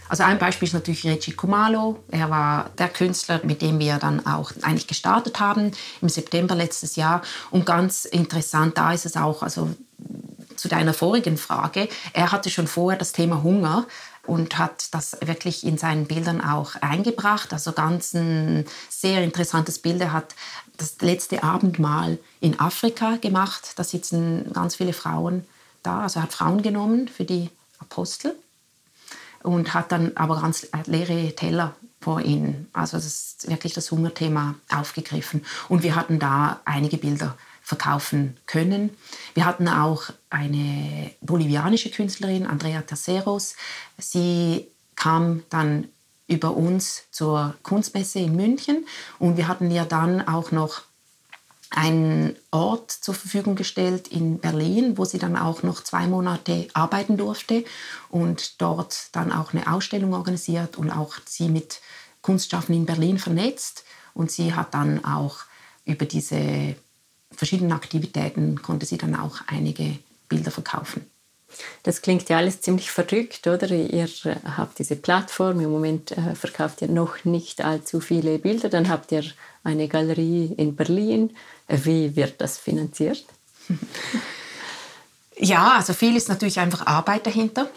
Also 0.09 0.22
ein 0.22 0.38
Beispiel 0.38 0.68
ist 0.68 0.74
natürlich 0.74 1.05
Reggie 1.05 1.32
Kumalo. 1.32 1.98
Er 2.11 2.30
war 2.30 2.70
der 2.78 2.88
Künstler, 2.88 3.40
mit 3.42 3.62
dem 3.62 3.78
wir 3.78 3.98
dann 3.98 4.26
auch 4.26 4.52
eigentlich 4.62 4.86
gestartet 4.86 5.40
haben 5.40 5.72
im 6.00 6.09
September 6.09 6.55
letztes 6.55 6.96
Jahr. 6.96 7.22
Und 7.50 7.66
ganz 7.66 8.05
interessant, 8.05 8.76
da 8.76 8.92
ist 8.92 9.07
es 9.07 9.16
auch, 9.16 9.42
also 9.42 9.70
zu 10.57 10.68
deiner 10.68 10.94
vorigen 10.94 11.36
Frage. 11.36 11.88
Er 12.12 12.32
hatte 12.32 12.50
schon 12.50 12.66
vorher 12.66 12.98
das 12.98 13.12
Thema 13.12 13.42
Hunger 13.42 13.86
und 14.26 14.59
hat 14.59 14.94
das 14.94 15.16
wirklich 15.22 15.64
in 15.64 15.78
seinen 15.78 16.07
Bildern 16.07 16.40
auch 16.40 16.76
eingebracht. 16.76 17.52
Also 17.52 17.72
ganz 17.72 18.14
ein 18.14 18.66
sehr 18.88 19.22
interessantes 19.22 19.78
Bild. 19.78 20.00
Er 20.00 20.12
hat 20.12 20.34
das 20.76 20.96
letzte 21.00 21.42
Abendmahl 21.42 22.18
in 22.40 22.59
Afrika 22.61 23.16
gemacht. 23.16 23.72
Da 23.76 23.84
sitzen 23.84 24.50
ganz 24.52 24.76
viele 24.76 24.92
Frauen 24.92 25.44
da. 25.82 26.00
Also 26.00 26.20
er 26.20 26.24
hat 26.24 26.32
Frauen 26.32 26.62
genommen 26.62 27.09
für 27.09 27.24
die 27.24 27.50
Apostel 27.78 28.34
und 29.45 29.74
hat 29.74 29.92
dann 29.92 30.12
aber 30.16 30.40
ganz 30.40 30.66
leere 30.86 31.34
Teller 31.36 31.76
vor 32.01 32.22
ihnen. 32.22 32.68
Also 32.72 32.97
das 32.97 33.07
ist 33.07 33.49
wirklich 33.49 33.74
das 33.74 33.90
Hungerthema 33.90 34.55
aufgegriffen. 34.70 35.45
Und 35.68 35.82
wir 35.82 35.95
hatten 35.95 36.18
da 36.18 36.61
einige 36.64 36.97
Bilder 36.97 37.36
verkaufen 37.62 38.36
können. 38.47 38.90
Wir 39.34 39.45
hatten 39.45 39.68
auch 39.68 40.05
eine 40.30 41.11
bolivianische 41.20 41.90
Künstlerin, 41.90 42.47
Andrea 42.47 42.82
Terceros. 42.82 43.55
Sie 43.99 44.66
kam 44.97 45.42
dann 45.51 45.88
über 46.26 46.57
uns 46.57 47.05
zur 47.11 47.55
Kunstmesse 47.62 48.20
in 48.20 48.36
München 48.36 48.86
und 49.18 49.36
wir 49.36 49.47
hatten 49.47 49.70
ihr 49.70 49.84
dann 49.84 50.26
auch 50.26 50.53
noch 50.53 50.82
einen 51.70 52.36
Ort 52.50 52.90
zur 52.90 53.14
Verfügung 53.14 53.56
gestellt 53.56 54.08
in 54.08 54.38
Berlin, 54.38 54.96
wo 54.96 55.04
sie 55.04 55.18
dann 55.18 55.36
auch 55.36 55.62
noch 55.62 55.82
zwei 55.82 56.06
Monate 56.06 56.68
arbeiten 56.72 57.16
durfte 57.16 57.64
und 58.10 58.60
dort 58.60 59.08
dann 59.12 59.32
auch 59.32 59.52
eine 59.52 59.72
Ausstellung 59.72 60.14
organisiert 60.14 60.76
und 60.76 60.90
auch 60.90 61.16
sie 61.24 61.48
mit 61.48 61.80
Kunstschaffenden 62.22 62.82
in 62.82 62.86
Berlin 62.86 63.18
vernetzt. 63.18 63.84
Und 64.14 64.30
sie 64.30 64.54
hat 64.54 64.74
dann 64.74 65.04
auch 65.04 65.38
über 65.84 66.06
diese 66.06 66.76
verschiedenen 67.32 67.72
Aktivitäten 67.72 68.62
konnte 68.62 68.86
sie 68.86 68.98
dann 68.98 69.16
auch 69.16 69.40
einige 69.46 69.98
Bilder 70.28 70.50
verkaufen. 70.50 71.04
Das 71.82 72.02
klingt 72.02 72.28
ja 72.28 72.38
alles 72.38 72.61
ziemlich 72.61 72.90
verrückt, 72.90 73.46
oder? 73.46 73.70
Ihr 73.70 74.09
habt 74.57 74.78
diese 74.78 74.96
Plattform, 74.96 75.61
im 75.61 75.70
Moment 75.70 76.12
äh, 76.12 76.34
verkauft 76.34 76.82
ihr 76.82 76.88
noch 76.88 77.24
nicht 77.24 77.64
allzu 77.64 78.00
viele 78.00 78.38
Bilder, 78.38 78.68
dann 78.68 78.88
habt 78.88 79.12
ihr 79.12 79.24
eine 79.62 79.88
Galerie 79.88 80.52
in 80.57 80.76
Berlin. 80.76 81.36
Wie 81.68 82.16
wird 82.16 82.40
das 82.40 82.59
finanziert? 82.59 83.24
Ja, 85.36 85.72
also 85.76 85.94
viel 85.94 86.16
ist 86.16 86.28
natürlich 86.28 86.61
einfach 86.61 86.86
Arbeit 86.86 87.26
dahinter. 87.26 87.68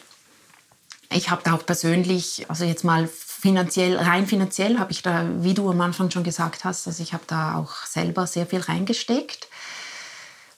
Ich 1.12 1.30
habe 1.30 1.42
da 1.44 1.56
auch 1.56 1.66
persönlich, 1.66 2.46
also 2.50 2.66
jetzt 2.66 2.84
mal 2.84 3.08
finanziell, 3.08 3.98
rein 3.98 4.28
finanziell 4.28 4.78
habe 4.78 4.92
ich 4.92 5.02
da, 5.02 5.26
wie 5.40 5.54
du 5.54 5.70
am 5.70 5.82
Anfang 5.82 6.12
schon 6.12 6.24
gesagt 6.24 6.66
hast, 6.66 6.88
also 6.88 7.02
ich 7.02 7.14
habe 7.14 7.24
da 7.28 7.56
auch 7.56 7.86
selber 7.86 8.28
sehr 8.28 8.46
viel 8.46 8.60
reingesteckt. 8.60 9.48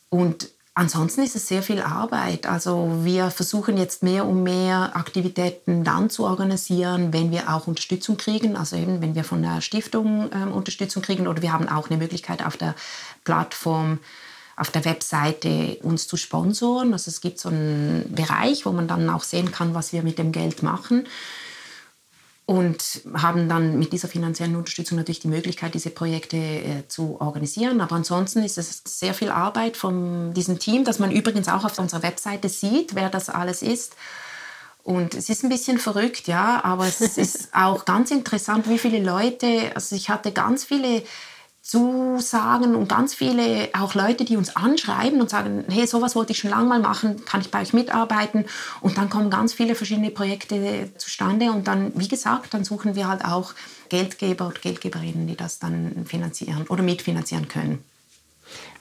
Und 0.09 0.49
Ansonsten 0.79 1.23
ist 1.23 1.35
es 1.35 1.45
sehr 1.45 1.61
viel 1.61 1.81
Arbeit. 1.81 2.45
Also 2.45 3.01
wir 3.03 3.31
versuchen 3.31 3.75
jetzt 3.75 4.01
mehr 4.01 4.25
und 4.25 4.43
mehr 4.43 4.95
Aktivitäten 4.95 5.83
dann 5.83 6.09
zu 6.09 6.23
organisieren, 6.23 7.11
wenn 7.11 7.31
wir 7.31 7.53
auch 7.53 7.67
Unterstützung 7.67 8.15
kriegen. 8.15 8.55
Also 8.55 8.77
eben, 8.77 9.01
wenn 9.01 9.13
wir 9.13 9.25
von 9.25 9.41
der 9.41 9.59
Stiftung 9.59 10.31
äh, 10.31 10.49
Unterstützung 10.49 11.03
kriegen 11.03 11.27
oder 11.27 11.41
wir 11.41 11.51
haben 11.51 11.67
auch 11.67 11.89
eine 11.89 11.97
Möglichkeit 11.99 12.45
auf 12.45 12.55
der 12.55 12.75
Plattform, 13.25 13.99
auf 14.55 14.71
der 14.71 14.85
Webseite 14.85 15.79
uns 15.83 16.07
zu 16.07 16.15
sponsoren. 16.15 16.93
Also 16.93 17.09
es 17.09 17.19
gibt 17.19 17.39
so 17.39 17.49
einen 17.49 18.13
Bereich, 18.15 18.65
wo 18.65 18.71
man 18.71 18.87
dann 18.87 19.09
auch 19.09 19.23
sehen 19.23 19.51
kann, 19.51 19.73
was 19.73 19.91
wir 19.91 20.01
mit 20.01 20.17
dem 20.17 20.31
Geld 20.31 20.63
machen 20.63 21.05
und 22.49 23.01
haben 23.13 23.47
dann 23.47 23.77
mit 23.77 23.93
dieser 23.93 24.07
finanziellen 24.07 24.55
Unterstützung 24.55 24.97
natürlich 24.97 25.19
die 25.19 25.27
Möglichkeit, 25.27 25.75
diese 25.75 25.91
Projekte 25.91 26.37
äh, 26.37 26.87
zu 26.87 27.21
organisieren. 27.21 27.79
Aber 27.79 27.95
ansonsten 27.95 28.41
ist 28.41 28.57
es 28.57 28.81
sehr 28.85 29.13
viel 29.13 29.29
Arbeit 29.29 29.77
von 29.77 30.33
diesem 30.33 30.57
Team, 30.57 30.83
das 30.83 30.97
man 30.97 31.11
übrigens 31.11 31.47
auch 31.47 31.63
auf 31.63 31.77
unserer 31.77 32.01
Webseite 32.01 32.49
sieht, 32.49 32.95
wer 32.95 33.11
das 33.11 33.29
alles 33.29 33.61
ist. 33.61 33.95
Und 34.81 35.13
es 35.13 35.29
ist 35.29 35.43
ein 35.43 35.49
bisschen 35.49 35.77
verrückt, 35.77 36.27
ja, 36.27 36.63
aber 36.63 36.87
es 36.87 37.01
ist 37.01 37.49
auch 37.53 37.85
ganz 37.85 38.09
interessant, 38.09 38.67
wie 38.67 38.79
viele 38.79 39.03
Leute, 39.03 39.71
also 39.75 39.95
ich 39.95 40.09
hatte 40.09 40.31
ganz 40.31 40.63
viele 40.63 41.03
Zusagen 41.69 42.73
und 42.73 42.89
ganz 42.89 43.13
viele 43.13 43.69
auch 43.79 43.93
Leute, 43.93 44.25
die 44.25 44.37
uns 44.37 44.55
anschreiben 44.55 45.21
und 45.21 45.29
sagen, 45.29 45.65
hey, 45.69 45.85
sowas 45.85 46.15
wollte 46.15 46.31
ich 46.31 46.39
schon 46.39 46.49
lange 46.49 46.67
mal 46.67 46.79
machen, 46.79 47.23
kann 47.25 47.41
ich 47.41 47.51
bei 47.51 47.61
euch 47.61 47.73
mitarbeiten? 47.73 48.45
Und 48.81 48.97
dann 48.97 49.11
kommen 49.11 49.29
ganz 49.29 49.53
viele 49.53 49.75
verschiedene 49.75 50.09
Projekte 50.09 50.89
zustande 50.97 51.51
und 51.51 51.67
dann, 51.67 51.91
wie 51.93 52.07
gesagt, 52.07 52.55
dann 52.55 52.63
suchen 52.63 52.95
wir 52.95 53.07
halt 53.07 53.23
auch 53.23 53.53
Geldgeber 53.89 54.47
und 54.47 54.63
Geldgeberinnen, 54.63 55.27
die 55.27 55.35
das 55.35 55.59
dann 55.59 56.07
finanzieren 56.07 56.65
oder 56.69 56.81
mitfinanzieren 56.81 57.47
können. 57.47 57.83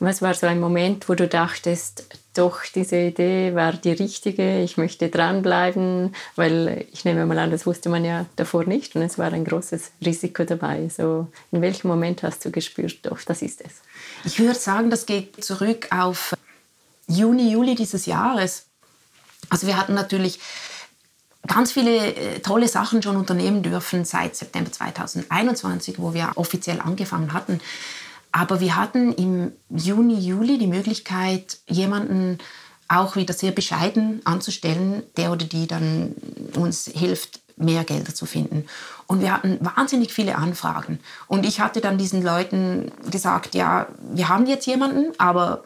Was 0.01 0.23
war 0.23 0.35
so 0.35 0.47
ein 0.47 0.61
Moment, 0.61 1.09
wo 1.09 1.15
du 1.15 1.27
dachtest, 1.27 2.05
doch, 2.35 2.61
diese 2.73 2.97
Idee 2.97 3.55
war 3.57 3.73
die 3.73 3.91
richtige, 3.91 4.63
ich 4.63 4.77
möchte 4.77 5.09
dranbleiben, 5.09 6.15
weil 6.37 6.87
ich 6.93 7.05
nehme 7.05 7.27
mal 7.27 7.39
an, 7.39 7.51
das 7.51 7.67
wusste 7.67 7.89
man 7.89 8.05
ja 8.05 8.27
davor 8.37 8.65
nicht 8.65 8.95
und 8.95 9.03
es 9.03 9.19
war 9.19 9.33
ein 9.33 9.45
großes 9.45 9.91
Risiko 10.05 10.45
dabei. 10.45 10.89
So, 10.89 11.27
in 11.51 11.63
welchem 11.63 11.89
Moment 11.89 12.23
hast 12.23 12.45
du 12.45 12.53
gespürt, 12.53 12.99
doch, 13.03 13.21
das 13.23 13.43
ist 13.43 13.61
es? 13.61 13.83
Ich 14.25 14.39
würde 14.39 14.55
sagen, 14.59 14.89
das 14.89 15.05
geht 15.05 15.45
zurück 15.45 15.89
auf 15.91 16.35
Juni, 17.09 17.51
Juli 17.51 17.75
dieses 17.75 18.07
Jahres. 18.07 18.67
Also 19.51 19.67
wir 19.67 19.77
hatten 19.77 19.95
natürlich 19.95 20.39
ganz 21.49 21.73
viele 21.73 22.15
äh, 22.15 22.39
tolle 22.41 22.69
Sachen 22.69 23.03
schon 23.03 23.17
unternehmen 23.17 23.63
dürfen 23.63 24.05
seit 24.05 24.37
September 24.37 24.71
2021, 24.71 25.99
wo 25.99 26.15
wir 26.15 26.33
offiziell 26.37 26.81
angefangen 26.81 27.33
hatten. 27.33 27.61
Aber 28.33 28.61
wir 28.61 28.77
hatten 28.77 29.13
im 29.13 29.53
Juni, 29.71 30.15
Juli 30.15 30.59
die 30.59 30.67
Möglichkeit, 30.67 31.59
jemanden 31.67 32.39
auch 32.89 33.17
wieder 33.17 33.35
sehr 33.35 33.53
bescheiden 33.53 34.21
anzustellen, 34.25 35.03
der 35.17 35.33
oder 35.33 35.45
die 35.45 35.67
dann 35.67 36.15
uns 36.55 36.91
hilft, 36.93 37.41
mehr 37.57 37.85
Gelder 37.85 38.15
zu 38.15 38.25
finden. 38.25 38.67
Und 39.07 39.21
wir 39.21 39.33
hatten 39.33 39.59
wahnsinnig 39.61 40.13
viele 40.13 40.37
Anfragen. 40.37 41.01
Und 41.27 41.45
ich 41.45 41.61
hatte 41.61 41.81
dann 41.81 41.99
diesen 41.99 42.23
Leuten 42.23 42.93
gesagt, 43.11 43.55
ja, 43.55 43.89
wir 44.01 44.29
haben 44.29 44.47
jetzt 44.47 44.67
jemanden, 44.67 45.13
aber 45.19 45.65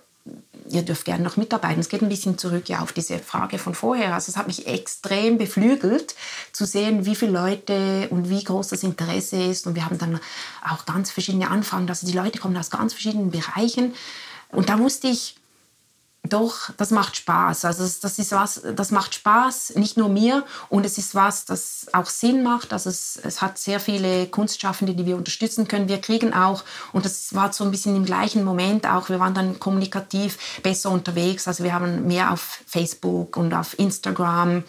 ihr 0.72 0.82
dürft 0.82 1.04
gerne 1.04 1.22
noch 1.22 1.36
mitarbeiten. 1.36 1.80
Es 1.80 1.88
geht 1.88 2.02
ein 2.02 2.08
bisschen 2.08 2.38
zurück 2.38 2.68
ja, 2.68 2.80
auf 2.80 2.92
diese 2.92 3.18
Frage 3.18 3.58
von 3.58 3.74
vorher. 3.74 4.14
Also 4.14 4.30
es 4.30 4.36
hat 4.36 4.46
mich 4.46 4.66
extrem 4.66 5.38
beflügelt 5.38 6.14
zu 6.52 6.64
sehen, 6.64 7.04
wie 7.04 7.14
viele 7.14 7.32
Leute 7.32 8.08
und 8.10 8.30
wie 8.30 8.42
groß 8.42 8.68
das 8.68 8.82
Interesse 8.82 9.36
ist. 9.36 9.66
Und 9.66 9.74
wir 9.74 9.84
haben 9.84 9.98
dann 9.98 10.18
auch 10.66 10.86
ganz 10.86 11.10
verschiedene 11.10 11.50
Anfragen. 11.50 11.88
Also 11.88 12.06
die 12.06 12.16
Leute 12.16 12.38
kommen 12.38 12.56
aus 12.56 12.70
ganz 12.70 12.94
verschiedenen 12.94 13.30
Bereichen. 13.30 13.94
Und 14.48 14.70
da 14.70 14.78
wusste 14.78 15.08
ich, 15.08 15.36
doch, 16.28 16.70
das 16.76 16.92
macht 16.92 17.16
Spaß. 17.16 17.64
Also 17.64 17.82
das 17.82 18.18
ist 18.18 18.30
was, 18.30 18.62
das 18.76 18.92
macht 18.92 19.14
Spaß, 19.14 19.74
nicht 19.74 19.96
nur 19.96 20.08
mir. 20.08 20.44
Und 20.68 20.86
es 20.86 20.96
ist 20.96 21.16
was, 21.16 21.44
das 21.46 21.88
auch 21.92 22.06
Sinn 22.06 22.44
macht. 22.44 22.72
Also 22.72 22.90
es, 22.90 23.18
es 23.22 23.42
hat 23.42 23.58
sehr 23.58 23.80
viele 23.80 24.28
Kunstschaffende, 24.28 24.94
die 24.94 25.04
wir 25.04 25.16
unterstützen 25.16 25.66
können. 25.66 25.88
Wir 25.88 26.00
kriegen 26.00 26.32
auch, 26.32 26.62
und 26.92 27.04
das 27.04 27.34
war 27.34 27.52
so 27.52 27.64
ein 27.64 27.72
bisschen 27.72 27.96
im 27.96 28.04
gleichen 28.04 28.44
Moment 28.44 28.86
auch, 28.86 29.08
wir 29.08 29.18
waren 29.18 29.34
dann 29.34 29.58
kommunikativ 29.58 30.60
besser 30.62 30.90
unterwegs. 30.90 31.48
Also 31.48 31.64
wir 31.64 31.74
haben 31.74 32.06
mehr 32.06 32.30
auf 32.30 32.60
Facebook 32.66 33.36
und 33.36 33.52
auf 33.52 33.76
Instagram, 33.78 34.62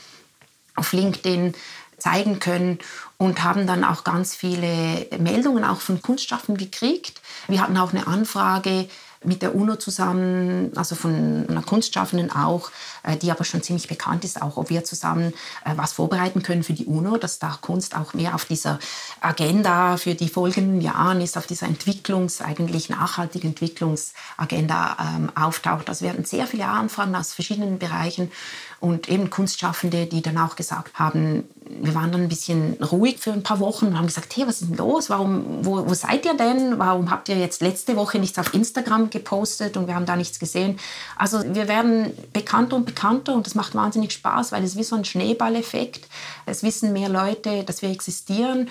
auf 0.75 0.91
LinkedIn 0.91 1.53
zeigen 1.99 2.39
können 2.39 2.79
und 3.17 3.43
haben 3.43 3.67
dann 3.67 3.83
auch 3.83 4.03
ganz 4.03 4.35
viele 4.35 5.07
Meldungen 5.19 5.63
auch 5.63 5.79
von 5.79 6.01
Kunstschaffenden 6.01 6.57
gekriegt. 6.57 7.21
Wir 7.47 7.61
hatten 7.61 7.77
auch 7.77 7.93
eine 7.93 8.07
Anfrage 8.07 8.89
mit 9.25 9.41
der 9.41 9.55
UNO 9.55 9.75
zusammen, 9.75 10.71
also 10.75 10.95
von 10.95 11.45
einer 11.47 11.63
Kunstschaffenden 11.63 12.31
auch, 12.31 12.71
äh, 13.03 13.17
die 13.17 13.31
aber 13.31 13.43
schon 13.43 13.63
ziemlich 13.63 13.87
bekannt 13.87 14.23
ist, 14.25 14.41
auch 14.41 14.57
ob 14.57 14.69
wir 14.69 14.83
zusammen 14.83 15.33
äh, 15.65 15.73
was 15.75 15.93
vorbereiten 15.93 16.43
können 16.43 16.63
für 16.63 16.73
die 16.73 16.85
UNO, 16.85 17.17
dass 17.17 17.39
da 17.39 17.57
Kunst 17.61 17.95
auch 17.95 18.13
mehr 18.13 18.35
auf 18.35 18.45
dieser 18.45 18.79
Agenda 19.21 19.97
für 19.97 20.15
die 20.15 20.29
folgenden 20.29 20.81
Jahre 20.81 21.21
ist, 21.21 21.37
auf 21.37 21.47
dieser 21.47 21.67
Entwicklungs-, 21.67 22.41
eigentlich 22.41 22.89
nachhaltigen 22.89 23.49
Entwicklungsagenda 23.49 24.97
ähm, 24.99 25.31
auftaucht. 25.35 25.89
Also 25.89 26.05
wir 26.05 26.11
hatten 26.11 26.25
sehr 26.25 26.47
viele 26.47 26.65
Anfragen 26.65 27.15
aus 27.15 27.33
verschiedenen 27.33 27.79
Bereichen 27.79 28.31
und 28.79 29.09
eben 29.09 29.29
Kunstschaffende, 29.29 30.07
die 30.07 30.21
dann 30.21 30.37
auch 30.37 30.55
gesagt 30.55 30.99
haben, 30.99 31.45
wir 31.69 31.95
waren 31.95 32.11
dann 32.11 32.21
ein 32.21 32.29
bisschen 32.29 32.73
ruhig 32.81 33.19
für 33.19 33.31
ein 33.31 33.43
paar 33.43 33.59
Wochen 33.59 33.87
und 33.87 33.97
haben 33.97 34.07
gesagt, 34.07 34.35
hey, 34.35 34.47
was 34.47 34.61
ist 34.61 34.69
denn 34.69 34.77
los? 34.77 35.09
Warum, 35.09 35.65
wo, 35.65 35.87
wo 35.87 35.93
seid 35.93 36.25
ihr 36.25 36.35
denn? 36.35 36.79
Warum 36.79 37.09
habt 37.09 37.29
ihr 37.29 37.37
jetzt 37.37 37.61
letzte 37.61 37.95
Woche 37.95 38.19
nichts 38.19 38.37
auf 38.39 38.53
Instagram 38.53 39.09
gepostet 39.09 39.77
und 39.77 39.87
wir 39.87 39.95
haben 39.95 40.05
da 40.05 40.15
nichts 40.15 40.39
gesehen? 40.39 40.79
Also 41.17 41.43
wir 41.53 41.67
werden 41.67 42.11
bekannter 42.33 42.75
und 42.75 42.85
bekannter 42.85 43.33
und 43.33 43.45
das 43.45 43.55
macht 43.55 43.75
wahnsinnig 43.75 44.13
Spaß, 44.13 44.51
weil 44.51 44.63
es 44.63 44.75
wie 44.77 44.83
so 44.83 44.95
ein 44.95 45.05
Schneeballeffekt. 45.05 46.07
Es 46.45 46.63
wissen 46.63 46.93
mehr 46.93 47.09
Leute, 47.09 47.63
dass 47.63 47.81
wir 47.81 47.89
existieren 47.89 48.69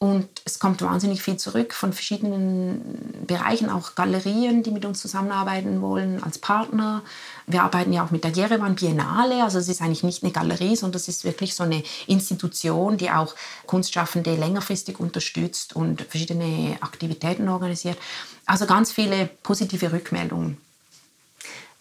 und 0.00 0.28
es 0.44 0.60
kommt 0.60 0.80
wahnsinnig 0.80 1.22
viel 1.22 1.36
zurück 1.38 1.74
von 1.74 1.92
verschiedenen 1.92 3.24
Bereichen, 3.26 3.68
auch 3.68 3.96
Galerien, 3.96 4.62
die 4.62 4.70
mit 4.70 4.84
uns 4.84 5.00
zusammenarbeiten 5.00 5.82
wollen 5.82 6.22
als 6.22 6.38
Partner. 6.38 7.02
Wir 7.50 7.62
arbeiten 7.62 7.92
ja 7.94 8.04
auch 8.04 8.10
mit 8.10 8.24
der 8.24 8.30
Jerewan 8.30 8.74
Biennale, 8.74 9.42
also 9.42 9.58
es 9.58 9.68
ist 9.68 9.80
eigentlich 9.80 10.02
nicht 10.02 10.22
eine 10.22 10.32
Galerie, 10.32 10.76
sondern 10.76 10.96
es 10.96 11.08
ist 11.08 11.24
wirklich 11.24 11.54
so 11.54 11.64
eine 11.64 11.82
Institution, 12.06 12.98
die 12.98 13.10
auch 13.10 13.34
Kunstschaffende 13.66 14.36
längerfristig 14.36 15.00
unterstützt 15.00 15.74
und 15.74 16.02
verschiedene 16.02 16.76
Aktivitäten 16.80 17.48
organisiert. 17.48 17.96
Also 18.44 18.66
ganz 18.66 18.92
viele 18.92 19.30
positive 19.42 19.92
Rückmeldungen. 19.92 20.58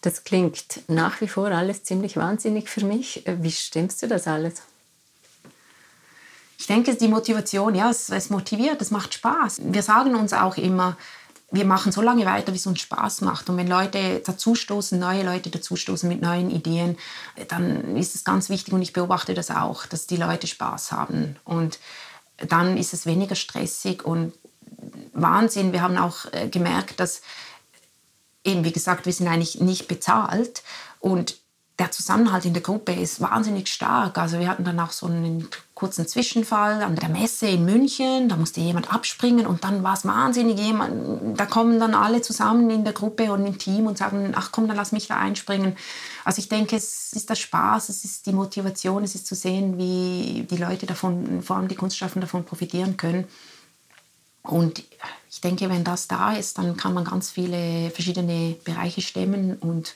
Das 0.01 0.23
klingt 0.23 0.81
nach 0.87 1.19
wie 1.21 1.27
vor 1.27 1.47
alles 1.47 1.83
ziemlich 1.83 2.15
wahnsinnig 2.15 2.69
für 2.69 2.85
mich. 2.85 3.23
Wie 3.25 3.51
stimmst 3.51 4.01
du 4.01 4.07
das 4.07 4.25
alles? 4.27 4.61
Ich 6.59 6.67
denke, 6.67 6.95
die 6.95 7.07
Motivation, 7.07 7.75
ja, 7.75 7.89
es, 7.89 8.09
es 8.09 8.29
motiviert, 8.29 8.81
es 8.81 8.91
macht 8.91 9.13
Spaß. 9.13 9.61
Wir 9.63 9.83
sagen 9.83 10.15
uns 10.15 10.33
auch 10.33 10.57
immer, 10.57 10.97
wir 11.49 11.65
machen 11.65 11.91
so 11.91 12.01
lange 12.01 12.25
weiter, 12.25 12.51
wie 12.51 12.57
es 12.57 12.67
uns 12.67 12.81
Spaß 12.81 13.21
macht. 13.21 13.49
Und 13.49 13.57
wenn 13.57 13.67
Leute 13.67 14.19
dazustoßen, 14.19 14.99
neue 14.99 15.23
Leute 15.23 15.49
dazustoßen 15.49 16.09
mit 16.09 16.21
neuen 16.21 16.51
Ideen, 16.51 16.97
dann 17.47 17.95
ist 17.95 18.15
es 18.15 18.25
ganz 18.25 18.49
wichtig 18.49 18.73
und 18.73 18.81
ich 18.81 18.93
beobachte 18.93 19.33
das 19.33 19.49
auch, 19.49 19.85
dass 19.85 20.07
die 20.07 20.17
Leute 20.17 20.47
Spaß 20.47 20.91
haben. 20.91 21.37
Und 21.45 21.79
dann 22.37 22.77
ist 22.77 22.93
es 22.93 23.05
weniger 23.05 23.35
stressig 23.35 24.03
und 24.03 24.33
Wahnsinn. 25.13 25.71
Wir 25.71 25.81
haben 25.81 25.97
auch 25.97 26.25
äh, 26.33 26.49
gemerkt, 26.49 26.99
dass 26.99 27.21
eben, 28.43 28.63
wie 28.63 28.73
gesagt, 28.73 29.05
wir 29.05 29.13
sind 29.13 29.27
eigentlich 29.27 29.59
nicht 29.59 29.87
bezahlt 29.87 30.63
und 30.99 31.37
der 31.79 31.91
Zusammenhalt 31.91 32.45
in 32.45 32.53
der 32.53 32.63
Gruppe 32.63 32.93
ist 32.93 33.21
wahnsinnig 33.21 33.67
stark. 33.67 34.17
Also 34.17 34.39
wir 34.39 34.47
hatten 34.47 34.63
dann 34.63 34.79
auch 34.79 34.91
so 34.91 35.05
einen 35.05 35.47
kurzen 35.77 36.07
Zwischenfall 36.07 36.81
an 36.81 36.95
der 36.95 37.07
Messe 37.07 37.45
in 37.45 37.63
München. 37.63 38.29
Da 38.29 38.35
musste 38.35 38.61
jemand 38.61 38.91
abspringen 38.91 39.45
und 39.45 39.63
dann 39.63 39.83
war 39.83 39.93
es 39.93 40.05
wahnsinnig. 40.05 40.59
Jemand, 40.59 41.39
da 41.39 41.45
kommen 41.45 41.79
dann 41.79 41.93
alle 41.93 42.23
zusammen 42.23 42.71
in 42.71 42.83
der 42.83 42.93
Gruppe 42.93 43.31
und 43.31 43.45
im 43.45 43.59
Team 43.59 43.85
und 43.85 43.95
sagen, 43.95 44.33
ach 44.35 44.51
komm, 44.51 44.67
dann 44.67 44.75
lass 44.75 44.91
mich 44.91 45.05
da 45.05 45.17
einspringen. 45.17 45.77
Also 46.25 46.39
ich 46.39 46.49
denke, 46.49 46.75
es 46.75 47.13
ist 47.13 47.29
der 47.29 47.35
Spaß, 47.35 47.89
es 47.89 48.03
ist 48.05 48.25
die 48.25 48.33
Motivation, 48.33 49.03
es 49.03 49.13
ist 49.13 49.27
zu 49.27 49.35
sehen, 49.35 49.77
wie 49.77 50.47
die 50.49 50.57
Leute 50.57 50.87
davon, 50.87 51.43
vor 51.43 51.57
allem 51.57 51.67
die 51.67 51.75
Kunstschaffenden 51.75 52.21
davon 52.21 52.43
profitieren 52.43 52.97
können. 52.97 53.25
Und 54.41 54.83
ich 55.29 55.41
denke, 55.41 55.69
wenn 55.69 55.83
das 55.83 56.07
da 56.07 56.33
ist, 56.33 56.57
dann 56.57 56.75
kann 56.75 56.95
man 56.95 57.03
ganz 57.03 57.29
viele 57.29 57.91
verschiedene 57.91 58.55
Bereiche 58.63 59.01
stemmen 59.01 59.57
und 59.57 59.93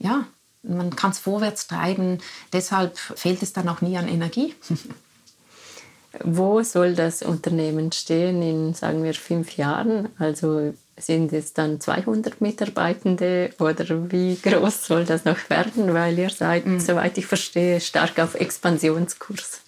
ja, 0.00 0.24
man 0.62 0.94
kann 0.94 1.10
es 1.10 1.18
vorwärts 1.18 1.66
treiben. 1.66 2.18
Deshalb 2.52 2.98
fehlt 2.98 3.42
es 3.42 3.52
dann 3.52 3.68
auch 3.68 3.80
nie 3.80 3.96
an 3.96 4.08
Energie. 4.08 4.54
Wo 6.24 6.62
soll 6.62 6.94
das 6.94 7.22
Unternehmen 7.22 7.92
stehen 7.92 8.42
in, 8.42 8.74
sagen 8.74 9.04
wir, 9.04 9.14
fünf 9.14 9.56
Jahren? 9.56 10.08
Also 10.18 10.74
sind 10.96 11.32
es 11.32 11.54
dann 11.54 11.80
200 11.80 12.40
Mitarbeitende 12.40 13.50
oder 13.58 13.84
wie 14.10 14.36
groß 14.36 14.86
soll 14.86 15.04
das 15.04 15.24
noch 15.24 15.38
werden? 15.48 15.94
Weil 15.94 16.18
ihr 16.18 16.30
seid, 16.30 16.66
mhm. 16.66 16.80
soweit 16.80 17.16
ich 17.16 17.26
verstehe, 17.26 17.80
stark 17.80 18.18
auf 18.18 18.34
Expansionskurs. 18.34 19.60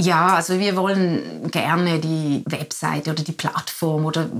Ja, 0.00 0.36
also 0.36 0.60
wir 0.60 0.76
wollen 0.76 1.50
gerne 1.50 1.98
die 1.98 2.44
Webseite 2.46 3.10
oder 3.10 3.24
die 3.24 3.32
Plattform 3.32 4.06
oder 4.06 4.30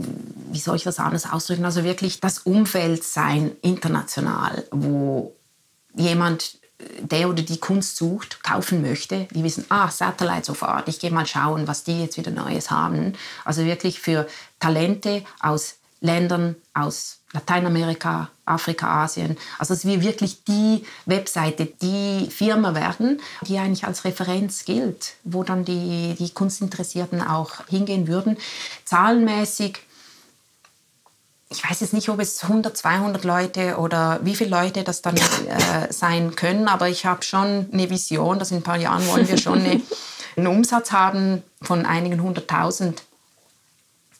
wie 0.52 0.58
soll 0.58 0.76
ich 0.76 0.84
das 0.84 1.00
anders 1.00 1.28
ausdrücken, 1.30 1.64
also 1.64 1.82
wirklich 1.82 2.20
das 2.20 2.38
Umfeld 2.38 3.02
sein 3.02 3.50
international, 3.60 4.64
wo 4.70 5.34
jemand, 5.96 6.58
der 7.00 7.28
oder 7.28 7.42
die 7.42 7.58
Kunst 7.58 7.96
sucht, 7.96 8.44
kaufen 8.44 8.82
möchte, 8.82 9.26
die 9.34 9.42
wissen, 9.42 9.64
ah, 9.68 9.90
Satellite 9.90 10.44
sofort, 10.44 10.86
ich 10.86 11.00
gehe 11.00 11.10
mal 11.10 11.26
schauen, 11.26 11.66
was 11.66 11.82
die 11.82 12.02
jetzt 12.02 12.16
wieder 12.16 12.30
Neues 12.30 12.70
haben. 12.70 13.14
Also 13.44 13.64
wirklich 13.64 13.98
für 13.98 14.28
Talente 14.60 15.24
aus 15.40 15.78
Ländern 16.00 16.54
aus 16.72 17.17
Lateinamerika, 17.32 18.30
Afrika, 18.46 19.04
Asien. 19.04 19.36
Also 19.58 19.74
dass 19.74 19.84
wir 19.84 20.00
wirklich 20.00 20.44
die 20.44 20.84
Webseite, 21.04 21.66
die 21.66 22.28
Firma 22.30 22.74
werden, 22.74 23.20
die 23.42 23.58
eigentlich 23.58 23.84
als 23.84 24.04
Referenz 24.04 24.64
gilt, 24.64 25.14
wo 25.24 25.42
dann 25.42 25.64
die, 25.64 26.14
die 26.18 26.30
Kunstinteressierten 26.30 27.20
auch 27.20 27.66
hingehen 27.68 28.08
würden. 28.08 28.38
Zahlenmäßig, 28.86 29.78
ich 31.50 31.68
weiß 31.68 31.80
jetzt 31.80 31.92
nicht, 31.92 32.08
ob 32.08 32.18
es 32.18 32.42
100, 32.42 32.76
200 32.76 33.24
Leute 33.24 33.76
oder 33.76 34.20
wie 34.22 34.34
viele 34.34 34.50
Leute 34.50 34.82
das 34.82 35.02
dann 35.02 35.16
äh, 35.46 35.92
sein 35.92 36.34
können, 36.34 36.66
aber 36.66 36.88
ich 36.88 37.04
habe 37.04 37.22
schon 37.22 37.68
eine 37.70 37.90
Vision, 37.90 38.38
dass 38.38 38.52
in 38.52 38.58
ein 38.58 38.62
paar 38.62 38.78
Jahren 38.78 39.06
wollen 39.06 39.28
wir 39.28 39.36
schon 39.36 39.60
eine, 39.60 39.82
einen 40.36 40.46
Umsatz 40.46 40.92
haben 40.92 41.42
von 41.60 41.84
einigen 41.84 42.22
hunderttausend 42.22 43.02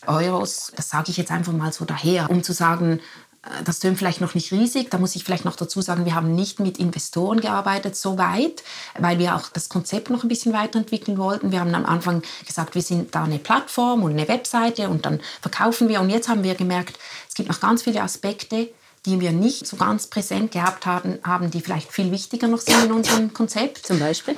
Euros. 0.07 0.73
Das 0.77 0.91
sage 0.91 1.11
ich 1.11 1.17
jetzt 1.17 1.31
einfach 1.31 1.53
mal 1.53 1.73
so 1.73 1.85
daher, 1.85 2.31
um 2.31 2.43
zu 2.43 2.53
sagen, 2.53 3.01
äh, 3.43 3.63
das 3.65 3.81
tönt 3.81 3.99
vielleicht 3.99 4.21
noch 4.21 4.35
nicht 4.35 4.53
riesig. 4.53 4.91
Da 4.91 4.99
muss 4.99 5.17
ich 5.17 5.25
vielleicht 5.25 5.45
noch 5.45 5.57
dazu 5.57 5.81
sagen, 5.81 6.05
wir 6.05 6.15
haben 6.15 6.35
nicht 6.35 6.61
mit 6.61 6.79
Investoren 6.79 7.41
gearbeitet 7.41 7.97
so 7.97 8.19
weit, 8.19 8.63
weil 8.99 9.19
wir 9.19 9.37
auch 9.37 9.49
das 9.49 9.69
Konzept 9.69 10.11
noch 10.11 10.23
ein 10.23 10.29
bisschen 10.29 10.53
weiterentwickeln 10.53 11.19
wollten. 11.19 11.53
Wir 11.53 11.61
haben 11.61 11.75
am 11.75 11.87
Anfang 11.87 12.23
gesagt, 12.47 12.75
wir 12.75 12.83
sind 12.83 13.15
da 13.15 13.25
eine 13.25 13.39
Plattform 13.39 14.03
und 14.03 14.13
eine 14.13 14.29
Webseite 14.29 14.89
und 14.89 15.07
dann 15.07 15.21
verkaufen 15.41 15.89
wir. 15.89 16.01
Und 16.01 16.11
jetzt 16.11 16.29
haben 16.29 16.43
wir 16.45 16.55
gemerkt, 16.55 16.99
es 17.29 17.35
gibt 17.35 17.49
noch 17.49 17.61
ganz 17.61 17.83
viele 17.83 18.03
Aspekte, 18.03 18.69
die 19.07 19.21
wir 19.21 19.33
nicht 19.33 19.67
so 19.67 19.77
ganz 19.77 20.09
präsent 20.09 20.53
gehabt 20.53 20.85
haben, 20.85 21.19
haben 21.23 21.51
die 21.51 21.61
vielleicht 21.61 21.93
viel 21.93 22.11
wichtiger 22.11 22.49
noch 22.49 22.59
sind 22.59 22.85
in 22.85 22.93
unserem 22.93 23.33
Konzept. 23.33 23.87
Zum 23.87 23.99
Beispiel? 23.99 24.35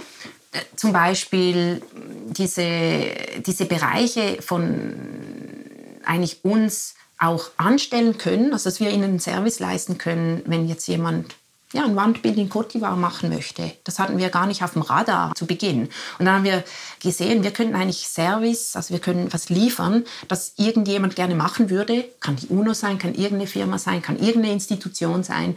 Äh, 0.52 0.58
zum 0.76 0.92
Beispiel 0.92 1.82
diese, 2.26 3.10
diese 3.44 3.64
Bereiche 3.64 4.42
von 4.42 5.49
eigentlich 6.10 6.44
uns 6.44 6.94
auch 7.18 7.50
anstellen 7.56 8.18
können, 8.18 8.52
also 8.52 8.68
dass 8.68 8.80
wir 8.80 8.90
ihnen 8.90 9.04
einen 9.04 9.20
Service 9.20 9.60
leisten 9.60 9.98
können, 9.98 10.42
wenn 10.46 10.68
jetzt 10.68 10.88
jemand 10.88 11.36
ja, 11.72 11.84
ein 11.84 11.94
Wandbild 11.94 12.36
in 12.36 12.50
d'Ivoire 12.50 12.96
machen 12.96 13.28
möchte. 13.28 13.70
Das 13.84 14.00
hatten 14.00 14.18
wir 14.18 14.28
gar 14.30 14.46
nicht 14.46 14.64
auf 14.64 14.72
dem 14.72 14.82
Radar 14.82 15.34
zu 15.36 15.46
Beginn. 15.46 15.88
Und 16.18 16.24
dann 16.24 16.36
haben 16.36 16.44
wir 16.44 16.64
gesehen, 17.00 17.44
wir 17.44 17.52
könnten 17.52 17.76
eigentlich 17.76 18.08
Service, 18.08 18.74
also 18.74 18.92
wir 18.92 18.98
können 18.98 19.32
was 19.32 19.50
liefern, 19.50 20.04
das 20.26 20.54
irgendjemand 20.56 21.14
gerne 21.14 21.36
machen 21.36 21.70
würde. 21.70 22.06
Kann 22.18 22.34
die 22.34 22.48
UNO 22.48 22.74
sein, 22.74 22.98
kann 22.98 23.14
irgendeine 23.14 23.46
Firma 23.46 23.78
sein, 23.78 24.02
kann 24.02 24.18
irgendeine 24.18 24.54
Institution 24.54 25.22
sein, 25.22 25.56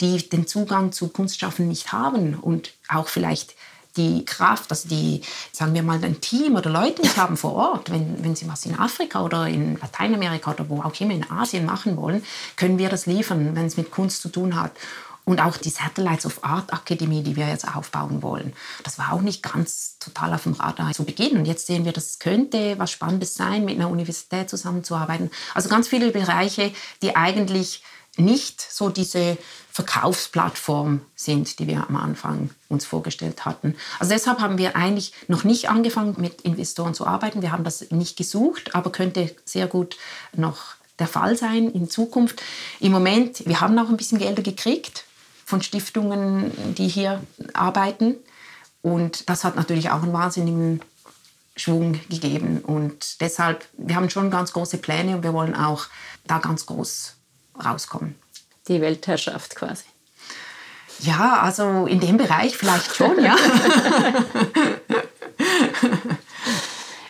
die 0.00 0.28
den 0.28 0.46
Zugang 0.46 0.92
zu 0.92 1.08
Kunstschaffen 1.08 1.68
nicht 1.68 1.92
haben 1.92 2.34
und 2.34 2.72
auch 2.88 3.08
vielleicht 3.08 3.54
die 3.96 4.24
Kraft, 4.24 4.70
also 4.70 4.88
die, 4.88 5.22
sagen 5.52 5.74
wir 5.74 5.82
mal, 5.82 6.02
ein 6.02 6.20
Team 6.20 6.56
oder 6.56 6.70
Leute 6.70 7.02
nicht 7.02 7.16
haben 7.16 7.36
vor 7.36 7.54
Ort, 7.54 7.90
wenn, 7.90 8.22
wenn 8.22 8.36
sie 8.36 8.48
was 8.48 8.66
in 8.66 8.78
Afrika 8.78 9.22
oder 9.22 9.46
in 9.48 9.78
Lateinamerika 9.78 10.52
oder 10.52 10.68
wo 10.68 10.82
auch 10.82 10.98
immer 11.00 11.14
in 11.14 11.30
Asien 11.30 11.66
machen 11.66 11.96
wollen, 11.96 12.24
können 12.56 12.78
wir 12.78 12.88
das 12.88 13.06
liefern, 13.06 13.54
wenn 13.54 13.66
es 13.66 13.76
mit 13.76 13.90
Kunst 13.90 14.22
zu 14.22 14.28
tun 14.28 14.60
hat. 14.60 14.72
Und 15.26 15.40
auch 15.40 15.56
die 15.58 15.70
Satellites 15.70 16.26
of 16.26 16.42
Art 16.42 16.72
Akademie, 16.72 17.22
die 17.22 17.36
wir 17.36 17.46
jetzt 17.46 17.68
aufbauen 17.76 18.22
wollen. 18.22 18.52
Das 18.82 18.98
war 18.98 19.12
auch 19.12 19.20
nicht 19.20 19.42
ganz 19.42 19.96
total 20.00 20.34
auf 20.34 20.44
dem 20.44 20.54
Radar 20.54 20.92
zu 20.92 21.04
Beginn. 21.04 21.36
Und 21.36 21.44
jetzt 21.44 21.66
sehen 21.66 21.84
wir, 21.84 21.92
das 21.92 22.18
könnte 22.18 22.78
was 22.78 22.90
Spannendes 22.90 23.34
sein, 23.34 23.64
mit 23.64 23.76
einer 23.76 23.90
Universität 23.90 24.50
zusammenzuarbeiten. 24.50 25.30
Also 25.54 25.68
ganz 25.68 25.88
viele 25.88 26.10
Bereiche, 26.10 26.72
die 27.02 27.14
eigentlich 27.14 27.82
nicht 28.20 28.60
so 28.60 28.88
diese 28.88 29.38
Verkaufsplattform 29.72 31.00
sind, 31.14 31.58
die 31.58 31.66
wir 31.66 31.88
am 31.88 31.96
Anfang 31.96 32.50
uns 32.68 32.84
vorgestellt 32.84 33.44
hatten. 33.44 33.76
Also 33.98 34.12
deshalb 34.12 34.40
haben 34.40 34.58
wir 34.58 34.76
eigentlich 34.76 35.12
noch 35.28 35.44
nicht 35.44 35.70
angefangen, 35.70 36.16
mit 36.18 36.40
Investoren 36.42 36.94
zu 36.94 37.06
arbeiten. 37.06 37.42
Wir 37.42 37.52
haben 37.52 37.64
das 37.64 37.90
nicht 37.90 38.16
gesucht, 38.16 38.74
aber 38.74 38.90
könnte 38.90 39.34
sehr 39.44 39.66
gut 39.66 39.96
noch 40.36 40.74
der 40.98 41.06
Fall 41.06 41.36
sein 41.36 41.70
in 41.70 41.88
Zukunft. 41.88 42.42
Im 42.78 42.92
Moment, 42.92 43.46
wir 43.46 43.60
haben 43.60 43.78
auch 43.78 43.88
ein 43.88 43.96
bisschen 43.96 44.18
Gelder 44.18 44.42
gekriegt 44.42 45.04
von 45.46 45.62
Stiftungen, 45.62 46.52
die 46.74 46.88
hier 46.88 47.22
arbeiten. 47.54 48.16
Und 48.82 49.28
das 49.28 49.44
hat 49.44 49.56
natürlich 49.56 49.90
auch 49.90 50.02
einen 50.02 50.12
wahnsinnigen 50.12 50.80
Schwung 51.56 52.00
gegeben. 52.08 52.60
Und 52.60 53.20
deshalb, 53.20 53.66
wir 53.76 53.96
haben 53.96 54.10
schon 54.10 54.30
ganz 54.30 54.52
große 54.52 54.78
Pläne 54.78 55.16
und 55.16 55.22
wir 55.22 55.32
wollen 55.32 55.54
auch 55.54 55.86
da 56.26 56.38
ganz 56.38 56.66
groß 56.66 57.16
rauskommen. 57.64 58.16
Die 58.68 58.80
Weltherrschaft 58.80 59.56
quasi. 59.56 59.84
Ja, 61.00 61.40
also 61.40 61.86
in 61.86 62.00
dem 62.00 62.16
Bereich 62.18 62.56
vielleicht 62.56 62.94
schon, 62.94 63.22
ja. 63.22 63.34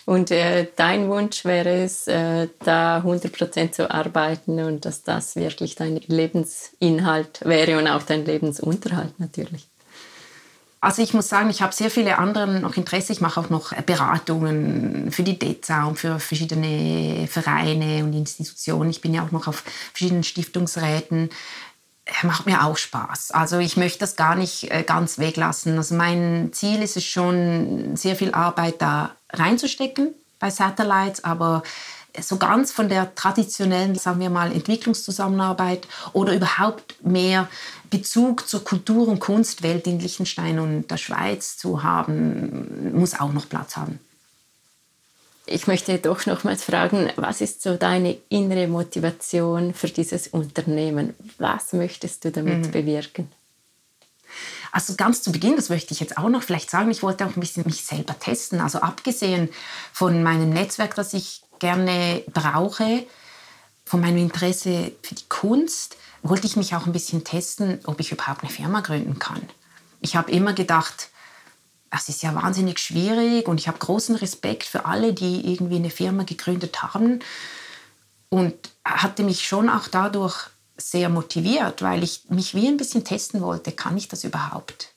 und 0.06 0.30
äh, 0.30 0.68
dein 0.76 1.08
Wunsch 1.08 1.44
wäre 1.44 1.82
es, 1.82 2.06
äh, 2.06 2.48
da 2.64 2.98
100% 2.98 3.72
zu 3.72 3.90
arbeiten 3.90 4.60
und 4.60 4.84
dass 4.84 5.02
das 5.02 5.34
wirklich 5.34 5.74
dein 5.74 5.96
Lebensinhalt 6.06 7.40
wäre 7.44 7.78
und 7.78 7.88
auch 7.88 8.02
dein 8.02 8.24
Lebensunterhalt 8.24 9.18
natürlich. 9.18 9.69
Also 10.82 11.02
ich 11.02 11.12
muss 11.12 11.28
sagen, 11.28 11.50
ich 11.50 11.60
habe 11.60 11.74
sehr 11.74 11.90
viele 11.90 12.16
andere 12.16 12.46
noch 12.46 12.76
Interesse. 12.76 13.12
Ich 13.12 13.20
mache 13.20 13.38
auch 13.38 13.50
noch 13.50 13.74
Beratungen 13.82 15.12
für 15.12 15.22
die 15.22 15.38
DEZA 15.38 15.84
und 15.84 15.98
für 15.98 16.18
verschiedene 16.18 17.26
Vereine 17.28 18.02
und 18.02 18.14
Institutionen. 18.14 18.88
Ich 18.88 19.02
bin 19.02 19.12
ja 19.12 19.22
auch 19.22 19.30
noch 19.30 19.46
auf 19.46 19.62
verschiedenen 19.92 20.24
Stiftungsräten. 20.24 21.28
Macht 22.22 22.46
mir 22.46 22.64
auch 22.64 22.78
Spaß. 22.78 23.30
Also 23.32 23.58
ich 23.58 23.76
möchte 23.76 24.00
das 24.00 24.16
gar 24.16 24.34
nicht 24.34 24.70
äh, 24.70 24.82
ganz 24.82 25.18
weglassen. 25.18 25.76
Also 25.76 25.94
mein 25.94 26.50
Ziel 26.52 26.82
ist 26.82 26.96
es 26.96 27.04
schon, 27.04 27.94
sehr 27.94 28.16
viel 28.16 28.32
Arbeit 28.32 28.80
da 28.80 29.14
reinzustecken 29.32 30.14
bei 30.38 30.50
Satellites, 30.50 31.22
aber 31.22 31.62
so 32.20 32.36
ganz 32.36 32.72
von 32.72 32.88
der 32.88 33.14
traditionellen, 33.14 33.94
sagen 33.94 34.20
wir 34.20 34.30
mal, 34.30 34.52
Entwicklungszusammenarbeit 34.52 35.86
oder 36.12 36.34
überhaupt 36.34 37.04
mehr 37.04 37.48
Bezug 37.90 38.48
zur 38.48 38.64
Kultur- 38.64 39.08
und 39.08 39.20
Kunstwelt 39.20 39.86
in 39.86 39.98
Liechtenstein 40.00 40.58
und 40.58 40.90
der 40.90 40.96
Schweiz 40.96 41.56
zu 41.56 41.82
haben, 41.82 42.92
muss 42.98 43.18
auch 43.18 43.32
noch 43.32 43.48
Platz 43.48 43.76
haben. 43.76 43.98
Ich 45.46 45.66
möchte 45.66 45.98
doch 45.98 46.26
nochmals 46.26 46.62
fragen, 46.62 47.10
was 47.16 47.40
ist 47.40 47.62
so 47.62 47.74
deine 47.76 48.16
innere 48.28 48.68
Motivation 48.68 49.74
für 49.74 49.88
dieses 49.88 50.28
Unternehmen? 50.28 51.14
Was 51.38 51.72
möchtest 51.72 52.24
du 52.24 52.30
damit 52.30 52.66
mhm. 52.66 52.70
bewirken? 52.70 53.28
Also 54.72 54.94
ganz 54.94 55.22
zu 55.22 55.32
Beginn, 55.32 55.56
das 55.56 55.68
möchte 55.68 55.92
ich 55.92 55.98
jetzt 55.98 56.16
auch 56.16 56.28
noch 56.28 56.44
vielleicht 56.44 56.70
sagen, 56.70 56.90
ich 56.90 57.02
wollte 57.02 57.26
auch 57.26 57.34
ein 57.34 57.40
bisschen 57.40 57.64
mich 57.66 57.84
selber 57.84 58.16
testen. 58.16 58.60
Also 58.60 58.78
abgesehen 58.80 59.48
von 59.92 60.22
meinem 60.22 60.50
Netzwerk, 60.50 60.94
das 60.94 61.14
ich 61.14 61.42
gerne 61.60 62.24
brauche, 62.32 63.06
von 63.84 64.00
meinem 64.00 64.18
Interesse 64.18 64.92
für 65.02 65.14
die 65.14 65.28
Kunst, 65.28 65.96
wollte 66.22 66.46
ich 66.46 66.56
mich 66.56 66.74
auch 66.74 66.86
ein 66.86 66.92
bisschen 66.92 67.24
testen, 67.24 67.80
ob 67.84 68.00
ich 68.00 68.12
überhaupt 68.12 68.42
eine 68.42 68.52
Firma 68.52 68.80
gründen 68.80 69.18
kann. 69.18 69.40
Ich 70.00 70.16
habe 70.16 70.30
immer 70.30 70.52
gedacht, 70.52 71.08
das 71.90 72.08
ist 72.08 72.22
ja 72.22 72.34
wahnsinnig 72.34 72.78
schwierig 72.78 73.48
und 73.48 73.58
ich 73.58 73.68
habe 73.68 73.78
großen 73.78 74.16
Respekt 74.16 74.64
für 74.64 74.84
alle, 74.84 75.12
die 75.12 75.52
irgendwie 75.52 75.76
eine 75.76 75.90
Firma 75.90 76.22
gegründet 76.24 76.82
haben 76.82 77.20
und 78.28 78.54
hatte 78.84 79.22
mich 79.22 79.46
schon 79.46 79.68
auch 79.68 79.88
dadurch 79.88 80.50
sehr 80.76 81.08
motiviert, 81.08 81.82
weil 81.82 82.02
ich 82.02 82.22
mich 82.28 82.54
wie 82.54 82.68
ein 82.68 82.76
bisschen 82.76 83.04
testen 83.04 83.40
wollte, 83.42 83.72
kann 83.72 83.96
ich 83.96 84.08
das 84.08 84.24
überhaupt? 84.24 84.92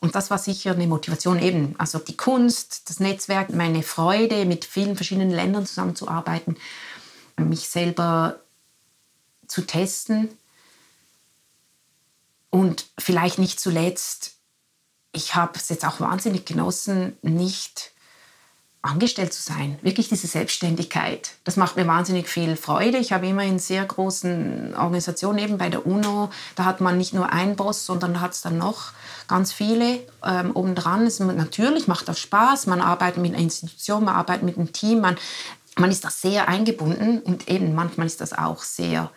Und 0.00 0.14
das 0.14 0.30
war 0.30 0.38
sicher 0.38 0.72
eine 0.72 0.86
Motivation 0.86 1.38
eben, 1.38 1.74
also 1.78 1.98
die 1.98 2.16
Kunst, 2.16 2.88
das 2.88 3.00
Netzwerk, 3.00 3.50
meine 3.52 3.82
Freude, 3.82 4.46
mit 4.46 4.64
vielen 4.64 4.96
verschiedenen 4.96 5.30
Ländern 5.30 5.66
zusammenzuarbeiten, 5.66 6.56
mich 7.36 7.68
selber 7.68 8.40
zu 9.46 9.62
testen. 9.62 10.30
Und 12.48 12.86
vielleicht 12.98 13.38
nicht 13.38 13.60
zuletzt, 13.60 14.36
ich 15.12 15.34
habe 15.34 15.52
es 15.56 15.68
jetzt 15.68 15.84
auch 15.84 16.00
wahnsinnig 16.00 16.46
genossen, 16.46 17.16
nicht 17.22 17.92
angestellt 18.82 19.32
zu 19.32 19.42
sein. 19.42 19.78
Wirklich 19.82 20.08
diese 20.08 20.26
Selbstständigkeit. 20.26 21.32
Das 21.44 21.56
macht 21.56 21.76
mir 21.76 21.86
wahnsinnig 21.86 22.28
viel 22.28 22.56
Freude. 22.56 22.96
Ich 22.96 23.12
habe 23.12 23.26
immer 23.26 23.44
in 23.44 23.58
sehr 23.58 23.84
großen 23.84 24.74
Organisationen, 24.74 25.38
eben 25.38 25.58
bei 25.58 25.68
der 25.68 25.86
UNO, 25.86 26.30
da 26.56 26.64
hat 26.64 26.80
man 26.80 26.96
nicht 26.96 27.12
nur 27.12 27.30
einen 27.30 27.56
Boss, 27.56 27.84
sondern 27.84 28.22
hat 28.22 28.32
es 28.32 28.40
dann 28.40 28.56
noch 28.56 28.92
ganz 29.28 29.52
viele 29.52 30.00
ähm, 30.24 30.56
obendran. 30.56 31.06
Es, 31.06 31.20
natürlich 31.20 31.88
macht 31.88 32.08
das 32.08 32.18
Spaß. 32.20 32.66
Man 32.66 32.80
arbeitet 32.80 33.22
mit 33.22 33.34
einer 33.34 33.42
Institution, 33.42 34.04
man 34.04 34.14
arbeitet 34.14 34.44
mit 34.44 34.56
einem 34.56 34.72
Team, 34.72 35.00
man, 35.00 35.18
man 35.76 35.90
ist 35.90 36.04
da 36.04 36.10
sehr 36.10 36.48
eingebunden 36.48 37.20
und 37.20 37.48
eben 37.48 37.74
manchmal 37.74 38.06
ist 38.06 38.22
das 38.22 38.32
auch 38.32 38.62
sehr 38.62 39.10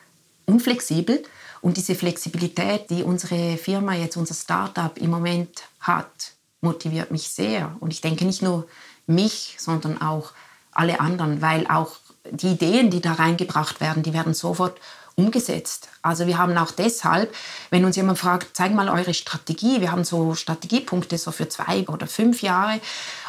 unflexibel. 0.45 1.23
Und 1.61 1.77
diese 1.77 1.95
Flexibilität, 1.95 2.89
die 2.89 3.03
unsere 3.03 3.55
Firma 3.55 3.93
jetzt, 3.93 4.17
unser 4.17 4.33
Startup 4.33 4.97
im 4.97 5.09
Moment 5.09 5.63
hat, 5.79 6.33
motiviert 6.59 7.11
mich 7.11 7.29
sehr. 7.29 7.77
Und 7.79 7.93
ich 7.93 8.01
denke 8.01 8.25
nicht 8.25 8.41
nur 8.41 8.67
mich, 9.07 9.55
sondern 9.59 10.01
auch 10.01 10.31
alle 10.71 10.99
anderen, 10.99 11.41
weil 11.41 11.67
auch 11.67 11.97
die 12.29 12.51
Ideen, 12.51 12.89
die 12.89 13.01
da 13.01 13.13
reingebracht 13.13 13.81
werden, 13.81 14.03
die 14.03 14.13
werden 14.13 14.33
sofort 14.33 14.79
umgesetzt. 15.15 15.89
Also 16.01 16.25
wir 16.25 16.37
haben 16.37 16.57
auch 16.57 16.71
deshalb, 16.71 17.33
wenn 17.69 17.85
uns 17.85 17.95
jemand 17.95 18.17
fragt, 18.17 18.55
zeig 18.57 18.73
mal 18.73 18.89
eure 18.89 19.13
Strategie, 19.13 19.79
wir 19.79 19.91
haben 19.91 20.03
so 20.03 20.33
Strategiepunkte 20.33 21.17
so 21.17 21.31
für 21.31 21.47
zwei 21.49 21.87
oder 21.87 22.07
fünf 22.07 22.41
Jahre, 22.41 22.81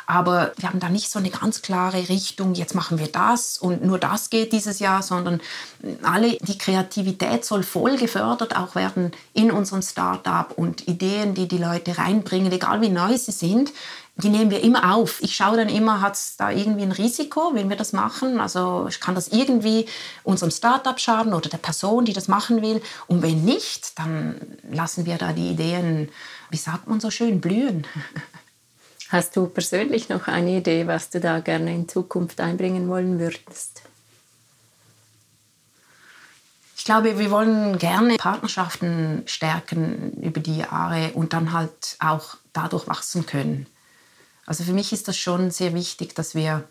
aber 0.06 0.52
wir 0.56 0.68
haben 0.68 0.80
da 0.80 0.88
nicht 0.88 1.10
so 1.10 1.18
eine 1.18 1.30
ganz 1.30 1.62
klare 1.62 2.08
Richtung, 2.08 2.54
jetzt 2.54 2.74
machen 2.74 2.98
wir 2.98 3.08
das 3.08 3.58
und 3.58 3.84
nur 3.84 3.98
das 3.98 4.30
geht 4.30 4.52
dieses 4.52 4.78
Jahr, 4.78 5.02
sondern 5.02 5.40
alle, 6.02 6.36
die 6.40 6.58
Kreativität 6.58 7.44
soll 7.44 7.62
voll 7.62 7.96
gefördert 7.96 8.56
auch 8.56 8.74
werden 8.74 9.12
in 9.34 9.50
unserem 9.50 9.82
Startup 9.82 10.52
und 10.56 10.88
Ideen, 10.88 11.34
die 11.34 11.48
die 11.48 11.58
Leute 11.58 11.98
reinbringen, 11.98 12.52
egal 12.52 12.80
wie 12.80 12.90
neu 12.90 13.16
sie 13.16 13.32
sind, 13.32 13.72
die 14.16 14.28
nehmen 14.28 14.50
wir 14.50 14.62
immer 14.62 14.94
auf. 14.94 15.20
Ich 15.22 15.34
schaue 15.34 15.56
dann 15.56 15.68
immer, 15.68 16.00
hat 16.00 16.14
es 16.14 16.36
da 16.36 16.50
irgendwie 16.50 16.84
ein 16.84 16.92
Risiko, 16.92 17.50
wenn 17.54 17.68
wir 17.68 17.76
das 17.76 17.92
machen? 17.92 18.40
Also 18.40 18.88
kann 19.00 19.16
das 19.16 19.28
irgendwie 19.28 19.86
unserem 20.22 20.52
Startup 20.52 20.98
schaden 21.00 21.34
oder 21.34 21.48
der 21.48 21.58
Person, 21.58 22.04
die 22.04 22.12
das 22.12 22.28
machen 22.28 22.62
will? 22.62 22.80
Und 23.08 23.22
wenn 23.22 23.44
nicht, 23.44 23.98
dann 23.98 24.40
lassen 24.70 25.04
wir 25.04 25.18
da 25.18 25.32
die 25.32 25.50
Ideen, 25.50 26.10
wie 26.50 26.56
sagt 26.56 26.86
man 26.86 27.00
so 27.00 27.10
schön, 27.10 27.40
blühen. 27.40 27.86
Hast 29.08 29.36
du 29.36 29.46
persönlich 29.46 30.08
noch 30.08 30.28
eine 30.28 30.58
Idee, 30.58 30.86
was 30.86 31.10
du 31.10 31.18
da 31.18 31.40
gerne 31.40 31.74
in 31.74 31.88
Zukunft 31.88 32.40
einbringen 32.40 32.88
wollen 32.88 33.18
würdest? 33.18 33.82
Ich 36.76 36.84
glaube, 36.84 37.18
wir 37.18 37.30
wollen 37.30 37.78
gerne 37.78 38.16
Partnerschaften 38.16 39.22
stärken 39.26 40.12
über 40.20 40.40
die 40.40 40.58
Jahre 40.58 41.12
und 41.14 41.32
dann 41.32 41.52
halt 41.52 41.96
auch 41.98 42.36
dadurch 42.52 42.86
wachsen 42.86 43.26
können. 43.26 43.66
Also 44.46 44.64
für 44.64 44.72
mich 44.72 44.92
ist 44.92 45.08
das 45.08 45.16
schon 45.16 45.50
sehr 45.50 45.74
wichtig, 45.74 46.14
dass 46.14 46.34
wir 46.34 46.68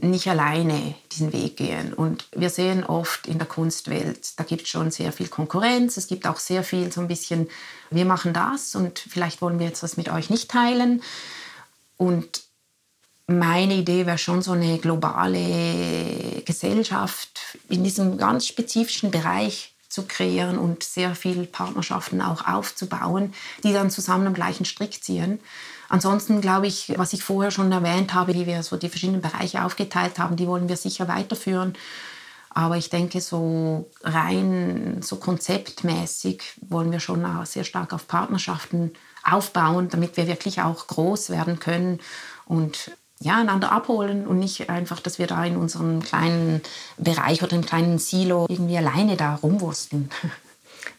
nicht 0.00 0.28
alleine 0.28 0.94
diesen 1.12 1.32
Weg 1.32 1.56
gehen. 1.56 1.92
Und 1.92 2.26
wir 2.34 2.50
sehen 2.50 2.84
oft 2.84 3.26
in 3.26 3.38
der 3.38 3.48
Kunstwelt, 3.48 4.38
da 4.38 4.44
gibt 4.44 4.62
es 4.62 4.68
schon 4.68 4.90
sehr 4.90 5.12
viel 5.12 5.28
Konkurrenz. 5.28 5.96
Es 5.96 6.06
gibt 6.06 6.26
auch 6.26 6.38
sehr 6.38 6.62
viel 6.62 6.92
so 6.92 7.00
ein 7.00 7.08
bisschen, 7.08 7.48
wir 7.90 8.04
machen 8.04 8.32
das 8.32 8.74
und 8.74 8.98
vielleicht 8.98 9.42
wollen 9.42 9.58
wir 9.58 9.66
jetzt 9.66 9.82
das 9.82 9.96
mit 9.96 10.08
euch 10.08 10.30
nicht 10.30 10.50
teilen. 10.50 11.02
Und 11.96 12.42
meine 13.26 13.74
Idee 13.74 14.06
wäre 14.06 14.18
schon 14.18 14.40
so 14.40 14.52
eine 14.52 14.78
globale 14.78 16.42
Gesellschaft 16.44 17.58
in 17.68 17.84
diesem 17.84 18.16
ganz 18.18 18.46
spezifischen 18.46 19.10
Bereich 19.10 19.74
zu 19.88 20.04
kreieren 20.04 20.58
und 20.58 20.84
sehr 20.84 21.14
viele 21.14 21.44
Partnerschaften 21.44 22.22
auch 22.22 22.46
aufzubauen, 22.46 23.34
die 23.64 23.72
dann 23.72 23.90
zusammen 23.90 24.28
am 24.28 24.34
gleichen 24.34 24.64
Strick 24.64 25.02
ziehen. 25.02 25.40
Ansonsten 25.88 26.40
glaube 26.40 26.66
ich, 26.66 26.94
was 26.98 27.12
ich 27.12 27.24
vorher 27.24 27.50
schon 27.50 27.72
erwähnt 27.72 28.12
habe, 28.12 28.34
wie 28.34 28.46
wir 28.46 28.62
so 28.62 28.76
die 28.76 28.88
verschiedenen 28.88 29.22
Bereiche 29.22 29.64
aufgeteilt 29.64 30.18
haben, 30.18 30.36
die 30.36 30.46
wollen 30.46 30.68
wir 30.68 30.76
sicher 30.76 31.08
weiterführen. 31.08 31.74
Aber 32.50 32.76
ich 32.76 32.90
denke, 32.90 33.20
so 33.20 33.90
rein, 34.02 35.00
so 35.02 35.16
konzeptmäßig 35.16 36.42
wollen 36.68 36.90
wir 36.90 37.00
schon 37.00 37.24
auch 37.24 37.46
sehr 37.46 37.64
stark 37.64 37.92
auf 37.92 38.08
Partnerschaften 38.08 38.92
aufbauen, 39.22 39.88
damit 39.88 40.16
wir 40.16 40.26
wirklich 40.26 40.60
auch 40.60 40.86
groß 40.86 41.30
werden 41.30 41.60
können 41.60 42.00
und 42.46 42.90
ja, 43.20 43.36
einander 43.36 43.72
abholen 43.72 44.26
und 44.26 44.38
nicht 44.38 44.70
einfach, 44.70 45.00
dass 45.00 45.18
wir 45.18 45.26
da 45.26 45.44
in 45.44 45.56
unserem 45.56 46.02
kleinen 46.02 46.62
Bereich 46.96 47.42
oder 47.42 47.56
im 47.56 47.64
kleinen 47.64 47.98
Silo 47.98 48.46
irgendwie 48.48 48.78
alleine 48.78 49.16
da 49.16 49.34
rumwursten. 49.36 50.10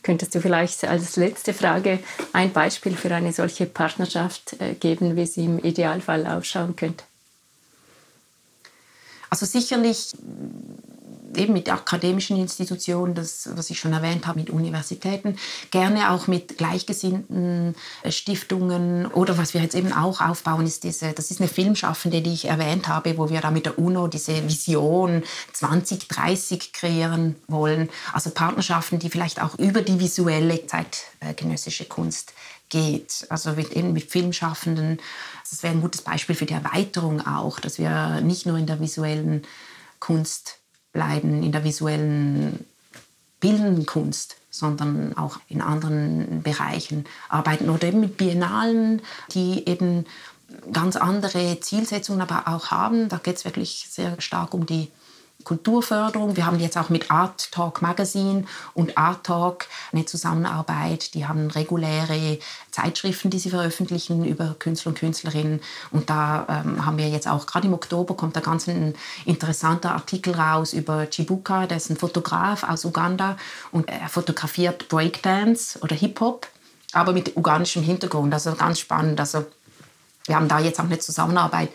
Könntest 0.03 0.35
du 0.35 0.41
vielleicht 0.41 0.83
als 0.83 1.15
letzte 1.15 1.53
Frage 1.53 1.99
ein 2.33 2.51
Beispiel 2.51 2.95
für 2.95 3.13
eine 3.13 3.33
solche 3.33 3.65
Partnerschaft 3.65 4.55
äh, 4.59 4.73
geben, 4.73 5.15
wie 5.15 5.25
sie 5.25 5.45
im 5.45 5.59
Idealfall 5.59 6.25
ausschauen 6.25 6.75
könnte? 6.75 7.03
Also 9.29 9.45
sicherlich 9.45 10.13
eben 11.35 11.53
mit 11.53 11.71
akademischen 11.71 12.37
Institutionen, 12.37 13.13
das, 13.15 13.49
was 13.55 13.69
ich 13.69 13.79
schon 13.79 13.93
erwähnt 13.93 14.27
habe, 14.27 14.39
mit 14.39 14.49
Universitäten, 14.49 15.37
gerne 15.71 16.11
auch 16.11 16.27
mit 16.27 16.57
gleichgesinnten 16.57 17.75
äh, 18.03 18.11
Stiftungen 18.11 19.05
oder 19.07 19.37
was 19.37 19.53
wir 19.53 19.61
jetzt 19.61 19.75
eben 19.75 19.93
auch 19.93 20.21
aufbauen, 20.21 20.65
ist 20.65 20.83
diese, 20.83 21.13
das 21.13 21.31
ist 21.31 21.39
eine 21.39 21.49
Filmschaffende, 21.49 22.21
die 22.21 22.33
ich 22.33 22.45
erwähnt 22.45 22.87
habe, 22.87 23.17
wo 23.17 23.29
wir 23.29 23.41
da 23.41 23.51
mit 23.51 23.65
der 23.65 23.79
UNO 23.79 24.07
diese 24.07 24.43
Vision 24.47 25.23
2030 25.53 26.73
kreieren 26.73 27.35
wollen. 27.47 27.89
Also 28.13 28.29
Partnerschaften, 28.29 28.99
die 28.99 29.09
vielleicht 29.09 29.41
auch 29.41 29.57
über 29.57 29.81
die 29.81 29.99
visuelle 29.99 30.65
zeitgenössische 30.67 31.85
Kunst 31.85 32.33
geht. 32.69 33.25
Also 33.29 33.51
mit, 33.53 33.73
eben 33.73 33.93
mit 33.93 34.09
Filmschaffenden. 34.09 34.99
Das 35.49 35.63
wäre 35.63 35.73
ein 35.73 35.81
gutes 35.81 36.01
Beispiel 36.01 36.35
für 36.35 36.45
die 36.45 36.53
Erweiterung 36.53 37.25
auch, 37.25 37.59
dass 37.59 37.79
wir 37.79 38.21
nicht 38.21 38.45
nur 38.45 38.57
in 38.57 38.67
der 38.67 38.79
visuellen 38.79 39.43
Kunst 39.99 40.58
bleiben 40.91 41.43
in 41.43 41.51
der 41.51 41.63
visuellen 41.63 42.65
bildenden 43.39 43.85
Kunst, 43.85 44.35
sondern 44.49 45.17
auch 45.17 45.39
in 45.47 45.61
anderen 45.61 46.41
Bereichen 46.43 47.05
arbeiten 47.29 47.69
oder 47.69 47.87
eben 47.87 48.01
mit 48.01 48.17
Biennalen, 48.17 49.01
die 49.31 49.67
eben 49.67 50.05
ganz 50.71 50.95
andere 50.95 51.59
Zielsetzungen 51.59 52.21
aber 52.21 52.47
auch 52.47 52.71
haben. 52.71 53.07
Da 53.09 53.17
geht 53.17 53.37
es 53.37 53.45
wirklich 53.45 53.87
sehr 53.89 54.19
stark 54.19 54.53
um 54.53 54.65
die 54.65 54.89
Kulturförderung. 55.43 56.35
Wir 56.35 56.45
haben 56.45 56.59
jetzt 56.59 56.77
auch 56.77 56.89
mit 56.89 57.09
Art 57.09 57.51
Talk 57.51 57.81
Magazine 57.81 58.45
und 58.73 58.97
Art 58.97 59.25
Talk 59.25 59.67
eine 59.91 60.05
Zusammenarbeit. 60.05 61.13
Die 61.13 61.27
haben 61.27 61.49
reguläre 61.49 62.39
Zeitschriften, 62.71 63.29
die 63.29 63.39
sie 63.39 63.49
veröffentlichen 63.49 64.25
über 64.25 64.55
Künstler 64.59 64.89
und 64.89 64.99
Künstlerinnen. 64.99 65.61
Und 65.91 66.09
da 66.09 66.45
ähm, 66.49 66.85
haben 66.85 66.97
wir 66.97 67.07
jetzt 67.07 67.27
auch, 67.27 67.45
gerade 67.45 67.67
im 67.67 67.73
Oktober 67.73 68.15
kommt 68.15 68.35
da 68.35 68.41
ganz 68.41 68.67
ein 68.67 68.95
interessanter 69.25 69.93
Artikel 69.93 70.35
raus 70.35 70.73
über 70.73 71.09
Chibuka, 71.09 71.67
der 71.67 71.77
ist 71.77 71.89
ein 71.89 71.97
Fotograf 71.97 72.63
aus 72.63 72.83
Uganda 72.83 73.37
und 73.71 73.89
er 73.89 74.09
fotografiert 74.09 74.89
Breakdance 74.89 75.79
oder 75.79 75.95
Hip-Hop, 75.95 76.47
aber 76.91 77.13
mit 77.13 77.37
ugandischem 77.37 77.81
Hintergrund. 77.81 78.33
Also 78.33 78.53
ganz 78.55 78.79
spannend. 78.79 79.19
Also 79.19 79.45
wir 80.25 80.35
haben 80.35 80.47
da 80.47 80.59
jetzt 80.59 80.79
auch 80.79 80.85
eine 80.85 80.99
Zusammenarbeit 80.99 81.69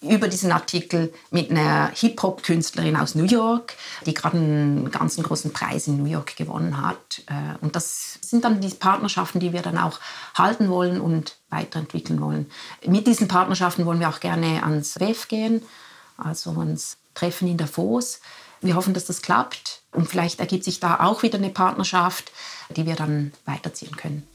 über 0.00 0.28
diesen 0.28 0.52
Artikel 0.52 1.12
mit 1.30 1.50
einer 1.50 1.90
Hip-Hop-Künstlerin 1.92 2.96
aus 2.96 3.14
New 3.14 3.24
York, 3.24 3.74
die 4.06 4.14
gerade 4.14 4.36
einen 4.36 4.90
ganz 4.90 5.16
großen 5.16 5.52
Preis 5.52 5.88
in 5.88 5.96
New 5.96 6.08
York 6.08 6.36
gewonnen 6.36 6.80
hat. 6.80 7.22
Äh, 7.26 7.62
und 7.62 7.74
das 7.74 8.18
sind 8.20 8.44
dann 8.44 8.60
die 8.60 8.68
Partnerschaften, 8.68 9.40
die 9.40 9.52
wir 9.52 9.62
dann 9.62 9.76
auch 9.76 9.98
halten 10.36 10.68
wollen 10.68 11.00
und 11.00 11.36
weiterentwickeln 11.50 12.20
wollen. 12.20 12.50
Mit 12.86 13.06
diesen 13.06 13.26
Partnerschaften 13.26 13.86
wollen 13.86 14.00
wir 14.00 14.08
auch 14.08 14.20
gerne 14.20 14.62
ans 14.62 15.00
WEF 15.00 15.26
gehen, 15.26 15.62
also 16.16 16.50
uns 16.50 16.98
treffen 17.14 17.48
in 17.48 17.56
Davos. 17.56 18.20
Wir 18.60 18.76
hoffen, 18.76 18.94
dass 18.94 19.06
das 19.06 19.22
klappt 19.22 19.82
und 19.92 20.08
vielleicht 20.08 20.40
ergibt 20.40 20.64
sich 20.64 20.80
da 20.80 21.00
auch 21.00 21.22
wieder 21.22 21.38
eine 21.38 21.50
Partnerschaft, 21.50 22.30
die 22.70 22.86
wir 22.86 22.94
dann 22.94 23.32
weiterziehen 23.46 23.96
können. 23.96 24.26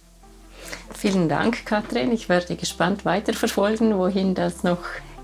Vielen 0.94 1.30
Dank, 1.30 1.66
Katrin. 1.66 2.12
Ich 2.12 2.30
werde 2.30 2.56
gespannt 2.56 3.06
weiterverfolgen, 3.06 3.98
wohin 3.98 4.34
das 4.36 4.64
noch 4.64 4.80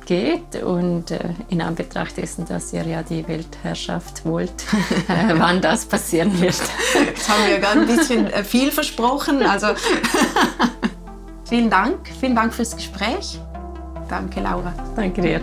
geht 0.10 0.64
und 0.64 1.12
äh, 1.12 1.20
in 1.49 1.62
Anbetracht 1.62 2.18
dessen, 2.18 2.43
dass 2.47 2.74
ihr 2.74 2.84
ja 2.84 3.03
die 3.03 3.28
Weltherrschaft 3.28 4.26
wollt, 4.26 4.49
äh, 5.07 5.36
wann 5.36 5.62
das 5.62 5.86
passieren 5.86 6.41
wird. 6.41 6.60
Jetzt 6.95 7.30
haben 7.30 7.47
wir 7.47 7.60
gerade 7.60 7.82
ein 7.82 7.86
bisschen 7.86 8.26
äh, 8.26 8.43
viel 8.43 8.72
versprochen. 8.72 9.43
Also 9.43 9.68
vielen 11.47 11.70
Dank, 11.70 12.10
vielen 12.20 12.36
Dank 12.36 12.55
fürs 12.55 12.76
Gespräch. 12.76 13.39
Danke, 14.10 14.41
Laura. 14.41 14.74
Danke 14.95 15.22
dir. 15.22 15.41